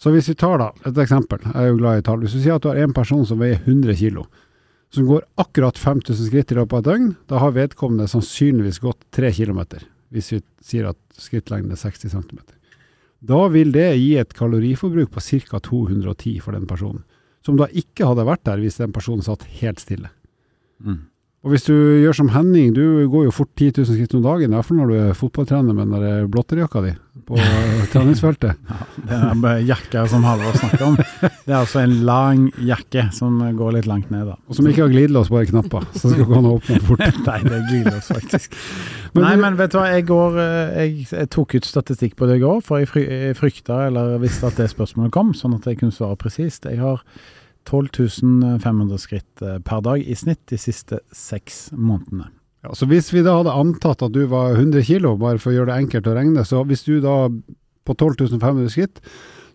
Så 0.01 0.09
hvis 0.09 0.31
vi 0.31 0.39
tar 0.41 0.57
da 0.57 0.71
et 0.89 0.97
eksempel, 1.03 1.43
jeg 1.45 1.53
er 1.53 1.69
jo 1.69 1.77
glad 1.77 1.99
i 1.99 2.05
tall. 2.07 2.23
Hvis 2.23 2.33
du 2.33 2.39
sier 2.41 2.57
at 2.57 2.63
du 2.65 2.71
har 2.71 2.79
en 2.81 2.95
person 2.97 3.21
som 3.29 3.37
veier 3.37 3.61
100 3.61 3.93
kilo, 3.99 4.25
som 4.89 5.05
går 5.05 5.21
akkurat 5.43 5.77
5000 5.77 6.31
skritt 6.31 6.51
i 6.51 6.57
løpet 6.57 6.73
av 6.73 6.81
et 6.81 6.87
døgn, 6.89 7.11
da 7.29 7.43
har 7.43 7.53
vedkommende 7.55 8.09
sannsynligvis 8.09 8.81
gått 8.81 9.05
3 9.13 9.29
km, 9.37 9.61
hvis 10.09 10.31
vi 10.33 10.41
sier 10.65 10.89
at 10.89 10.97
skrittlengden 11.13 11.77
er 11.77 11.83
60 11.83 12.15
cm. 12.15 12.41
Da 13.21 13.43
vil 13.53 13.69
det 13.75 13.85
gi 14.01 14.15
et 14.17 14.33
kaloriforbruk 14.33 15.13
på 15.13 15.21
ca. 15.21 15.61
210 15.61 16.41
for 16.41 16.57
den 16.57 16.65
personen, 16.65 17.05
som 17.45 17.61
da 17.61 17.69
ikke 17.69 18.09
hadde 18.09 18.25
vært 18.25 18.47
der 18.49 18.65
hvis 18.65 18.81
den 18.81 18.97
personen 18.97 19.21
satt 19.21 19.45
helt 19.61 19.85
stille. 19.85 20.09
Mm. 20.81 21.10
Og 21.41 21.55
hvis 21.55 21.63
du 21.65 21.73
gjør 21.73 22.13
som 22.13 22.27
Henning, 22.35 22.69
du 22.75 23.07
går 23.09 23.23
jo 23.25 23.31
fort 23.33 23.49
10 23.57 23.71
000 23.79 23.95
skritt 23.95 24.11
om 24.13 24.21
dagen, 24.21 24.51
i 24.51 24.57
hvert 24.59 24.67
fall 24.67 24.77
når 24.77 24.91
du 24.91 24.97
er 24.99 25.15
fotballtrener 25.17 25.73
med 25.73 25.89
den 25.89 26.03
der 26.03 26.27
blotterjakka 26.29 26.83
di 26.85 26.91
på 27.25 27.39
treningsfeltet. 27.93 28.59
Ja, 28.69 28.77
det 29.07 29.17
er 29.17 29.41
bare 29.41 29.63
jakka 29.65 30.03
som 30.11 30.27
Halvor 30.27 30.53
snakker 30.59 30.85
om, 30.85 30.99
det 30.99 31.49
er 31.49 31.57
altså 31.57 31.81
en 31.81 31.95
lang 32.05 32.45
jakke 32.61 33.07
som 33.17 33.41
går 33.57 33.73
litt 33.79 33.89
langt 33.89 34.13
ned. 34.13 34.29
da. 34.29 34.37
Og 34.45 34.59
som 34.59 34.69
ikke 34.69 34.85
har 34.85 34.93
glidelås, 34.93 35.33
bare 35.33 35.49
knapper. 35.49 35.89
Så 35.97 36.13
skal 36.13 36.29
gå 36.29 36.37
an 36.37 36.51
å 36.51 36.53
åpne 36.59 36.77
den 36.77 36.87
fort. 36.91 37.01
Nei, 37.31 37.39
det 37.47 37.57
er 37.57 37.67
glidelås, 37.71 38.13
faktisk. 38.13 38.61
Men 39.17 39.25
Nei, 39.25 39.35
men 39.41 39.57
vet 39.59 39.73
du 39.73 39.81
hva, 39.81 39.89
jeg, 39.91 40.05
går, 40.07 40.37
eh, 40.45 40.77
jeg, 40.77 41.09
jeg 41.09 41.33
tok 41.33 41.57
ut 41.57 41.65
statistikk 41.67 42.13
på 42.21 42.29
det 42.29 42.37
i 42.37 42.45
går, 42.45 42.61
for 42.63 42.85
jeg 42.85 43.33
frykta 43.35 43.87
eller 43.89 44.21
visste 44.21 44.47
at 44.47 44.61
det 44.61 44.69
spørsmålet 44.71 45.11
kom, 45.11 45.33
sånn 45.35 45.57
at 45.57 45.65
jeg 45.67 45.81
kunne 45.81 45.95
svare 45.95 46.15
presist. 46.21 46.69
Jeg 46.69 46.79
har 46.79 47.01
12 47.69 48.61
500 48.63 49.01
skritt 49.01 49.41
eh, 49.45 49.59
per 49.65 49.81
dag 49.85 50.01
i 50.01 50.15
snitt 50.17 50.43
de 50.51 50.59
siste 50.59 51.01
seks 51.15 51.69
månedene. 51.73 52.29
Ja, 52.61 52.75
så 52.77 52.85
hvis 52.89 53.09
vi 53.13 53.23
da 53.25 53.39
hadde 53.39 53.53
antatt 53.57 54.03
at 54.05 54.13
du 54.13 54.23
var 54.29 54.53
100 54.53 54.85
kilo, 54.85 55.15
bare 55.17 55.41
for 55.41 55.51
å 55.51 55.55
gjøre 55.55 55.71
det 55.71 55.85
enkelt 55.85 56.09
å 56.09 56.17
regne, 56.17 56.45
så 56.45 56.61
hvis 56.69 56.85
du 56.85 56.99
da 57.01 57.15
på 57.87 57.95
12 57.97 58.37
500 58.37 58.69
skritt, 58.69 59.01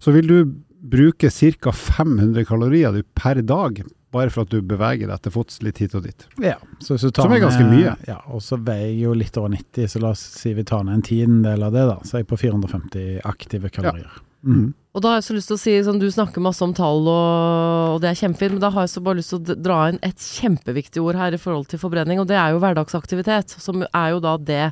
så 0.02 0.14
vil 0.14 0.26
du 0.26 0.38
bruke 0.86 1.30
ca. 1.30 1.72
500 1.72 2.44
kalorier 2.44 3.02
per 3.14 3.42
dag, 3.42 3.82
bare 4.14 4.30
for 4.30 4.46
at 4.46 4.50
du 4.54 4.62
beveger 4.62 5.10
deg 5.10 5.22
til 5.22 5.34
fots 5.34 5.60
litt 5.62 5.78
hit 5.82 5.94
og 5.98 6.06
dit. 6.06 6.26
Ja, 6.42 6.56
så 6.80 6.94
hvis 6.94 7.06
du 7.06 7.10
tar 7.10 7.26
Som 7.26 7.34
er 7.36 7.42
ganske 7.42 7.66
mye. 7.68 7.96
Ja, 8.08 8.20
og 8.26 8.42
så 8.42 8.58
veier 8.58 8.88
jeg 8.90 9.02
jo 9.04 9.14
litt 9.18 9.38
over 9.38 9.52
90, 9.54 9.90
så 9.92 10.02
la 10.02 10.12
oss 10.14 10.22
si 10.40 10.54
vi 10.56 10.64
tar 10.66 10.86
ned 10.86 10.98
en 10.98 11.06
tiendedel 11.06 11.66
av 11.68 11.76
det, 11.76 11.86
da. 11.90 11.98
Så 12.06 12.16
er 12.16 12.24
jeg 12.24 12.30
på 12.32 12.40
450 12.42 13.20
aktive 13.26 13.70
kalorier. 13.74 14.22
Mm. 14.46 14.72
Og 14.96 15.02
da 15.04 15.10
har 15.12 15.18
jeg 15.18 15.26
så 15.26 15.34
lyst 15.36 15.50
til 15.50 15.58
å 15.58 15.60
si, 15.60 15.72
sånn, 15.84 15.98
Du 16.00 16.08
snakker 16.08 16.40
masse 16.40 16.64
om 16.64 16.72
tall, 16.72 17.04
og, 17.04 17.96
og 17.96 17.98
det 18.00 18.08
er 18.08 18.20
kjempefint, 18.22 18.54
men 18.56 18.62
da 18.62 18.70
har 18.72 18.86
jeg 18.86 18.94
så 18.94 19.02
bare 19.04 19.18
lyst 19.18 19.34
til 19.34 19.42
å 19.42 19.56
dra 19.60 19.80
inn 19.90 19.98
et 20.06 20.16
kjempeviktig 20.16 21.02
ord 21.04 21.18
her 21.20 21.36
i 21.36 21.40
forhold 21.40 21.68
til 21.68 21.82
forbrenning, 21.82 22.22
og 22.22 22.30
det 22.30 22.38
er 22.40 22.54
jo 22.54 22.62
hverdagsaktivitet. 22.64 23.58
Som 23.60 23.84
er 23.84 24.14
jo 24.14 24.22
da 24.24 24.38
det 24.40 24.62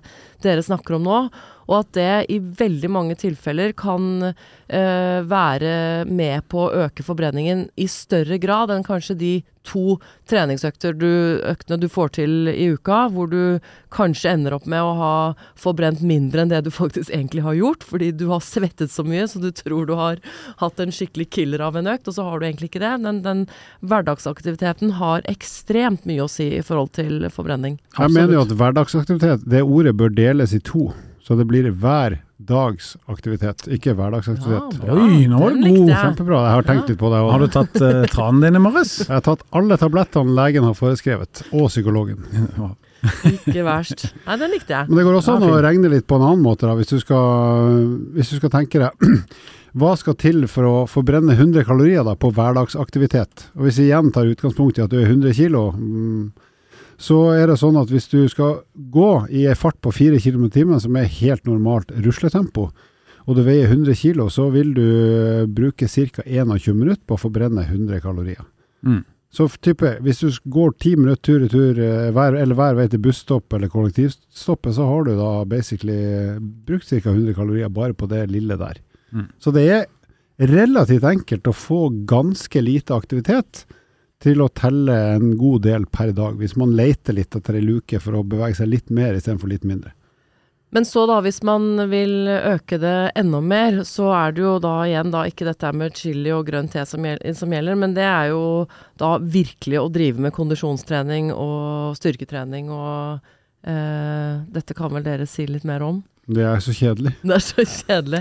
dere 0.44 0.64
snakker 0.64 0.98
om 0.98 1.08
nå. 1.08 1.18
Og 1.64 1.78
at 1.78 1.94
det 1.96 2.12
i 2.34 2.38
veldig 2.40 2.90
mange 2.92 3.16
tilfeller 3.20 3.72
kan 3.76 4.28
eh, 4.28 5.20
være 5.24 6.04
med 6.04 6.44
på 6.52 6.66
å 6.66 6.84
øke 6.84 7.06
forbrenningen 7.06 7.68
i 7.80 7.88
større 7.90 8.38
grad 8.42 8.72
enn 8.74 8.84
kanskje 8.84 9.16
de 9.20 9.34
to 9.64 9.96
treningsøkter 10.28 10.92
du, 10.92 11.40
øktene 11.48 11.78
du 11.80 11.86
får 11.88 12.10
til 12.18 12.50
i 12.52 12.66
uka, 12.76 13.06
hvor 13.12 13.30
du 13.32 13.60
kanskje 13.94 14.34
ender 14.36 14.56
opp 14.56 14.66
med 14.68 14.84
å 14.84 14.92
ha 14.98 15.14
forbrent 15.56 16.02
mindre 16.04 16.42
enn 16.44 16.52
det 16.52 16.60
du 16.66 16.70
faktisk 16.74 17.08
egentlig 17.08 17.46
har 17.46 17.56
gjort, 17.56 17.86
fordi 17.88 18.10
du 18.12 18.26
har 18.28 18.44
svettet 18.44 18.92
så 18.92 19.06
mye 19.06 19.24
så 19.30 19.40
du 19.40 19.48
tror 19.56 19.88
du 19.88 19.94
har 19.96 20.20
hatt 20.60 20.80
en 20.82 20.92
skikkelig 20.92 21.30
killer 21.32 21.64
av 21.64 21.78
en 21.80 21.88
økt, 21.94 22.08
og 22.10 22.18
så 22.18 22.26
har 22.28 22.40
du 22.40 22.48
egentlig 22.48 22.70
ikke 22.72 22.84
det. 22.84 22.92
Men 23.06 23.22
den 23.24 23.46
hverdagsaktiviteten 23.80 24.96
har 25.00 25.24
ekstremt 25.30 26.04
mye 26.08 26.26
å 26.26 26.30
si 26.30 26.50
i 26.58 26.64
forhold 26.64 26.92
til 27.00 27.24
forbrenning. 27.32 27.78
Jeg 27.96 28.12
mener 28.12 28.36
jo 28.36 28.44
at 28.44 28.52
hverdagsaktivitet, 28.60 29.48
det 29.48 29.64
ordet 29.64 29.96
bør 29.96 30.12
deles 30.12 30.33
i 30.42 30.60
to. 30.64 30.92
Så 31.24 31.38
det 31.38 31.46
blir 31.48 31.70
hver 31.70 32.18
dags 32.44 32.96
aktivitet, 33.08 33.64
ikke 33.72 33.94
hverdagsaktivitet. 33.96 34.82
Ja. 34.84 34.96
Oi, 34.98 35.24
nå 35.30 35.38
var 35.40 35.54
du 35.54 35.62
god. 35.64 35.92
Kjempebra, 35.94 36.40
jeg 36.44 36.56
har 36.58 36.66
tenkt 36.68 36.90
litt 36.92 37.00
på 37.00 37.12
det. 37.12 37.20
Har 37.32 37.44
du 37.44 37.48
tatt 37.54 37.78
uh, 37.80 38.02
tranen 38.12 38.44
din 38.44 38.58
i 38.58 38.62
morges? 38.62 38.96
Jeg 39.06 39.14
har 39.14 39.24
tatt 39.24 39.44
alle 39.56 39.78
tablettene 39.80 40.34
legen 40.36 40.66
har 40.68 40.76
foreskrevet, 40.76 41.46
og 41.54 41.70
psykologen. 41.72 42.26
Ikke 43.30 43.64
verst. 43.64 44.06
Nei, 44.26 44.38
den 44.40 44.52
likte 44.52 44.76
jeg. 44.76 44.90
Men 44.90 45.00
det 45.00 45.06
går 45.06 45.18
også 45.20 45.38
an 45.38 45.48
å 45.48 45.56
regne 45.64 45.92
litt 45.92 46.08
på 46.10 46.18
en 46.18 46.26
annen 46.28 46.44
måte, 46.44 46.68
da, 46.68 46.76
hvis, 46.76 46.92
du 46.92 47.00
skal, 47.00 47.84
hvis 48.16 48.34
du 48.34 48.38
skal 48.40 48.52
tenke 48.52 48.84
deg 48.84 49.08
hva 49.80 49.96
skal 49.98 50.14
til 50.20 50.44
for 50.50 50.68
å 50.68 50.74
forbrenne 50.90 51.34
100 51.34 51.66
kalorier 51.66 52.04
da, 52.06 52.14
på 52.14 52.30
hverdagsaktivitet? 52.34 53.48
Og 53.56 53.66
Hvis 53.66 53.80
vi 53.80 53.88
igjen 53.88 54.12
tar 54.14 54.28
utgangspunkt 54.30 54.78
i 54.78 54.84
at 54.84 54.92
du 54.92 55.00
er 55.00 55.08
100 55.08 55.34
kilo, 55.40 55.70
mm, 55.74 56.43
så 57.00 57.18
er 57.34 57.48
det 57.50 57.58
sånn 57.60 57.78
at 57.80 57.90
hvis 57.92 58.08
du 58.12 58.20
skal 58.30 58.60
gå 58.74 59.12
i 59.30 59.46
en 59.50 59.58
fart 59.58 59.80
på 59.82 59.92
4 59.94 60.20
km 60.22 60.46
i 60.48 60.54
timen, 60.58 60.82
som 60.82 60.96
er 60.96 61.10
helt 61.20 61.46
normalt 61.48 61.90
rusletempo, 62.04 62.68
og 63.24 63.38
du 63.38 63.40
veier 63.46 63.70
100 63.70 63.96
kg, 63.96 64.26
så 64.30 64.50
vil 64.52 64.74
du 64.76 64.86
bruke 65.56 65.88
ca. 65.88 66.24
21 66.26 66.76
minutter 66.76 67.02
på 67.08 67.16
å 67.16 67.22
forbrenne 67.24 67.64
100 67.64 68.02
kalorier. 68.04 68.44
Mm. 68.84 69.02
Så 69.34 69.48
type, 69.64 69.88
hvis 70.04 70.20
du 70.22 70.28
går 70.52 70.74
ti 70.78 70.92
minutter 70.94 71.22
tur 71.26 71.42
i 71.42 71.50
tur, 71.50 71.78
eh, 71.82 72.10
hver, 72.14 72.36
eller 72.38 72.54
hver 72.54 72.76
vei 72.78 72.86
til 72.90 73.02
busstopp 73.02 73.56
eller 73.56 73.72
kollektivstoppet, 73.72 74.76
så 74.76 74.86
har 74.86 75.08
du 75.08 75.16
da 75.18 75.30
basically 75.48 75.96
eh, 75.96 76.36
brukt 76.38 76.86
ca. 76.86 77.00
100 77.10 77.34
kalorier 77.34 77.72
bare 77.72 77.96
på 77.98 78.06
det 78.12 78.28
lille 78.30 78.58
der. 78.60 78.78
Mm. 79.10 79.26
Så 79.42 79.50
det 79.56 79.64
er 79.72 79.88
relativt 80.38 81.06
enkelt 81.08 81.50
å 81.50 81.56
få 81.56 81.80
ganske 82.06 82.62
lite 82.62 82.94
aktivitet 82.94 83.64
til 84.22 84.40
å 84.40 84.48
telle 84.52 84.94
en 85.16 85.34
god 85.40 85.64
del 85.66 85.84
per 85.90 86.14
dag, 86.16 86.38
hvis 86.40 86.56
man 86.60 86.74
leter 86.76 87.16
litt 87.16 87.34
etter 87.36 87.58
ei 87.58 87.64
luke 87.64 88.00
for 88.00 88.16
å 88.16 88.24
bevege 88.26 88.60
seg 88.60 88.70
litt 88.70 88.92
mer 88.94 89.16
istedenfor 89.18 89.50
litt 89.50 89.66
mindre. 89.68 89.92
Men 90.74 90.82
så 90.88 91.04
da, 91.06 91.20
hvis 91.22 91.38
man 91.46 91.84
vil 91.86 92.26
øke 92.26 92.80
det 92.82 93.12
enda 93.14 93.38
mer, 93.38 93.76
så 93.86 94.08
er 94.10 94.32
det 94.34 94.42
jo 94.42 94.54
da 94.58 94.72
igjen 94.88 95.12
da 95.14 95.20
ikke 95.30 95.46
dette 95.46 95.70
med 95.70 95.94
chili 95.94 96.32
og 96.34 96.48
grønn 96.48 96.66
te 96.72 96.82
som 96.88 97.06
gjelder, 97.06 97.78
men 97.78 97.94
det 97.94 98.06
er 98.08 98.32
jo 98.32 98.64
da 98.98 99.12
virkelig 99.22 99.78
å 99.78 99.92
drive 99.94 100.24
med 100.24 100.34
kondisjonstrening 100.34 101.30
og 101.30 101.94
styrketrening 102.00 102.72
og 102.74 103.22
eh, 103.70 104.42
Dette 104.50 104.74
kan 104.74 104.90
vel 104.96 105.06
dere 105.06 105.28
si 105.30 105.46
litt 105.46 105.62
mer 105.68 105.86
om? 105.86 106.02
Det 106.26 106.44
er 106.48 106.60
så 106.64 106.72
kjedelig. 106.72 107.12
Det 107.28 107.34
er 107.36 107.42
så 107.44 107.64
kjedelig. 107.68 108.20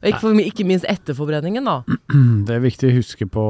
Og 0.00 0.06
ikke, 0.08 0.20
for, 0.22 0.38
ikke 0.40 0.64
minst 0.68 0.86
etterforbrenningen, 0.88 1.66
da. 1.66 1.96
Det 2.46 2.54
er 2.54 2.62
viktig 2.62 2.90
å 2.90 2.96
huske 2.96 3.26
på 3.28 3.44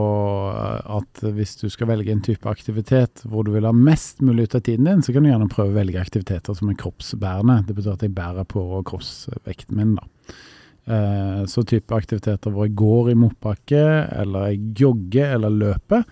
eh, 0.50 0.94
at 0.96 1.24
hvis 1.36 1.56
du 1.60 1.66
skal 1.72 1.90
velge 1.92 2.14
en 2.14 2.22
type 2.24 2.48
aktivitet 2.50 3.22
hvor 3.28 3.44
du 3.46 3.52
vil 3.54 3.68
ha 3.68 3.74
mest 3.76 4.22
mulig 4.24 4.48
ut 4.48 4.56
av 4.58 4.64
tiden 4.66 4.88
din, 4.88 5.04
så 5.04 5.14
kan 5.14 5.26
du 5.26 5.30
gjerne 5.30 5.50
prøve 5.52 5.74
å 5.74 5.78
velge 5.78 6.00
aktiviteter 6.00 6.56
som 6.58 6.72
er 6.72 6.78
kroppsbærende. 6.80 7.60
Det 7.68 7.76
betyr 7.76 7.94
at 7.94 8.06
jeg 8.06 8.16
bærer 8.16 8.48
på 8.50 8.64
kroppsvekten 8.88 9.78
min, 9.78 9.94
da. 10.00 10.08
Eh, 10.90 11.42
Så 11.50 11.62
type 11.68 11.94
aktiviteter 11.94 12.50
hvor 12.54 12.66
jeg 12.66 12.78
går 12.80 13.12
i 13.12 13.18
motbakke, 13.20 13.84
eller 14.22 14.50
jeg 14.50 14.72
jogger 14.80 15.36
eller 15.36 15.54
løper, 15.54 16.08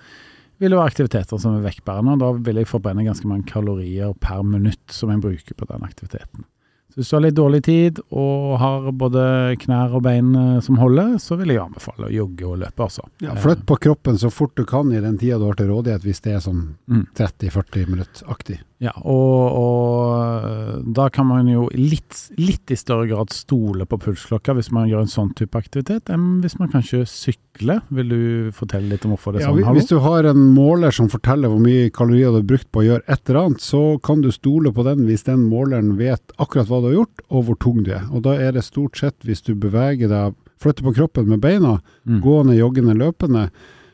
vil 0.59 0.75
jo 0.75 0.79
være 0.81 0.91
aktiviteter 0.93 1.39
som 1.41 1.57
er 1.57 1.65
vektbærende. 1.67 2.15
og 2.15 2.23
Da 2.23 2.31
vil 2.51 2.61
jeg 2.61 2.69
forbrenne 2.69 3.07
ganske 3.07 3.27
mange 3.31 3.47
kalorier 3.49 4.13
per 4.21 4.45
minutt 4.47 4.93
som 4.93 5.11
jeg 5.15 5.23
bruker 5.25 5.55
på 5.59 5.69
den 5.71 5.87
aktiviteten. 5.87 6.45
Så 6.89 7.01
hvis 7.03 7.11
du 7.11 7.17
har 7.17 7.23
litt 7.27 7.37
dårlig 7.37 7.61
tid 7.67 7.99
og 8.09 8.55
har 8.63 8.87
både 8.97 9.23
knær 9.61 9.93
og 9.99 10.03
bein 10.07 10.31
eh, 10.35 10.61
som 10.65 10.79
holder, 10.81 11.19
så 11.23 11.37
vil 11.39 11.53
jeg 11.53 11.61
anbefale 11.63 12.09
å 12.09 12.13
jogge 12.15 12.47
og 12.49 12.59
løpe, 12.63 12.87
altså. 12.87 13.05
Ja, 13.23 13.35
Flytt 13.39 13.67
på 13.69 13.77
kroppen 13.85 14.17
så 14.19 14.31
fort 14.33 14.55
du 14.57 14.65
kan 14.65 14.91
i 14.93 15.01
den 15.05 15.19
tida 15.21 15.37
du 15.39 15.45
har 15.51 15.59
til 15.61 15.69
rådighet, 15.69 16.03
hvis 16.09 16.25
det 16.25 16.33
er 16.39 16.41
sånn 16.45 16.65
Mm. 16.89 17.05
30-40 17.15 17.87
minutter-aktig. 17.93 18.59
Ja, 18.81 18.93
og, 19.03 19.57
og 19.59 20.93
da 20.95 21.09
kan 21.11 21.27
man 21.27 21.49
jo 21.51 21.65
litt, 21.75 22.15
litt 22.39 22.71
i 22.71 22.77
større 22.79 23.09
grad 23.11 23.33
stole 23.35 23.87
på 23.91 23.99
pulsklokka 24.05 24.55
hvis 24.55 24.71
man 24.75 24.87
gjør 24.91 25.03
en 25.03 25.11
sånn 25.11 25.33
type 25.39 25.59
aktivitet, 25.59 26.11
enn 26.15 26.39
hvis 26.45 26.55
man 26.61 26.71
kanskje 26.71 27.01
sykler. 27.11 27.81
Vil 27.91 28.13
du 28.13 28.21
fortelle 28.55 28.93
litt 28.93 29.03
om 29.09 29.17
hvorfor 29.17 29.35
det 29.35 29.43
er 29.43 29.49
Ja, 29.49 29.51
sånn? 29.51 29.65
Ja, 29.65 29.75
hvis 29.75 29.91
du 29.91 29.97
har 30.05 30.29
en 30.31 30.45
måler 30.55 30.95
som 30.95 31.11
forteller 31.11 31.51
hvor 31.51 31.63
mye 31.65 31.89
kalorier 31.91 32.31
du 32.31 32.39
har 32.39 32.47
brukt 32.53 32.71
på 32.71 32.85
å 32.85 32.87
gjøre 32.87 33.03
et 33.11 33.25
eller 33.33 33.41
annet, 33.49 33.65
så 33.67 33.83
kan 34.07 34.23
du 34.23 34.31
stole 34.35 34.71
på 34.77 34.85
den 34.87 35.03
hvis 35.09 35.27
den 35.27 35.43
måleren 35.51 35.97
vet 35.99 36.23
akkurat 36.39 36.71
hva 36.71 36.79
du 36.85 36.91
har 36.93 36.99
gjort, 37.01 37.25
og 37.35 37.49
hvor 37.49 37.59
tung 37.59 37.83
du 37.83 37.91
er. 37.99 38.07
Og 38.15 38.23
da 38.29 38.37
er 38.39 38.55
det 38.55 38.63
stort 38.69 38.95
sett 39.03 39.19
hvis 39.27 39.43
du 39.43 39.57
beveger 39.59 40.07
deg, 40.13 40.39
flytter 40.63 40.87
på 40.87 40.95
kroppen 41.03 41.27
med 41.31 41.43
beina, 41.43 41.81
Mm. 42.09 42.23
gående, 42.25 42.55
joggende, 42.57 42.95
løpende, 42.97 43.51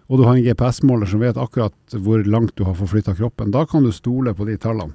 og 0.09 0.19
du 0.19 0.25
har 0.27 0.37
en 0.37 0.45
GPS-måler 0.45 1.09
som 1.09 1.21
vet 1.21 1.37
akkurat 1.41 1.75
hvor 1.97 2.25
langt 2.29 2.55
du 2.57 2.65
har 2.65 2.75
forflytta 2.77 3.15
kroppen, 3.17 3.51
da 3.55 3.65
kan 3.67 3.83
du 3.87 3.93
stole 3.93 4.35
på 4.35 4.45
de 4.47 4.57
tallene. 4.61 4.93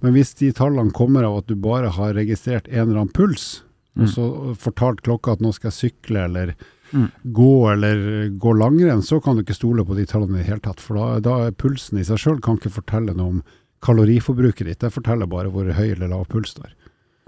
Men 0.00 0.12
hvis 0.14 0.34
de 0.38 0.52
tallene 0.52 0.92
kommer 0.94 1.24
av 1.26 1.38
at 1.42 1.46
du 1.50 1.54
bare 1.56 1.90
har 1.96 2.14
registrert 2.14 2.68
en 2.68 2.88
eller 2.88 3.00
annen 3.04 3.12
puls, 3.14 3.62
og 3.96 4.02
Mm. 4.06 4.08
så 4.10 4.56
fortalt 4.58 5.02
klokka 5.02 5.32
at 5.32 5.40
nå 5.40 5.52
skal 5.54 5.70
jeg 5.70 5.92
sykle 5.92 6.24
eller 6.24 6.54
Mm. 6.92 7.10
gå 7.32 7.72
eller 7.72 8.28
gå 8.38 8.52
langrenn, 8.58 9.02
så 9.02 9.20
kan 9.22 9.36
du 9.36 9.42
ikke 9.42 9.54
stole 9.54 9.84
på 9.84 9.94
de 9.96 10.04
tallene 10.06 10.34
i 10.38 10.42
det 10.42 10.46
hele 10.46 10.60
tatt. 10.60 10.80
For 10.80 10.94
da, 10.94 11.20
da 11.20 11.46
er 11.46 11.50
pulsen 11.52 11.98
i 11.98 12.02
seg 12.04 12.18
sjøl 12.18 12.40
kan 12.42 12.56
ikke 12.58 12.70
fortelle 12.74 13.14
noe 13.14 13.26
om 13.28 13.42
kaloriforbruket 13.82 14.66
ditt. 14.66 14.78
Det 14.80 14.92
forteller 14.92 15.26
bare 15.30 15.50
hvor 15.50 15.70
høy 15.72 15.92
eller 15.92 16.08
lav 16.08 16.26
puls 16.28 16.54
du 16.54 16.62
har. 16.62 16.72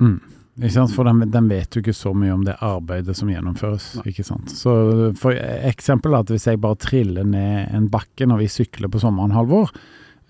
Mm. 0.00 0.20
Ikke 0.56 0.72
sant? 0.72 0.94
For 0.96 1.04
den, 1.04 1.26
den 1.32 1.50
vet 1.52 1.76
jo 1.76 1.82
ikke 1.82 1.94
så 1.96 2.14
mye 2.16 2.32
om 2.32 2.46
det 2.46 2.56
arbeidet 2.64 3.16
som 3.18 3.28
gjennomføres. 3.28 3.90
Ikke 4.08 4.24
sant? 4.24 4.54
Så 4.56 4.72
for 5.20 5.36
eksempel 5.36 6.16
at 6.16 6.32
hvis 6.32 6.48
jeg 6.48 6.62
bare 6.62 6.78
triller 6.80 7.28
ned 7.28 7.74
en 7.76 7.90
bakke 7.92 8.28
når 8.28 8.40
vi 8.44 8.48
sykler 8.54 8.88
på 8.92 9.02
sommeren, 9.02 9.34
Halvor, 9.36 9.74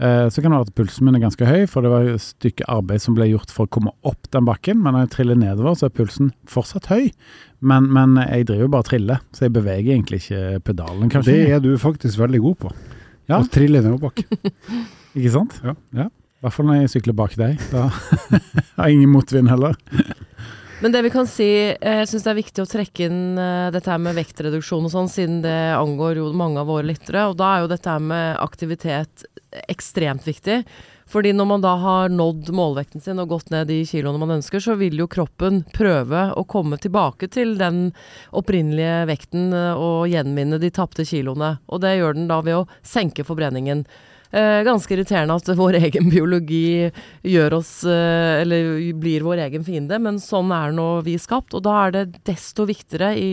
eh, 0.02 0.26
så 0.26 0.42
kan 0.42 0.50
det 0.50 0.58
være 0.58 0.66
at 0.66 0.74
pulsen 0.80 1.06
min 1.06 1.18
er 1.20 1.22
ganske 1.22 1.46
høy, 1.46 1.62
for 1.70 1.86
det 1.86 1.94
var 1.94 2.10
et 2.10 2.24
stykke 2.24 2.66
arbeid 2.74 3.04
som 3.06 3.14
ble 3.14 3.30
gjort 3.30 3.54
for 3.54 3.68
å 3.68 3.74
komme 3.78 3.94
opp 4.02 4.26
den 4.34 4.48
bakken. 4.50 4.82
Men 4.82 4.98
når 4.98 5.06
jeg 5.06 5.14
triller 5.14 5.40
nedover, 5.44 5.78
så 5.78 5.86
er 5.86 5.96
pulsen 6.00 6.34
fortsatt 6.50 6.90
høy. 6.90 7.06
Men, 7.62 7.86
men 7.94 8.18
jeg 8.24 8.50
driver 8.50 8.66
jo 8.66 8.74
bare 8.74 8.88
og 8.88 8.90
triller, 8.90 9.22
så 9.30 9.46
jeg 9.46 9.54
beveger 9.54 9.94
egentlig 9.94 10.24
ikke 10.24 10.60
pedalen, 10.66 11.10
kanskje. 11.12 11.38
Det 11.38 11.54
er 11.54 11.62
du 11.62 11.72
faktisk 11.80 12.18
veldig 12.24 12.42
god 12.50 12.62
på. 12.66 12.76
Ja. 13.30 13.38
Å 13.38 13.46
trille 13.50 13.78
nedoverbakke. 13.82 14.26
Ikke 15.16 15.32
sant? 15.34 15.54
Ja. 15.64 15.72
Ja. 15.96 16.10
I 16.37 16.44
hvert 16.44 16.53
fall 16.53 16.68
når 16.68 16.83
jeg 16.83 16.92
sykler 16.96 17.16
bak 17.16 17.37
deg. 17.40 17.61
Da 17.72 17.87
har 18.77 18.88
jeg 18.88 18.99
ingen 18.99 19.12
motvind 19.14 19.49
heller. 19.49 19.79
Men 20.83 20.92
det 20.92 21.01
vi 21.07 21.12
kan 21.14 21.29
si, 21.29 21.49
eh, 21.72 22.01
jeg 22.03 22.11
syns 22.11 22.27
det 22.27 22.33
er 22.35 22.40
viktig 22.42 22.64
å 22.64 22.68
trekke 22.68 23.07
inn 23.09 23.38
eh, 23.40 23.68
dette 23.72 23.88
her 23.88 24.03
med 24.03 24.18
vektreduksjon 24.18 24.85
og 24.85 24.92
sånn, 24.92 25.09
siden 25.09 25.38
det 25.46 25.57
angår 25.79 26.20
jo 26.20 26.27
mange 26.37 26.61
av 26.61 26.68
våre 26.68 26.85
lyttere. 26.90 27.25
Og 27.31 27.38
da 27.40 27.55
er 27.55 27.64
jo 27.64 27.70
dette 27.72 27.94
her 27.94 28.05
med 28.05 28.37
aktivitet 28.44 29.25
ekstremt 29.72 30.27
viktig. 30.29 30.61
Fordi 31.09 31.31
når 31.33 31.46
man 31.49 31.62
da 31.62 31.72
har 31.79 32.11
nådd 32.11 32.51
målvekten 32.55 33.01
sin 33.01 33.22
og 33.22 33.31
gått 33.31 33.53
ned 33.55 33.70
de 33.70 33.79
kiloene 33.87 34.18
man 34.18 34.35
ønsker, 34.37 34.61
så 34.61 34.75
vil 34.77 34.99
jo 34.99 35.07
kroppen 35.09 35.62
prøve 35.72 36.27
å 36.35 36.42
komme 36.51 36.77
tilbake 36.83 37.31
til 37.33 37.55
den 37.61 37.92
opprinnelige 38.37 39.07
vekten 39.09 39.55
eh, 39.55 39.81
og 39.81 40.11
gjenvinne 40.12 40.61
de 40.61 40.72
tapte 40.75 41.07
kiloene. 41.09 41.55
Og 41.70 41.81
det 41.87 41.94
gjør 41.96 42.18
den 42.18 42.29
da 42.29 42.42
ved 42.44 42.59
å 42.59 42.68
senke 42.85 43.25
forbrenningen. 43.25 43.87
Eh, 44.37 44.62
ganske 44.62 44.92
irriterende 44.92 45.37
at 45.38 45.49
vår 45.57 45.79
egen 45.79 46.11
biologi 46.12 46.90
gjør 47.25 47.55
oss 47.57 47.70
eh, 47.88 48.42
Eller 48.42 48.75
blir 49.01 49.25
vår 49.25 49.40
egen 49.46 49.64
fiende, 49.64 49.96
men 50.03 50.18
sånn 50.20 50.53
er 50.53 50.75
nå 50.77 50.88
vi 51.07 51.14
skapt. 51.20 51.57
Og 51.57 51.64
da 51.64 51.77
er 51.87 51.94
det 51.94 52.05
desto 52.29 52.66
viktigere 52.68 53.14
i 53.16 53.31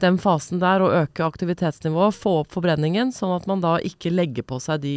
den 0.00 0.16
fasen 0.22 0.62
der 0.62 0.80
å 0.80 0.92
øke 1.02 1.26
aktivitetsnivået, 1.26 2.16
få 2.16 2.38
opp 2.40 2.56
forbrenningen, 2.56 3.12
sånn 3.12 3.34
at 3.36 3.48
man 3.50 3.60
da 3.64 3.76
ikke 3.84 4.14
legger 4.14 4.46
på 4.48 4.62
seg 4.64 4.80
de, 4.86 4.96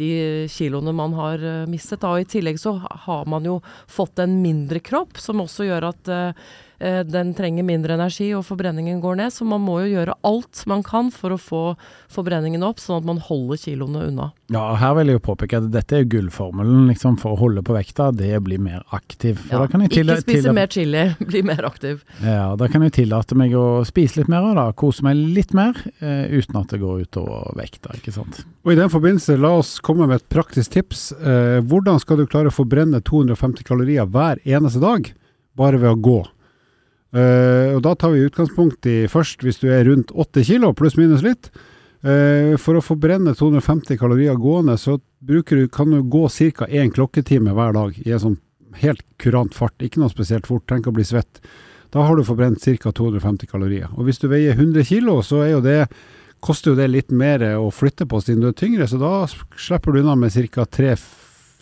de 0.00 0.10
kiloene 0.52 0.94
man 0.96 1.16
har 1.18 1.44
eh, 1.44 1.66
mistet. 1.68 2.00
Da. 2.00 2.14
Og 2.14 2.24
I 2.24 2.30
tillegg 2.36 2.60
så 2.62 2.78
har 2.80 3.28
man 3.28 3.44
jo 3.44 3.58
fått 3.92 4.24
en 4.24 4.40
mindre 4.40 4.80
kropp, 4.80 5.20
som 5.20 5.44
også 5.44 5.68
gjør 5.68 5.90
at 5.92 6.12
eh, 6.12 6.48
den 6.78 7.32
trenger 7.36 7.64
mindre 7.66 7.94
energi 7.96 8.30
og 8.36 8.44
forbrenningen 8.46 9.00
går 9.00 9.20
ned. 9.22 9.32
Så 9.32 9.46
man 9.48 9.62
må 9.64 9.78
jo 9.84 9.94
gjøre 9.94 10.16
alt 10.26 10.64
man 10.68 10.82
kan 10.86 11.10
for 11.14 11.34
å 11.34 11.40
få 11.40 11.62
forbrenningen 12.12 12.64
opp, 12.66 12.80
sånn 12.82 13.00
at 13.00 13.08
man 13.08 13.20
holder 13.22 13.60
kiloene 13.60 14.06
unna. 14.10 14.30
Ja, 14.52 14.60
og 14.70 14.76
her 14.78 14.92
vil 14.98 15.10
jeg 15.10 15.18
jo 15.18 15.22
påpeke 15.26 15.58
at 15.58 15.70
dette 15.74 15.96
er 15.98 16.04
gullformelen 16.06 16.86
liksom, 16.90 17.16
for 17.18 17.34
å 17.34 17.40
holde 17.40 17.64
på 17.66 17.74
vekta. 17.74 18.12
Det 18.14 18.28
er 18.30 18.38
å 18.38 18.44
bli 18.46 18.58
mer 18.62 18.84
aktiv. 18.94 19.40
For 19.40 19.56
Ja, 19.56 19.62
da 19.64 19.70
kan 19.72 19.82
jeg 19.82 19.90
ikke 19.90 20.18
spise 20.22 20.54
mer 20.54 20.70
chili, 20.70 21.02
bli 21.32 21.42
mer 21.46 21.66
aktiv. 21.66 22.04
Ja, 22.22 22.52
da 22.58 22.68
kan 22.70 22.84
jeg 22.86 22.94
tillate 23.00 23.38
meg 23.38 23.56
å 23.58 23.82
spise 23.88 24.20
litt 24.20 24.30
mer 24.30 24.46
og 24.46 24.54
da 24.60 24.68
kose 24.78 25.02
meg 25.06 25.18
litt 25.18 25.56
mer, 25.56 25.78
eh, 25.98 26.28
uten 26.30 26.60
at 26.60 26.70
det 26.74 26.80
går 26.84 27.06
utover 27.08 27.50
vekta, 27.58 27.96
ikke 27.98 28.14
sant. 28.14 28.44
Og 28.66 28.74
I 28.74 28.78
den 28.78 28.92
forbindelse, 28.92 29.38
la 29.40 29.56
oss 29.58 29.76
komme 29.82 30.06
med 30.06 30.20
et 30.20 30.28
praktisk 30.32 30.76
tips. 30.76 31.08
Eh, 31.16 31.58
hvordan 31.66 31.98
skal 32.02 32.20
du 32.20 32.26
klare 32.30 32.52
å 32.52 32.54
forbrenne 32.54 33.02
250 33.02 33.66
kalorier 33.66 34.06
hver 34.06 34.38
eneste 34.46 34.82
dag, 34.82 35.10
bare 35.58 35.82
ved 35.82 35.90
å 35.90 36.00
gå? 36.06 36.18
Eh, 37.16 37.72
og 37.76 37.82
Da 37.82 37.94
tar 37.94 38.12
vi 38.12 38.26
utgangspunkt 38.26 38.86
i 38.90 39.06
først 39.08 39.44
hvis 39.44 39.62
du 39.62 39.70
er 39.72 39.86
rundt 39.88 40.12
80 40.12 40.48
kilo, 40.50 40.72
pluss 40.76 40.98
minus 41.00 41.24
litt. 41.24 41.50
Eh, 42.04 42.56
for 42.60 42.76
å 42.76 42.84
forbrenne 42.84 43.34
250 43.34 43.96
kalorier 43.98 44.36
gående, 44.38 44.76
så 44.78 44.98
du, 45.20 45.40
kan 45.42 45.90
du 45.90 46.02
gå 46.02 46.26
ca. 46.28 46.66
én 46.68 46.92
klokketime 46.92 47.54
hver 47.56 47.72
dag 47.72 47.96
i 48.04 48.12
en 48.12 48.22
sånn 48.22 48.36
helt 48.82 49.02
kurant 49.18 49.56
fart. 49.56 49.80
Ikke 49.80 50.02
noe 50.02 50.12
spesielt 50.12 50.46
fort, 50.46 50.66
tenk 50.68 50.86
å 50.86 50.94
bli 50.94 51.04
svett. 51.04 51.40
Da 51.94 52.04
har 52.04 52.16
du 52.16 52.26
forbrent 52.26 52.60
ca. 52.60 52.92
250 52.92 53.48
kalorier. 53.48 53.88
Og 53.96 54.06
hvis 54.06 54.20
du 54.20 54.28
veier 54.28 54.52
100 54.52 54.84
kilo, 54.84 55.22
så 55.24 55.46
jo 55.48 55.62
det 55.64 55.86
koster 56.44 56.74
jo 56.74 56.78
det 56.78 56.90
litt 56.92 57.10
mer 57.10 57.42
å 57.56 57.70
flytte 57.72 58.06
på 58.06 58.20
siden 58.20 58.44
du 58.44 58.50
er 58.50 58.58
tyngre, 58.58 58.86
så 58.86 59.00
da 59.00 59.24
slipper 59.26 59.94
du 59.94 60.02
unna 60.02 60.14
med 60.20 60.34
ca. 60.52 60.66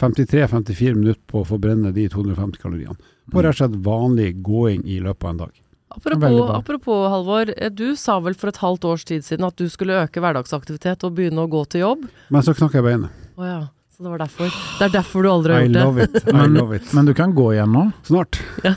53-54 0.01 0.95
minutter 0.95 1.23
på 1.31 1.43
å 1.43 1.47
forbrenne 1.49 1.93
de 1.95 2.09
250 2.09 2.61
kaloriene. 2.63 2.97
På 3.33 3.43
rett 3.43 3.55
og 3.55 3.61
slett 3.63 3.77
vanlig 3.85 4.31
gåing 4.45 4.83
i 4.85 4.99
løpet 5.01 5.25
av 5.25 5.31
en 5.31 5.43
dag. 5.45 5.61
Apropos, 5.95 6.51
apropos, 6.51 7.09
Halvor. 7.13 7.53
eh, 7.57 7.71
Du 7.71 7.95
sa 7.97 8.19
vel 8.21 8.35
for 8.35 8.49
et 8.51 8.57
halvt 8.59 8.85
års 8.85 9.05
tid 9.05 9.23
siden 9.25 9.47
at 9.47 9.57
du 9.57 9.69
skulle 9.71 10.01
øke 10.03 10.21
hverdagsaktivitet 10.21 11.05
og 11.07 11.15
begynne 11.15 11.45
å 11.45 11.49
gå 11.51 11.63
til 11.71 11.81
jobb? 11.85 12.09
Men 12.35 12.43
så 12.43 12.55
knakk 12.57 12.75
jeg 12.75 12.83
beinet. 12.83 13.11
Oh, 13.39 13.45
ja, 13.47 13.61
så 14.05 14.11
det 14.11 14.13
var 14.13 14.21
derfor. 14.21 14.51
Det 14.79 14.85
er 14.85 14.91
derfor 14.93 15.25
du 15.25 15.29
aldri 15.33 15.53
I 15.53 15.57
har 15.57 15.63
gjort 15.65 15.73
det. 15.73 15.85
love 15.85 16.03
it. 16.05 16.17
I 16.29 16.33
Men- 16.37 16.55
love 16.59 16.77
it. 16.77 16.91
Men 16.93 17.07
du 17.09 17.13
kan 17.17 17.33
gå 17.35 17.47
igjen 17.55 17.73
nå. 17.73 17.85
Snart. 18.05 18.39
Ja. 18.63 18.75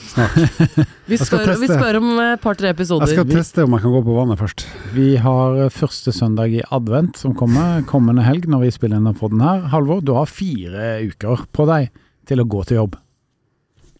Snart. 0.00 0.36
Vi 1.12 1.18
skal 1.20 1.42
spør, 1.44 1.52
vi 1.60 1.68
spør 1.68 1.96
om 2.00 2.08
et 2.24 2.40
par-tre 2.42 2.70
episoder. 2.72 3.06
Jeg 3.12 3.20
skal 3.20 3.30
teste 3.36 3.64
om 3.66 3.76
jeg 3.76 3.84
kan 3.84 3.92
gå 3.94 4.00
på 4.08 4.16
vannet 4.16 4.40
først. 4.40 4.64
Vi 4.96 5.06
har 5.22 5.58
eh, 5.66 5.70
første 5.72 6.12
søndag 6.16 6.56
i 6.56 6.62
advent 6.74 7.20
som 7.20 7.34
kommer 7.36 7.84
kommende 7.88 8.24
helg 8.26 8.48
når 8.50 8.64
vi 8.64 8.72
spiller 8.74 8.96
inn 9.00 9.12
på 9.20 9.30
den 9.32 9.44
her. 9.44 9.66
Halvor, 9.72 10.00
du 10.00 10.14
har 10.16 10.26
fire 10.26 10.96
uker 11.06 11.44
på 11.52 11.68
deg 11.68 11.92
til 12.26 12.40
å 12.42 12.48
gå 12.48 12.64
til 12.66 12.80
jobb. 12.80 12.96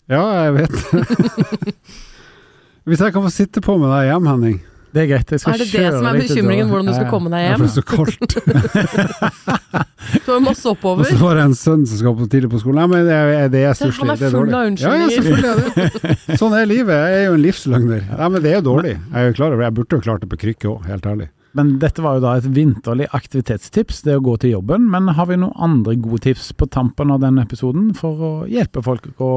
Ja, 0.09 0.25
jeg 0.49 0.57
vet. 0.63 1.77
Hvis 2.87 3.01
jeg 3.03 3.13
kan 3.15 3.25
få 3.25 3.31
sitte 3.35 3.61
på 3.65 3.77
med 3.81 3.91
deg 3.91 4.09
hjem, 4.13 4.27
Henning. 4.31 4.59
Det 4.97 5.03
er 5.03 5.09
greit. 5.11 5.33
Jeg 5.35 5.43
skal 5.43 5.53
Er 5.53 5.61
det 5.61 5.67
det 5.75 5.89
som 5.93 6.07
er 6.09 6.17
bekymringen, 6.23 6.71
hvordan 6.73 6.87
du 6.89 6.95
skal 6.97 7.11
komme 7.13 7.29
deg 7.35 7.43
Ja, 7.45 7.57
for 7.61 7.67
hjem? 7.67 7.67
det 7.67 7.71
er 7.71 7.77
så 7.77 7.85
kaldt. 7.85 8.31
Du 10.07 10.31
har 10.31 10.37
jo 10.39 10.43
masse 10.45 10.71
Og 10.71 11.01
så 11.07 11.17
var 11.19 11.35
det 11.39 11.45
en 11.49 11.55
sønn 11.59 11.83
som 11.89 11.99
skal 11.99 12.15
på 12.17 12.27
tidlig 12.31 12.49
på 12.53 12.61
skolen. 12.63 12.79
Nei, 12.79 12.87
men 12.93 13.09
det 13.09 13.15
er, 13.17 13.49
det 13.53 13.63
er 13.67 13.75
stusslig. 13.77 14.07
han 14.07 14.13
er 14.15 14.27
er 14.29 14.35
full 14.35 14.53
dårlig. 14.53 14.69
unnskyldninger. 14.71 15.17
Ja, 15.27 15.55
ja, 15.57 15.57
er 15.57 16.13
det. 16.31 16.39
Sånn 16.41 16.55
er 16.57 16.69
livet. 16.71 16.95
Jeg 16.95 17.17
er 17.19 17.25
jo 17.27 17.35
en 17.37 17.43
livsløgner. 17.43 18.05
Nei, 18.13 18.29
men 18.33 18.45
det 18.45 18.53
er 18.53 18.57
jo 18.61 18.65
dårlig. 18.69 18.95
Jeg 18.97 19.19
er 19.21 19.27
jo 19.33 19.37
klar 19.41 19.57
over. 19.57 19.65
Jeg 19.67 19.77
burde 19.81 19.99
jo 19.99 20.05
klart 20.07 20.23
det 20.25 20.31
på 20.33 20.39
krykke 20.45 20.71
òg, 20.73 20.87
helt 20.93 21.11
ærlig. 21.11 21.29
Men 21.57 21.75
dette 21.81 22.05
var 22.05 22.19
jo 22.19 22.25
da 22.27 22.35
et 22.39 22.49
vinterlig 22.53 23.07
aktivitetstips, 23.17 24.03
det 24.07 24.17
å 24.19 24.25
gå 24.25 24.35
til 24.43 24.55
jobben. 24.57 24.87
Men 24.93 25.09
har 25.17 25.29
vi 25.31 25.39
noen 25.41 25.57
andre 25.67 25.97
gode 25.99 26.23
tips 26.29 26.51
på 26.57 26.69
tampen 26.71 27.11
av 27.15 27.23
denne 27.25 27.47
episoden 27.47 27.91
for 27.97 28.27
å 28.31 28.33
hjelpe 28.51 28.85
folk 28.85 29.09
å 29.19 29.31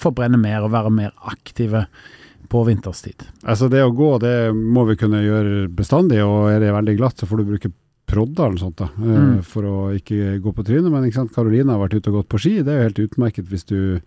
forbrenne 0.00 0.40
mer 0.40 0.66
og 0.66 0.74
være 0.76 0.92
mer 0.92 1.14
aktive 1.32 1.86
på 2.52 2.62
vinterstid? 2.68 3.24
Altså 3.48 3.70
Det 3.72 3.80
å 3.82 3.92
gå 3.96 4.10
det 4.22 4.36
må 4.54 4.84
vi 4.90 4.98
kunne 5.00 5.22
gjøre 5.24 5.68
bestandig, 5.72 6.20
og 6.24 6.50
er 6.52 6.60
det 6.60 6.74
veldig 6.76 6.98
glatt 7.00 7.16
så 7.22 7.28
får 7.30 7.40
du 7.42 7.48
bruke 7.54 7.72
prodder 8.12 8.50
eller 8.50 8.60
sånt 8.60 8.76
da, 8.82 8.90
eh, 9.00 9.20
Mm. 9.22 9.42
for 9.46 9.62
å 9.64 9.76
ikke 9.96 10.34
gå 10.44 10.52
på 10.52 10.64
trynet. 10.68 10.90
Men 10.92 11.06
ikke 11.08 11.20
sant, 11.22 11.32
Karoline 11.32 11.72
har 11.72 11.80
vært 11.80 11.94
ute 11.96 12.10
og 12.12 12.18
gått 12.20 12.28
på 12.34 12.40
ski. 12.44 12.58
Det 12.62 12.68
er 12.74 12.82
jo 12.82 12.88
helt 12.90 13.04
utmerket 13.08 13.48
hvis 13.48 13.64
du 13.64 13.78
i 13.96 14.00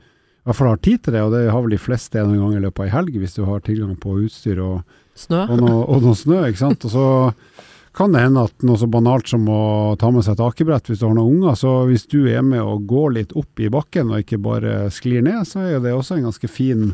hvert 0.46 0.56
fall 0.60 0.68
har 0.76 0.78
tid 0.78 1.02
til 1.02 1.14
det, 1.16 1.22
og 1.26 1.32
det 1.34 1.50
har 1.50 1.62
vel 1.64 1.72
de 1.74 1.78
fleste 1.82 2.20
en 2.22 2.36
gang 2.38 2.54
i 2.54 2.62
løpet 2.62 2.84
av 2.84 2.86
ei 2.86 2.92
helg, 2.94 3.16
hvis 3.18 3.34
du 3.34 3.46
har 3.46 3.60
tilgang 3.66 3.96
på 3.98 4.14
utstyr 4.28 4.60
og, 4.62 4.84
og, 5.50 5.58
noe, 5.58 6.02
noe 6.06 6.14
snø. 6.14 6.44
ikke 6.52 6.62
sant? 6.62 6.86
Og 6.86 6.92
så 6.94 7.06
kan 7.96 8.12
det 8.14 8.22
hende 8.28 8.44
at 8.44 8.62
noe 8.68 8.78
så 8.78 8.86
banalt 8.92 9.28
som 9.32 9.48
å 9.50 9.96
ta 9.98 10.12
med 10.12 10.22
seg 10.28 10.36
et 10.36 10.44
akebrett 10.46 10.86
hvis 10.92 11.00
du 11.02 11.08
har 11.08 11.16
noen 11.16 11.40
unger, 11.40 11.56
så 11.58 11.88
hvis 11.90 12.06
du 12.12 12.28
er 12.30 12.44
med 12.44 12.62
og 12.62 12.86
går 12.86 13.14
litt 13.18 13.34
opp 13.40 13.58
i 13.64 13.70
bakken 13.74 14.12
og 14.12 14.22
ikke 14.22 14.38
bare 14.44 14.92
sklir 14.94 15.24
ned, 15.26 15.48
så 15.48 15.64
er 15.64 15.72
jo 15.78 15.84
det 15.88 15.94
også 15.96 16.18
en 16.20 16.28
ganske 16.30 16.50
fin 16.52 16.92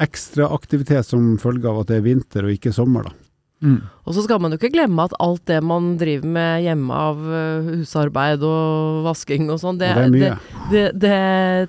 ekstraaktivitet 0.00 1.06
som 1.06 1.36
følge 1.42 1.68
av 1.68 1.82
at 1.82 1.92
det 1.92 2.00
er 2.00 2.06
vinter 2.06 2.46
og 2.46 2.56
ikke 2.56 2.72
sommer. 2.74 3.10
da. 3.10 3.14
Mm. 3.62 3.78
Og 3.78 4.16
så 4.16 4.24
skal 4.24 4.40
man 4.42 4.50
jo 4.50 4.58
ikke 4.58 4.72
glemme 4.74 5.04
at 5.06 5.14
alt 5.22 5.44
det 5.46 5.60
man 5.62 5.92
driver 6.00 6.26
med 6.34 6.64
hjemme 6.64 6.96
av 6.98 7.20
eh, 7.22 7.70
husarbeid 7.78 8.42
og 8.42 9.04
vasking 9.06 9.46
og 9.54 9.60
sånn, 9.62 9.78
det, 9.78 9.92
det 9.94 10.24
er 10.26 10.40
det, 10.72 10.84
det 10.98 11.20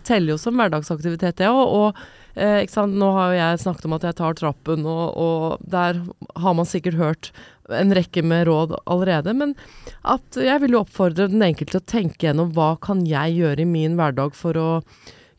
teller 0.08 0.34
jo 0.34 0.40
som 0.42 0.58
hverdagsaktivitet, 0.58 1.38
det 1.38 1.52
òg. 1.52 1.62
Og 1.62 2.02
eh, 2.34 2.66
nå 2.90 3.12
har 3.14 3.30
jo 3.30 3.38
jeg 3.38 3.64
snakket 3.66 3.90
om 3.90 3.98
at 4.00 4.08
jeg 4.10 4.20
tar 4.24 4.40
trappen, 4.42 4.88
og, 4.90 5.06
og 5.14 5.70
der 5.70 6.02
har 6.42 6.58
man 6.58 6.70
sikkert 6.70 6.98
hørt 6.98 7.34
en 7.70 7.94
rekke 7.96 8.26
med 8.26 8.48
råd 8.50 8.74
allerede. 8.84 9.38
Men 9.38 9.54
at 10.02 10.42
jeg 10.42 10.66
vil 10.66 10.74
jo 10.74 10.82
oppfordre 10.82 11.30
den 11.30 11.46
enkelte 11.46 11.78
til 11.78 11.84
å 11.84 11.92
tenke 11.94 12.26
gjennom 12.26 12.56
hva 12.58 12.74
kan 12.82 13.06
jeg 13.06 13.38
gjøre 13.38 13.62
i 13.62 13.70
min 13.70 14.00
hverdag 14.02 14.34
for 14.38 14.58
å 14.58 14.70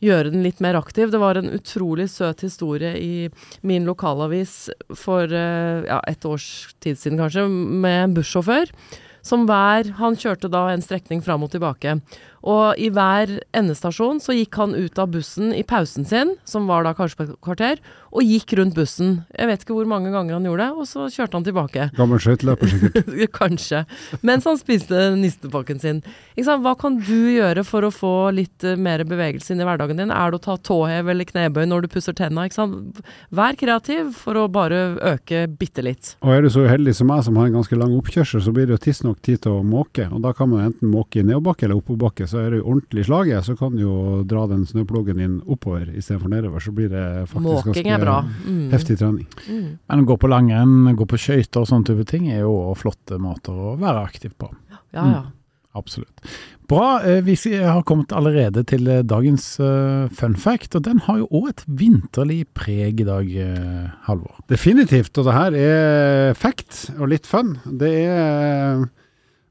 gjøre 0.03 0.31
den 0.33 0.43
litt 0.45 0.61
mer 0.63 0.77
aktiv. 0.79 1.11
Det 1.11 1.21
var 1.21 1.39
en 1.39 1.51
utrolig 1.55 2.09
søt 2.11 2.43
historie 2.45 2.95
i 2.99 3.29
min 3.65 3.87
lokalavis 3.87 4.69
for 4.97 5.31
eh, 5.31 5.85
ja, 5.87 6.01
et 6.09 6.25
års 6.27 6.75
tid 6.83 6.99
siden 6.99 7.21
kanskje, 7.21 7.47
med 7.49 8.03
en 8.03 8.15
bussjåfør. 8.17 8.71
Som 9.25 9.47
hver 9.49 9.87
Han 9.97 10.17
kjørte 10.21 10.51
da 10.53 10.67
en 10.69 10.83
strekning 10.85 11.23
fram 11.25 11.41
og 11.47 11.49
tilbake. 11.55 11.95
Og 12.45 12.77
i 12.77 12.91
hver 12.93 13.39
endestasjon 13.57 14.19
så 14.21 14.35
gikk 14.37 14.59
han 14.61 14.75
ut 14.77 14.99
av 15.01 15.09
bussen 15.15 15.49
i 15.55 15.63
pausen 15.65 16.05
sin, 16.05 16.35
som 16.45 16.67
var 16.69 16.85
da 16.85 16.93
kanskje 16.97 17.17
på 17.17 17.25
et 17.25 17.37
kvarter, 17.45 17.81
og 18.15 18.23
gikk 18.23 18.53
rundt 18.59 18.75
bussen. 18.77 19.17
Jeg 19.33 19.49
vet 19.49 19.63
ikke 19.65 19.75
hvor 19.75 19.87
mange 19.89 20.11
ganger 20.13 20.37
han 20.37 20.45
gjorde 20.47 20.67
det, 20.67 20.77
og 20.77 20.87
så 20.87 21.07
kjørte 21.11 21.39
han 21.39 21.47
tilbake. 21.47 21.87
Gammel 21.97 22.21
skøyteløper 22.21 22.71
sikkert. 22.71 23.09
Kanskje. 23.39 23.81
Mens 24.25 24.45
han 24.47 24.59
spiste 24.61 25.09
nistepakken 25.17 25.81
sin. 25.81 26.03
Hva 26.37 26.75
kan 26.79 26.99
du 27.01 27.31
gjøre 27.33 27.65
for 27.67 27.87
å 27.87 27.91
få 27.93 28.13
litt 28.35 28.63
eh, 28.63 28.77
mer 28.79 29.03
bevegelse 29.07 29.53
inn 29.53 29.63
i 29.63 29.67
hverdagen 29.67 29.99
din? 29.99 30.13
Er 30.13 30.31
det 30.31 30.39
å 30.39 30.45
ta 30.45 30.55
tåhev 30.61 31.09
eller 31.11 31.27
knebøy 31.27 31.65
når 31.67 31.85
du 31.85 31.91
pusser 31.97 32.15
tenna? 32.15 32.45
Vær 33.35 33.57
kreativ 33.59 34.13
for 34.21 34.37
å 34.37 34.45
bare 34.51 34.83
øke 35.15 35.45
bitte 35.49 35.83
litt. 35.83 36.13
Og 36.23 36.35
er 36.35 36.45
du 36.45 36.51
så 36.53 36.63
uheldig 36.67 36.95
som 36.95 37.09
meg 37.09 37.25
som 37.25 37.41
har 37.41 37.49
en 37.49 37.57
ganske 37.59 37.79
lang 37.79 37.97
oppkjørsel, 37.97 38.43
så 38.45 38.53
blir 38.55 38.69
det 38.69 38.77
jo 38.77 38.83
tidsnok 38.85 39.19
tid 39.25 39.43
til 39.43 39.57
å 39.57 39.65
måke. 39.65 40.07
Og 40.13 40.21
da 40.23 40.31
kan 40.37 40.51
man 40.51 40.69
enten 40.69 40.93
måke 40.93 41.19
i 41.19 41.25
nedoverbakke 41.25 41.67
eller 41.67 41.81
oppoverbakke. 41.81 42.29
Så 42.35 42.41
er 42.43 42.51
du 42.51 42.57
ordentlig 42.67 43.05
slaget, 43.07 43.45
så 43.47 43.53
kan 43.55 43.71
du 43.77 43.81
jo 43.85 43.93
dra 44.27 44.41
den 44.51 44.65
snøploggen 44.67 45.21
din 45.21 45.37
oppover 45.47 45.87
istedenfor 45.95 46.27
nedover. 46.33 46.59
Så 46.59 46.73
blir 46.75 46.89
det 46.91 47.03
faktisk 47.31 47.45
Måking 47.45 47.85
ganske 47.87 47.93
Mm. 48.45 48.65
heftig 48.73 48.97
trening. 48.99 49.25
Mm. 49.47 49.69
Men 49.87 50.03
å 50.03 50.05
gå 50.09 50.17
på 50.19 50.27
langrenn, 50.33 50.95
gå 50.99 51.07
på 51.07 51.15
skøyter 51.21 51.61
og 51.63 51.67
sånne 51.71 51.85
type 51.87 52.05
ting 52.11 52.27
er 52.33 52.41
jo 52.43 52.73
flotte 52.75 53.15
måter 53.23 53.55
å 53.55 53.77
være 53.79 54.03
aktiv 54.03 54.33
på. 54.37 54.51
Ja, 54.93 55.05
ja. 55.07 55.23
Absolutt. 55.75 56.21
Bra. 56.67 57.01
eh, 57.03 57.21
Vi 57.21 57.35
har 57.61 57.83
kommet 57.83 58.11
allerede 58.15 58.65
til 58.65 58.87
eh, 58.87 59.01
dagens 59.03 59.59
eh, 59.59 60.07
fun 60.11 60.35
fact, 60.35 60.75
og 60.75 60.83
den 60.83 60.99
har 60.99 61.17
jo 61.19 61.27
òg 61.31 61.49
et 61.49 61.63
vinterlig 61.67 62.45
preg 62.55 63.01
i 63.01 63.03
dag, 63.03 63.27
Halvor. 64.07 64.37
Definitivt, 64.47 65.17
og 65.19 65.25
det 65.25 65.33
her 65.33 65.51
er 65.53 66.33
fact 66.33 66.91
og 66.99 67.09
litt 67.11 67.25
fun. 67.27 67.57
Det 67.67 67.91
er 68.07 68.85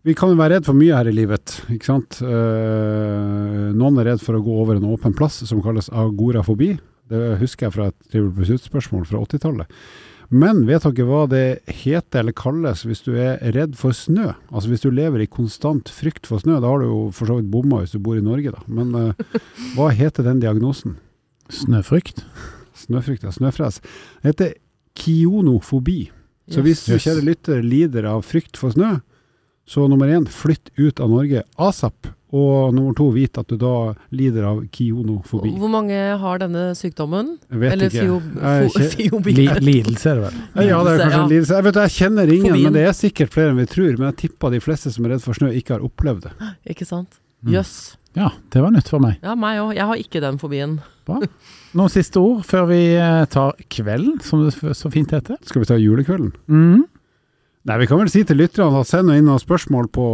Vi 0.05 0.13
kan 0.13 0.35
jo 0.35 0.37
være 0.37 0.59
redd 0.59 0.67
for 0.67 0.77
mye 0.77 0.93
her 0.93 1.09
i 1.09 1.15
livet, 1.17 1.63
ikke 1.73 1.89
sant. 1.89 2.19
Eh, 2.21 3.69
noen 3.73 4.01
er 4.03 4.11
redd 4.11 4.21
for 4.21 4.37
å 4.37 4.43
gå 4.45 4.57
over 4.61 4.77
en 4.77 4.91
åpen 4.93 5.15
plass 5.17 5.39
som 5.49 5.63
kalles 5.65 5.89
agorafobi. 5.89 6.75
Det 7.09 7.39
husker 7.41 7.67
jeg 7.67 7.75
fra 7.77 7.87
et 7.89 7.97
Trivial 8.11 8.35
Pursuit-spørsmål 8.37 9.07
fra 9.09 9.23
80-tallet. 9.25 9.71
Men 10.35 10.63
vet 10.69 10.85
dere 10.85 11.07
hva 11.09 11.23
det 11.31 11.47
heter 11.69 12.21
eller 12.21 12.37
kalles 12.37 12.83
hvis 12.85 13.01
du 13.07 13.15
er 13.17 13.41
redd 13.55 13.79
for 13.81 13.97
snø? 13.97 14.33
Altså 14.51 14.73
hvis 14.73 14.85
du 14.85 14.91
lever 14.93 15.25
i 15.25 15.29
konstant 15.31 15.89
frykt 15.93 16.29
for 16.29 16.43
snø, 16.43 16.59
da 16.61 16.69
har 16.69 16.85
du 16.85 16.89
jo 16.89 17.01
for 17.17 17.31
så 17.31 17.39
vidt 17.39 17.49
bomma 17.53 17.81
hvis 17.81 17.97
du 17.97 18.03
bor 18.05 18.21
i 18.21 18.25
Norge, 18.25 18.53
da. 18.53 18.61
Men 18.69 18.93
eh, 18.99 19.41
hva 19.77 19.89
heter 19.95 20.29
den 20.29 20.45
diagnosen? 20.45 20.99
Snøfrykt. 21.53 22.25
Snøfrykt, 22.85 23.25
ja. 23.25 23.33
Snøfres. 23.33 23.81
Det 24.21 24.35
heter 24.35 24.55
kionofobi. 25.01 26.11
Så 26.53 26.61
hvis 26.65 26.85
du, 26.85 26.99
kjære 27.01 27.25
lytter, 27.25 27.65
lider 27.65 28.05
av 28.11 28.25
frykt 28.29 28.61
for 28.61 28.75
snø, 28.75 28.99
så 29.67 29.87
nummer 29.89 30.11
én, 30.13 30.27
flytt 30.29 30.71
ut 30.77 31.01
av 31.01 31.09
Norge 31.11 31.43
asap. 31.57 32.11
Og 32.35 32.73
nummer 32.75 32.93
to, 32.99 33.07
vit 33.15 33.39
at 33.39 33.47
du 33.47 33.55
da 33.57 33.93
lider 34.11 34.43
av 34.49 34.65
kionofobi. 34.75 35.53
Hvor 35.55 35.71
mange 35.71 35.95
har 36.19 36.41
denne 36.43 36.65
sykdommen? 36.75 37.37
Jeg 37.53 37.61
vet 37.63 37.73
Eller 37.77 37.93
ikke. 37.95 38.89
fio? 38.97 39.21
Li 39.31 39.47
lidelse 39.63 40.11
er 40.11 40.19
det 40.19 40.25
vel. 40.25 40.41
Ja, 40.67 40.81
det 40.83 40.95
er 40.97 40.99
kanskje 41.05 41.11
Ja. 41.15 41.21
en 41.23 41.31
lidelse. 41.31 41.55
Jeg 41.55 41.65
vet 41.69 41.79
jeg 41.85 41.95
kjenner 41.95 42.33
ingen, 42.35 42.51
Fobien. 42.51 42.65
men 42.65 42.73
det 42.75 42.83
er 42.89 42.97
sikkert 42.99 43.31
flere 43.37 43.51
enn 43.55 43.61
vi 43.63 43.67
tror. 43.71 43.93
Men 44.01 44.09
jeg 44.11 44.17
tipper 44.25 44.51
de 44.51 44.61
fleste 44.65 44.91
som 44.91 45.07
er 45.07 45.15
redd 45.15 45.23
for 45.23 45.39
snø, 45.39 45.53
ikke 45.55 45.77
har 45.77 45.85
opplevd 45.87 46.27
det. 46.27 46.33
Ikke 46.75 46.85
sant? 46.91 47.21
Mm. 47.45 47.53
Jøss. 47.55 47.75
Ja, 48.19 48.31
det 48.51 48.63
var 48.63 48.71
nytt 48.75 48.89
for 48.91 48.99
meg. 49.03 49.17
Ja, 49.23 49.35
meg 49.39 49.59
òg. 49.63 49.73
Jeg 49.75 49.87
har 49.87 49.97
ikke 49.99 50.21
den 50.23 50.37
fobien. 50.39 50.77
Bra. 51.07 51.21
Noen 51.79 51.91
siste 51.91 52.19
ord 52.23 52.43
før 52.47 52.67
vi 52.71 52.81
eh, 52.99 53.25
tar 53.31 53.55
kvelden, 53.71 54.19
som 54.23 54.43
det 54.43 54.55
så 54.79 54.91
fint 54.91 55.11
heter? 55.15 55.39
Skal 55.47 55.63
vi 55.63 55.71
ta 55.71 55.79
julekvelden? 55.79 56.33
Mm. 56.51 56.85
Nei, 57.65 57.79
Vi 57.81 57.87
kan 57.89 57.97
vel 57.97 58.11
si 58.13 58.21
til 58.29 58.37
lytterne 58.37 58.83
at 58.83 58.89
send 58.91 59.09
inn 59.09 59.25
noen 59.25 59.41
spørsmål 59.41 59.87
på, 59.89 60.07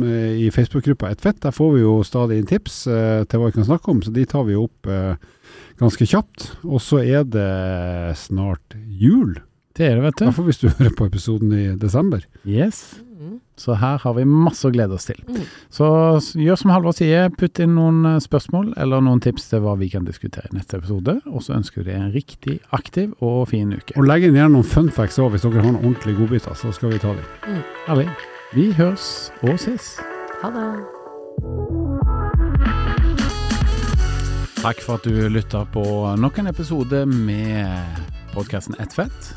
eh, 0.00 0.46
i 0.46 0.48
Facebook-gruppa 0.48 1.10
Ett 1.10 1.20
fett. 1.20 1.40
Der 1.44 1.52
får 1.52 1.74
vi 1.74 1.82
jo 1.82 1.98
stadig 2.02 2.38
inn 2.38 2.48
tips 2.48 2.86
eh, 2.86 3.24
til 3.28 3.38
hva 3.38 3.50
vi 3.50 3.56
kan 3.58 3.68
snakke 3.68 3.90
om, 3.92 4.00
så 4.00 4.12
de 4.14 4.24
tar 4.24 4.46
vi 4.48 4.56
opp 4.56 4.88
eh, 4.88 5.20
ganske 5.76 6.08
kjapt. 6.08 6.56
Og 6.64 6.80
så 6.80 7.04
er 7.04 7.28
det 7.28 8.16
snart 8.16 8.78
jul. 8.88 9.36
Det 9.76 9.84
er 9.84 9.98
det, 9.98 10.04
vet 10.06 10.20
du. 10.20 10.24
Iallfall 10.24 10.46
hvis 10.48 10.62
du 10.62 10.70
hører 10.70 10.94
på 10.96 11.08
episoden 11.10 11.52
i 11.52 11.66
desember. 11.76 12.22
Yes. 12.48 12.96
Mm. 13.20 13.40
Så 13.56 13.74
her 13.80 13.98
har 14.00 14.14
vi 14.16 14.24
masse 14.28 14.64
å 14.68 14.72
glede 14.72 14.96
oss 14.96 15.08
til. 15.08 15.18
Mm. 15.28 15.42
Så 15.72 15.88
gjør 16.40 16.60
som 16.60 16.72
Halvor 16.72 16.96
sier, 16.96 17.28
putt 17.32 17.60
inn 17.60 17.74
noen 17.76 18.02
eh, 18.08 18.18
spørsmål 18.24 18.72
eller 18.80 19.04
noen 19.04 19.20
tips 19.24 19.50
til 19.52 19.64
hva 19.64 19.76
vi 19.80 19.90
kan 19.92 20.08
diskutere 20.08 20.48
i 20.48 20.56
neste 20.56 20.80
episode. 20.80 21.18
Og 21.28 21.44
så 21.44 21.56
ønsker 21.58 21.82
vi 21.82 21.90
deg 21.90 22.00
en 22.00 22.12
riktig 22.14 22.58
aktiv 22.76 23.12
og 23.24 23.48
fin 23.52 23.72
uke. 23.76 23.96
Og 23.96 24.08
legg 24.08 24.24
inn 24.24 24.36
gjerne 24.36 24.56
noen 24.56 24.68
fun 24.68 24.92
facts 24.92 25.20
òg, 25.20 25.34
hvis 25.34 25.44
dere 25.44 25.60
har 25.60 25.68
noen 25.68 25.82
ordentlige 25.82 26.20
godbiter. 26.20 26.56
Så 26.56 26.72
skal 26.76 26.92
vi 26.94 27.00
ta 27.04 27.12
dem. 27.16 27.62
Herlig. 27.88 28.08
Vi 28.56 28.70
høres 28.76 29.30
og 29.44 29.56
ses. 29.60 29.96
Ha 30.40 30.52
det. 30.56 30.68
Takk 34.60 34.80
for 34.82 34.96
at 34.96 35.04
du 35.04 35.26
lytta 35.30 35.66
på 35.72 35.84
nok 36.16 36.40
en 36.40 36.48
episode 36.50 37.04
med 37.12 38.06
podkasten 38.32 38.78
Ett 38.80 38.96
fett. 38.96 39.36